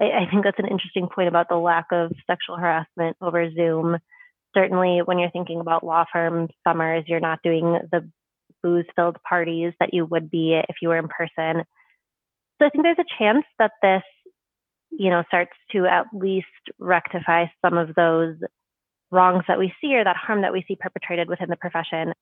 I, 0.00 0.04
I 0.04 0.30
think 0.30 0.44
that's 0.44 0.58
an 0.58 0.68
interesting 0.68 1.08
point 1.08 1.28
about 1.28 1.48
the 1.48 1.56
lack 1.56 1.86
of 1.92 2.12
sexual 2.26 2.56
harassment 2.56 3.16
over 3.20 3.50
Zoom. 3.52 3.98
Certainly, 4.54 5.02
when 5.04 5.18
you're 5.18 5.30
thinking 5.30 5.60
about 5.60 5.84
law 5.84 6.04
firm 6.12 6.48
summers, 6.66 7.04
you're 7.06 7.20
not 7.20 7.42
doing 7.42 7.78
the 7.90 8.08
booze 8.62 8.84
filled 8.94 9.16
parties 9.22 9.72
that 9.80 9.94
you 9.94 10.04
would 10.04 10.30
be 10.30 10.60
if 10.68 10.76
you 10.82 10.88
were 10.88 10.98
in 10.98 11.08
person. 11.08 11.64
So 12.62 12.66
I 12.66 12.70
think 12.70 12.84
there's 12.84 12.96
a 13.00 13.18
chance 13.18 13.44
that 13.58 13.72
this, 13.82 14.02
you 14.90 15.10
know, 15.10 15.24
starts 15.26 15.50
to 15.72 15.86
at 15.86 16.06
least 16.12 16.46
rectify 16.78 17.46
some 17.60 17.76
of 17.76 17.96
those 17.96 18.36
wrongs 19.10 19.42
that 19.48 19.58
we 19.58 19.74
see 19.80 19.96
or 19.96 20.04
that 20.04 20.16
harm 20.16 20.42
that 20.42 20.52
we 20.52 20.64
see 20.68 20.76
perpetrated 20.76 21.28
within 21.28 21.50
the 21.50 21.56
profession. 21.56 22.12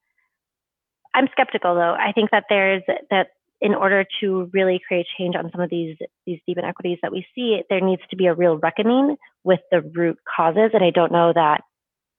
I'm 1.13 1.27
skeptical 1.31 1.75
though. 1.75 1.93
I 1.93 2.11
think 2.13 2.31
that 2.31 2.45
there's 2.49 2.81
that 3.11 3.27
in 3.61 3.75
order 3.75 4.03
to 4.21 4.49
really 4.51 4.81
create 4.85 5.05
change 5.15 5.35
on 5.35 5.51
some 5.51 5.61
of 5.61 5.69
these 5.69 5.95
these 6.25 6.39
deep 6.47 6.57
inequities 6.57 6.97
that 7.03 7.11
we 7.11 7.23
see, 7.35 7.61
there 7.69 7.79
needs 7.79 8.01
to 8.09 8.15
be 8.15 8.25
a 8.25 8.33
real 8.33 8.57
reckoning 8.57 9.17
with 9.43 9.59
the 9.69 9.81
root 9.81 10.17
causes. 10.35 10.71
And 10.73 10.83
I 10.83 10.89
don't 10.89 11.11
know 11.11 11.33
that 11.35 11.61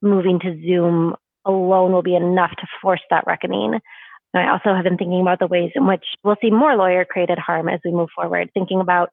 moving 0.00 0.38
to 0.40 0.60
Zoom 0.64 1.16
alone 1.44 1.90
will 1.90 2.02
be 2.02 2.14
enough 2.14 2.52
to 2.52 2.68
force 2.80 3.02
that 3.10 3.26
reckoning. 3.26 3.80
And 4.34 4.48
I 4.48 4.52
also 4.52 4.74
have 4.74 4.84
been 4.84 4.96
thinking 4.96 5.20
about 5.20 5.38
the 5.38 5.46
ways 5.46 5.72
in 5.74 5.86
which 5.86 6.04
we'll 6.24 6.36
see 6.40 6.50
more 6.50 6.74
lawyer 6.76 7.04
created 7.04 7.38
harm 7.38 7.68
as 7.68 7.80
we 7.84 7.92
move 7.92 8.08
forward, 8.14 8.50
thinking 8.54 8.80
about 8.80 9.10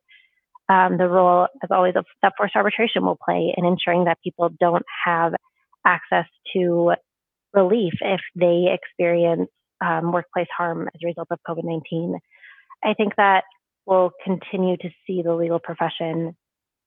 um, 0.70 0.98
the 0.98 1.08
role, 1.08 1.48
as 1.64 1.70
always, 1.72 1.96
of 1.96 2.06
that 2.22 2.34
forced 2.38 2.56
arbitration 2.56 3.04
will 3.04 3.18
play 3.24 3.54
in 3.58 3.66
ensuring 3.66 4.06
that 4.06 4.20
people 4.24 4.50
don't 4.60 4.86
have 5.06 5.34
access 5.86 6.26
to 6.54 6.94
relief 7.54 7.94
if 8.02 8.22
they 8.36 8.68
experience 8.72 9.50
um, 9.82 10.12
workplace 10.12 10.48
harm 10.56 10.88
as 10.94 11.02
a 11.04 11.08
result 11.08 11.28
of 11.32 11.40
COVID 11.48 11.64
19. 11.64 12.20
I 12.84 12.94
think 12.94 13.16
that 13.16 13.44
we'll 13.86 14.12
continue 14.24 14.78
to 14.78 14.90
see 15.08 15.22
the 15.24 15.34
legal 15.34 15.60
profession 15.60 16.36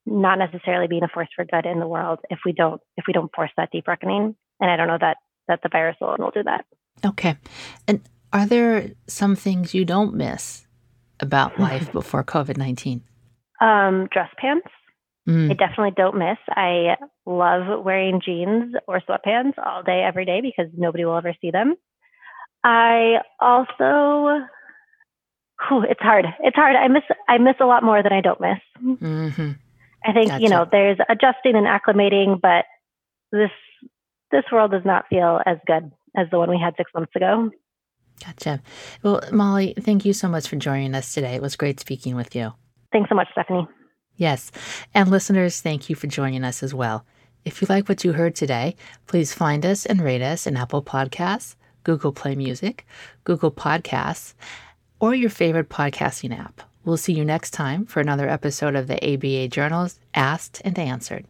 not 0.05 0.37
necessarily 0.37 0.87
being 0.87 1.03
a 1.03 1.07
force 1.07 1.29
for 1.35 1.45
good 1.45 1.65
in 1.65 1.79
the 1.79 1.87
world 1.87 2.19
if 2.29 2.39
we 2.45 2.51
don't 2.51 2.81
if 2.97 3.05
we 3.07 3.13
don't 3.13 3.33
force 3.35 3.51
that 3.57 3.69
deep 3.71 3.87
reckoning. 3.87 4.35
And 4.59 4.71
I 4.71 4.77
don't 4.77 4.87
know 4.87 4.97
that 4.99 5.17
that 5.47 5.59
the 5.61 5.69
virus 5.69 5.97
alone 6.01 6.17
will 6.19 6.31
do 6.31 6.43
that. 6.43 6.65
Okay. 7.05 7.35
And 7.87 8.01
are 8.33 8.45
there 8.45 8.91
some 9.07 9.35
things 9.35 9.73
you 9.73 9.85
don't 9.85 10.15
miss 10.15 10.67
about 11.19 11.59
life 11.59 11.91
before 11.93 12.23
COVID 12.23 12.57
19? 12.57 13.01
Um, 13.61 14.07
dress 14.11 14.29
pants. 14.37 14.67
Mm. 15.29 15.51
I 15.51 15.53
definitely 15.53 15.93
don't 15.95 16.17
miss. 16.17 16.37
I 16.49 16.97
love 17.25 17.83
wearing 17.85 18.19
jeans 18.19 18.75
or 18.87 18.99
sweatpants 18.99 19.53
all 19.63 19.83
day, 19.83 20.03
every 20.05 20.25
day 20.25 20.41
because 20.41 20.69
nobody 20.75 21.05
will 21.05 21.15
ever 21.15 21.33
see 21.39 21.51
them. 21.51 21.75
I 22.63 23.19
also, 23.39 24.45
whew, 25.67 25.85
it's 25.87 26.01
hard. 26.01 26.25
It's 26.41 26.55
hard. 26.55 26.75
I 26.75 26.87
miss. 26.87 27.03
I 27.29 27.37
miss 27.37 27.55
a 27.61 27.65
lot 27.65 27.83
more 27.83 28.03
than 28.03 28.11
I 28.11 28.21
don't 28.21 28.41
miss. 28.41 28.59
Mm-hmm. 28.83 29.51
I 30.05 30.11
think 30.11 30.27
gotcha. 30.27 30.43
you 30.43 30.49
know 30.49 30.67
there's 30.69 30.97
adjusting 31.07 31.55
and 31.55 31.67
acclimating, 31.67 32.41
but 32.41 32.65
this 33.31 33.51
this 34.31 34.43
world 34.51 34.71
does 34.71 34.85
not 34.85 35.05
feel 35.09 35.39
as 35.45 35.57
good 35.67 35.91
as 36.17 36.27
the 36.31 36.39
one 36.39 36.49
we 36.49 36.59
had 36.59 36.73
six 36.77 36.91
months 36.93 37.15
ago. 37.15 37.49
Gotcha. 38.23 38.61
Well, 39.01 39.21
Molly, 39.31 39.73
thank 39.79 40.05
you 40.05 40.13
so 40.13 40.27
much 40.27 40.47
for 40.47 40.55
joining 40.55 40.95
us 40.95 41.13
today. 41.13 41.35
It 41.35 41.41
was 41.41 41.55
great 41.55 41.79
speaking 41.79 42.15
with 42.15 42.35
you. 42.35 42.53
Thanks 42.91 43.09
so 43.09 43.15
much, 43.15 43.27
Stephanie. 43.31 43.67
Yes. 44.15 44.51
And 44.93 45.09
listeners, 45.09 45.61
thank 45.61 45.89
you 45.89 45.95
for 45.95 46.07
joining 46.07 46.43
us 46.43 46.63
as 46.63 46.73
well. 46.73 47.05
If 47.45 47.61
you 47.61 47.67
like 47.69 47.89
what 47.89 48.03
you 48.03 48.13
heard 48.13 48.35
today, 48.35 48.75
please 49.07 49.33
find 49.33 49.65
us 49.65 49.85
and 49.85 50.01
rate 50.01 50.21
us 50.21 50.47
in 50.47 50.55
Apple 50.55 50.83
Podcasts, 50.83 51.55
Google 51.83 52.13
Play 52.13 52.35
Music, 52.35 52.85
Google 53.23 53.51
Podcasts, 53.51 54.33
or 54.99 55.13
your 55.13 55.29
favorite 55.29 55.69
podcasting 55.69 56.37
app. 56.37 56.61
We'll 56.85 56.97
see 56.97 57.13
you 57.13 57.25
next 57.25 57.51
time 57.51 57.85
for 57.85 57.99
another 57.99 58.29
episode 58.29 58.75
of 58.75 58.87
the 58.87 59.03
ABA 59.03 59.49
Journals 59.49 59.99
Asked 60.13 60.61
and 60.63 60.77
Answered. 60.77 61.25